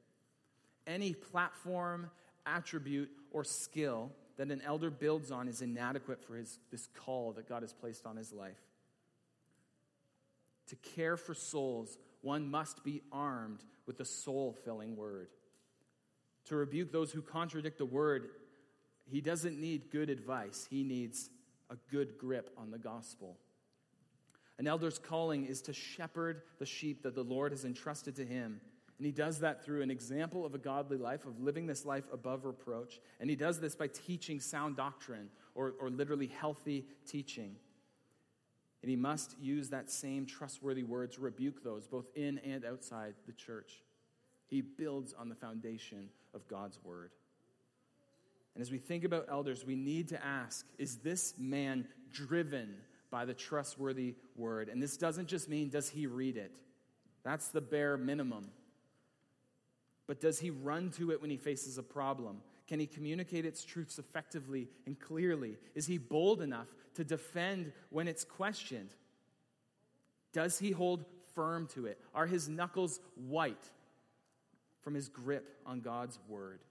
Any 0.87 1.13
platform, 1.13 2.11
attribute, 2.45 3.09
or 3.31 3.43
skill 3.43 4.11
that 4.37 4.51
an 4.51 4.61
elder 4.65 4.89
builds 4.89 5.31
on 5.31 5.47
is 5.47 5.61
inadequate 5.61 6.23
for 6.23 6.35
his, 6.35 6.59
this 6.71 6.87
call 6.93 7.31
that 7.33 7.49
God 7.49 7.63
has 7.63 7.73
placed 7.73 8.05
on 8.05 8.17
his 8.17 8.31
life. 8.31 8.61
To 10.67 10.75
care 10.77 11.17
for 11.17 11.33
souls, 11.33 11.97
one 12.21 12.49
must 12.49 12.83
be 12.83 13.01
armed 13.11 13.63
with 13.85 13.97
the 13.97 14.05
soul 14.05 14.55
filling 14.65 14.95
word. 14.95 15.29
To 16.45 16.55
rebuke 16.55 16.91
those 16.91 17.11
who 17.11 17.21
contradict 17.21 17.77
the 17.77 17.85
word, 17.85 18.29
he 19.05 19.21
doesn't 19.21 19.59
need 19.59 19.91
good 19.91 20.09
advice, 20.09 20.67
he 20.69 20.83
needs 20.83 21.29
a 21.69 21.75
good 21.91 22.17
grip 22.17 22.49
on 22.57 22.71
the 22.71 22.77
gospel. 22.77 23.37
An 24.57 24.67
elder's 24.67 24.97
calling 24.97 25.45
is 25.45 25.61
to 25.63 25.73
shepherd 25.73 26.41
the 26.59 26.65
sheep 26.65 27.03
that 27.03 27.15
the 27.15 27.23
Lord 27.23 27.51
has 27.51 27.65
entrusted 27.65 28.15
to 28.15 28.25
him. 28.25 28.61
And 28.97 29.05
he 29.05 29.11
does 29.11 29.39
that 29.39 29.65
through 29.65 29.81
an 29.81 29.91
example 29.91 30.45
of 30.45 30.55
a 30.55 30.57
godly 30.57 30.97
life, 30.97 31.25
of 31.25 31.41
living 31.41 31.67
this 31.67 31.85
life 31.85 32.05
above 32.13 32.45
reproach. 32.45 33.01
And 33.19 33.29
he 33.29 33.35
does 33.35 33.59
this 33.59 33.75
by 33.75 33.87
teaching 33.87 34.39
sound 34.39 34.77
doctrine, 34.77 35.29
or, 35.53 35.73
or 35.81 35.89
literally 35.89 36.27
healthy 36.27 36.85
teaching. 37.05 37.57
And 38.81 38.89
he 38.89 38.95
must 38.95 39.35
use 39.39 39.69
that 39.69 39.89
same 39.89 40.25
trustworthy 40.25 40.83
word 40.83 41.11
to 41.13 41.21
rebuke 41.21 41.63
those, 41.63 41.87
both 41.87 42.05
in 42.15 42.37
and 42.39 42.63
outside 42.63 43.15
the 43.25 43.33
church. 43.33 43.81
He 44.47 44.61
builds 44.61 45.13
on 45.13 45.29
the 45.29 45.35
foundation 45.35 46.09
of 46.33 46.47
God's 46.47 46.79
word. 46.83 47.11
And 48.53 48.61
as 48.61 48.71
we 48.71 48.77
think 48.77 49.03
about 49.03 49.25
elders, 49.29 49.65
we 49.65 49.75
need 49.75 50.09
to 50.09 50.25
ask 50.25 50.65
is 50.77 50.97
this 50.97 51.33
man 51.37 51.87
driven 52.11 52.75
by 53.11 53.25
the 53.25 53.33
trustworthy 53.33 54.15
word? 54.35 54.69
And 54.69 54.81
this 54.81 54.97
doesn't 54.97 55.27
just 55.27 55.49
mean 55.49 55.69
does 55.69 55.89
he 55.89 56.07
read 56.07 56.37
it? 56.37 56.57
That's 57.23 57.49
the 57.49 57.61
bare 57.61 57.97
minimum. 57.97 58.51
But 60.07 60.21
does 60.21 60.39
he 60.39 60.51
run 60.51 60.91
to 60.91 61.11
it 61.11 61.21
when 61.21 61.31
he 61.31 61.37
faces 61.37 61.77
a 61.77 61.83
problem? 61.83 62.41
Can 62.67 62.79
he 62.79 62.87
communicate 62.87 63.45
its 63.45 63.63
truths 63.63 63.99
effectively 63.99 64.69
and 64.85 64.99
clearly? 64.99 65.57
Is 65.75 65.85
he 65.85 65.97
bold 65.97 66.41
enough 66.41 66.67
to 66.95 67.03
defend 67.03 67.71
when 67.89 68.07
it's 68.07 68.23
questioned? 68.23 68.89
Does 70.33 70.57
he 70.57 70.71
hold 70.71 71.05
firm 71.35 71.67
to 71.75 71.85
it? 71.85 71.99
Are 72.13 72.25
his 72.25 72.49
knuckles 72.49 72.99
white 73.15 73.71
from 74.81 74.95
his 74.95 75.09
grip 75.09 75.59
on 75.65 75.81
God's 75.81 76.17
word? 76.27 76.61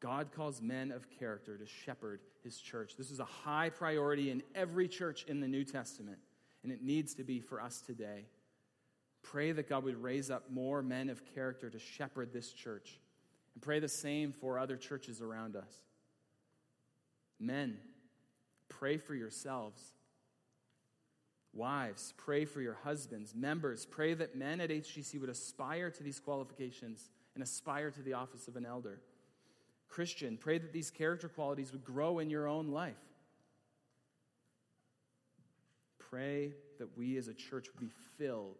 God 0.00 0.30
calls 0.32 0.62
men 0.62 0.92
of 0.92 1.10
character 1.18 1.58
to 1.58 1.66
shepherd 1.66 2.20
his 2.44 2.58
church. 2.58 2.94
This 2.96 3.10
is 3.10 3.20
a 3.20 3.24
high 3.24 3.68
priority 3.68 4.30
in 4.30 4.42
every 4.54 4.88
church 4.88 5.24
in 5.26 5.40
the 5.40 5.48
New 5.48 5.64
Testament, 5.64 6.18
and 6.62 6.72
it 6.72 6.82
needs 6.82 7.14
to 7.14 7.24
be 7.24 7.40
for 7.40 7.60
us 7.60 7.80
today. 7.80 8.26
Pray 9.22 9.52
that 9.52 9.68
God 9.68 9.84
would 9.84 10.00
raise 10.00 10.30
up 10.30 10.50
more 10.50 10.82
men 10.82 11.10
of 11.10 11.22
character 11.34 11.68
to 11.68 11.78
shepherd 11.78 12.32
this 12.32 12.52
church. 12.52 13.00
And 13.58 13.62
pray 13.64 13.80
the 13.80 13.88
same 13.88 14.30
for 14.30 14.56
other 14.56 14.76
churches 14.76 15.20
around 15.20 15.56
us. 15.56 15.82
Men, 17.40 17.76
pray 18.68 18.98
for 18.98 19.16
yourselves. 19.16 19.82
Wives, 21.52 22.14
pray 22.16 22.44
for 22.44 22.60
your 22.60 22.78
husbands. 22.84 23.34
Members, 23.34 23.84
pray 23.84 24.14
that 24.14 24.36
men 24.36 24.60
at 24.60 24.70
HGC 24.70 25.20
would 25.20 25.28
aspire 25.28 25.90
to 25.90 26.04
these 26.04 26.20
qualifications 26.20 27.10
and 27.34 27.42
aspire 27.42 27.90
to 27.90 28.00
the 28.00 28.12
office 28.12 28.46
of 28.46 28.54
an 28.54 28.64
elder. 28.64 29.00
Christian, 29.88 30.36
pray 30.36 30.58
that 30.58 30.72
these 30.72 30.92
character 30.92 31.28
qualities 31.28 31.72
would 31.72 31.82
grow 31.82 32.20
in 32.20 32.30
your 32.30 32.46
own 32.46 32.68
life. 32.68 32.94
Pray 35.98 36.52
that 36.78 36.96
we 36.96 37.16
as 37.16 37.26
a 37.26 37.34
church 37.34 37.66
would 37.74 37.80
be 37.80 37.92
filled 38.18 38.58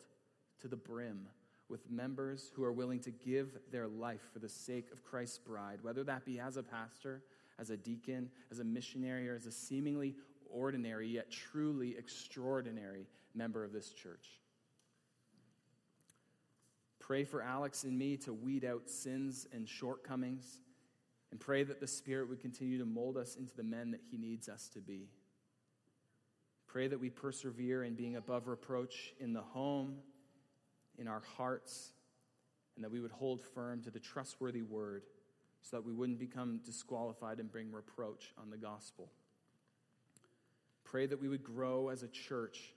to 0.59 0.67
the 0.67 0.75
brim 0.77 1.29
with 1.69 1.91
members 1.91 2.51
who 2.55 2.65
are 2.65 2.73
willing 2.73 3.01
to 3.01 3.11
give 3.11 3.59
their 3.71 3.87
life 3.87 4.23
for 4.33 4.39
the 4.39 4.49
sake 4.49 4.91
of 4.93 5.05
Christ's 5.05 5.39
bride, 5.39 5.81
whether 5.83 6.03
that 6.05 6.25
be 6.25 6.41
as 6.41 6.57
a 6.57 6.63
pastor, 6.63 7.23
as 7.59 7.71
a 7.71 7.77
deacon, 7.77 8.31
as 8.51 8.59
a 8.59 8.65
missionary, 8.65 9.29
or 9.29 9.35
as 9.35 9.47
a 9.47 9.53
seemingly 9.53 10.15
ordinary 10.51 11.09
yet 11.09 11.31
truly 11.31 11.97
extraordinary 11.99 13.07
member 13.35 13.65
of 13.65 13.73
this 13.73 13.91
church. 13.91 14.41
Pray 16.99 17.25
for 17.25 17.43
Alex 17.43 17.85
and 17.85 17.99
me 17.99 18.17
to 18.19 18.33
weed 18.33 18.65
out 18.65 18.89
sins 18.89 19.47
and 19.53 19.69
shortcomings, 19.69 20.61
and 21.31 21.41
pray 21.41 21.63
that 21.65 21.81
the 21.81 21.87
Spirit 21.87 22.29
would 22.29 22.41
continue 22.41 22.79
to 22.79 22.85
mold 22.85 23.17
us 23.17 23.37
into 23.37 23.55
the 23.57 23.63
men 23.63 23.91
that 23.91 24.01
He 24.11 24.17
needs 24.17 24.49
us 24.49 24.69
to 24.75 24.81
be. 24.81 25.09
Pray 26.67 26.87
that 26.87 27.01
we 27.01 27.09
persevere 27.09 27.83
in 27.83 27.95
being 27.95 28.17
above 28.17 28.47
reproach 28.47 29.15
in 29.21 29.33
the 29.33 29.41
home, 29.41 29.97
in 30.99 31.09
our 31.09 31.23
hearts, 31.37 31.93
and 32.77 32.85
that 32.85 32.91
we 32.91 33.01
would 33.01 33.11
hold 33.11 33.43
firm 33.43 33.83
to 33.83 33.91
the 33.91 34.01
trustworthy 34.01 34.63
word 34.63 35.05
so 35.63 35.77
that 35.77 35.85
we 35.85 35.93
wouldn't 35.93 36.19
become 36.19 36.61
disqualified 36.65 37.39
and 37.39 37.51
bring 37.51 37.73
reproach 37.73 38.33
on 38.41 38.51
the 38.51 38.57
gospel. 38.57 39.11
Pray 40.85 41.07
that 41.07 41.21
we 41.21 41.29
would 41.29 41.43
grow 41.43 41.89
as 41.89 42.03
a 42.03 42.09
church 42.09 42.75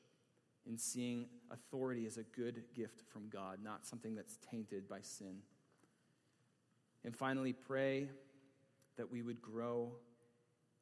in 0.68 0.78
seeing 0.78 1.28
authority 1.52 2.06
as 2.06 2.18
a 2.18 2.24
good 2.24 2.64
gift 2.76 3.02
from 3.12 3.30
God, 3.30 3.60
not 3.64 3.86
something 3.86 4.16
that's 4.16 4.38
tainted 4.50 4.88
by 4.88 5.00
sin. 5.02 5.38
And 7.04 7.16
finally, 7.16 7.54
pray 7.54 8.10
that 8.98 9.12
we 9.12 9.22
would 9.22 9.42
grow 9.42 9.94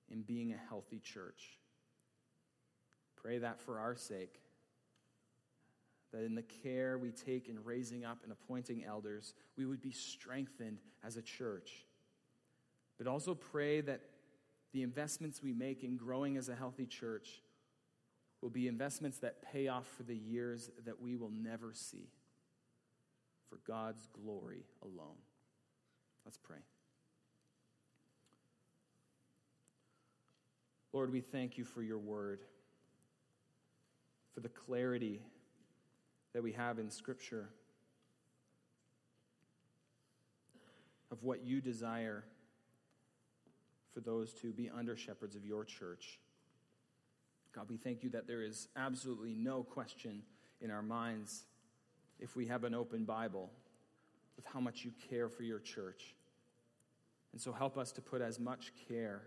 in 0.10 0.22
being 0.22 0.52
a 0.52 0.58
healthy 0.70 1.00
church. 1.00 1.58
Pray 3.16 3.38
that 3.38 3.62
for 3.62 3.80
our 3.80 3.96
sake, 3.96 4.42
that 6.12 6.24
in 6.24 6.36
the 6.36 6.44
care 6.64 6.98
we 6.98 7.12
take 7.12 7.48
in 7.48 7.64
raising 7.64 8.04
up 8.06 8.20
and 8.24 8.32
appointing 8.32 8.84
elders, 8.84 9.34
we 9.58 9.66
would 9.66 9.82
be 9.82 9.92
strengthened 9.92 10.80
as 11.04 11.18
a 11.18 11.22
church. 11.22 11.86
But 12.98 13.08
also 13.08 13.36
pray 13.36 13.82
that 13.82 14.02
the 14.74 14.84
investments 14.84 15.42
we 15.42 15.54
make 15.54 15.84
in 15.84 15.98
growing 15.98 16.38
as 16.38 16.50
a 16.50 16.56
healthy 16.56 16.86
church 16.86 17.42
will 18.42 18.50
be 18.50 18.68
investments 18.68 19.18
that 19.20 19.42
pay 19.42 19.68
off 19.68 19.88
for 19.98 20.04
the 20.04 20.16
years 20.16 20.70
that 20.86 21.02
we 21.02 21.16
will 21.16 21.32
never 21.32 21.74
see, 21.74 22.10
for 23.50 23.60
God's 23.68 24.08
glory 24.08 24.64
alone. 24.82 25.18
Let's 26.26 26.38
pray. 26.38 26.60
Lord, 30.94 31.12
we 31.12 31.22
thank 31.22 31.58
you 31.58 31.64
for 31.64 31.84
your 31.84 32.00
word, 32.00 32.42
for 34.34 34.40
the 34.40 34.50
clarity 34.50 35.22
that 36.34 36.44
we 36.44 36.52
have 36.54 36.80
in 36.80 36.90
Scripture 36.90 37.50
of 41.12 41.24
what 41.24 41.44
you 41.44 41.62
desire 41.62 42.24
for 43.94 44.00
those 44.02 44.34
to 44.34 44.52
be 44.54 44.70
under 44.70 44.96
shepherds 44.96 45.36
of 45.36 45.46
your 45.46 45.66
church. 45.66 46.20
God, 47.54 47.66
we 47.70 47.78
thank 47.78 48.04
you 48.04 48.10
that 48.12 48.28
there 48.28 48.44
is 48.44 48.68
absolutely 48.76 49.34
no 49.34 49.64
question 49.64 50.22
in 50.62 50.70
our 50.70 50.84
minds, 50.84 51.46
if 52.20 52.36
we 52.36 52.46
have 52.48 52.64
an 52.64 52.76
open 52.76 53.06
Bible, 53.06 53.50
with 54.36 54.46
how 54.46 54.60
much 54.60 54.86
you 54.86 54.92
care 55.10 55.30
for 55.30 55.44
your 55.44 55.60
church. 55.60 56.16
And 57.32 57.42
so 57.42 57.52
help 57.52 57.78
us 57.78 57.92
to 57.94 58.02
put 58.02 58.22
as 58.22 58.40
much 58.40 58.72
care 58.88 59.24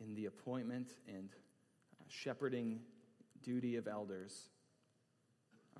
in 0.00 0.14
the 0.14 0.26
appointment 0.26 0.90
and 1.08 1.30
uh, 2.00 2.04
shepherding 2.08 2.80
duty 3.42 3.76
of 3.76 3.88
elders 3.88 4.50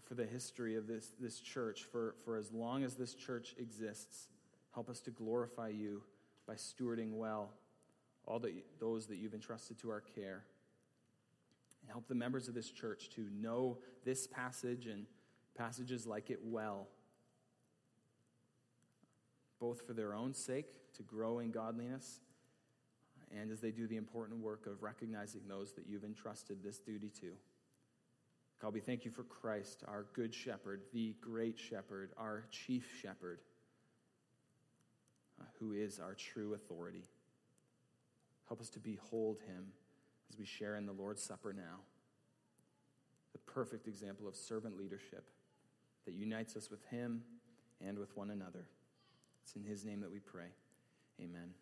for 0.05 0.15
the 0.15 0.25
history 0.25 0.77
of 0.77 0.87
this, 0.87 1.11
this 1.21 1.41
church, 1.41 1.85
for, 1.85 2.15
for 2.25 2.37
as 2.37 2.53
long 2.53 2.85
as 2.85 2.95
this 2.95 3.15
church 3.15 3.55
exists. 3.59 4.29
Help 4.75 4.89
us 4.89 5.01
to 5.01 5.11
glorify 5.11 5.69
you 5.69 6.03
by 6.47 6.55
stewarding 6.55 7.13
well 7.13 7.51
all 8.27 8.39
that, 8.39 8.53
those 8.79 9.07
that 9.07 9.17
you've 9.17 9.35
entrusted 9.35 9.79
to 9.81 9.91
our 9.91 10.01
care. 10.01 10.45
And 11.83 11.91
help 11.91 12.07
the 12.09 12.15
members 12.15 12.49
of 12.49 12.55
this 12.55 12.71
church 12.71 13.11
to 13.17 13.27
know 13.33 13.79
this 14.05 14.27
passage 14.27 14.87
and 14.87 15.07
passages 15.57 16.07
like 16.07 16.31
it 16.31 16.41
well, 16.45 16.87
both 19.59 19.87
for 19.87 19.95
their 19.95 20.15
own 20.15 20.35
sake, 20.35 20.67
to 20.97 21.03
grow 21.03 21.39
in 21.39 21.51
godliness, 21.51 22.21
and 23.37 23.51
as 23.51 23.61
they 23.61 23.71
do 23.71 23.87
the 23.87 23.97
important 23.97 24.41
work 24.41 24.67
of 24.67 24.83
recognizing 24.83 25.43
those 25.49 25.73
that 25.73 25.85
you've 25.89 26.05
entrusted 26.05 26.63
this 26.63 26.79
duty 26.79 27.11
to. 27.21 27.33
God, 28.61 28.75
we 28.75 28.81
thank 28.81 29.05
you 29.05 29.11
for 29.11 29.23
Christ, 29.23 29.85
our 29.87 30.07
good 30.15 30.35
shepherd, 30.35 30.83
the 30.93 31.15
great 31.21 31.57
shepherd, 31.59 32.11
our 32.17 32.45
chief 32.51 32.89
shepherd, 33.01 33.39
uh, 35.41 35.45
who 35.61 35.73
is 35.73 36.01
our 36.01 36.15
true 36.15 36.55
authority. 36.55 37.05
Help 38.49 38.61
us 38.61 38.69
to 38.71 38.81
behold 38.81 39.39
him 39.47 39.67
as 40.31 40.39
we 40.39 40.45
share 40.45 40.75
in 40.75 40.87
the 40.87 40.93
Lord's 40.93 41.23
Supper 41.23 41.53
now. 41.53 41.81
The 43.33 43.39
perfect 43.39 43.87
example 43.87 44.27
of 44.27 44.35
servant 44.35 44.77
leadership 44.77 45.29
that 46.05 46.15
unites 46.15 46.57
us 46.57 46.71
with 46.71 46.85
him 46.87 47.23
and 47.87 47.99
with 47.99 48.17
one 48.17 48.31
another. 48.31 48.67
It's 49.45 49.55
in 49.55 49.63
his 49.63 49.85
name 49.85 50.01
that 50.01 50.11
we 50.11 50.19
pray. 50.19 50.49
Amen. 51.21 51.55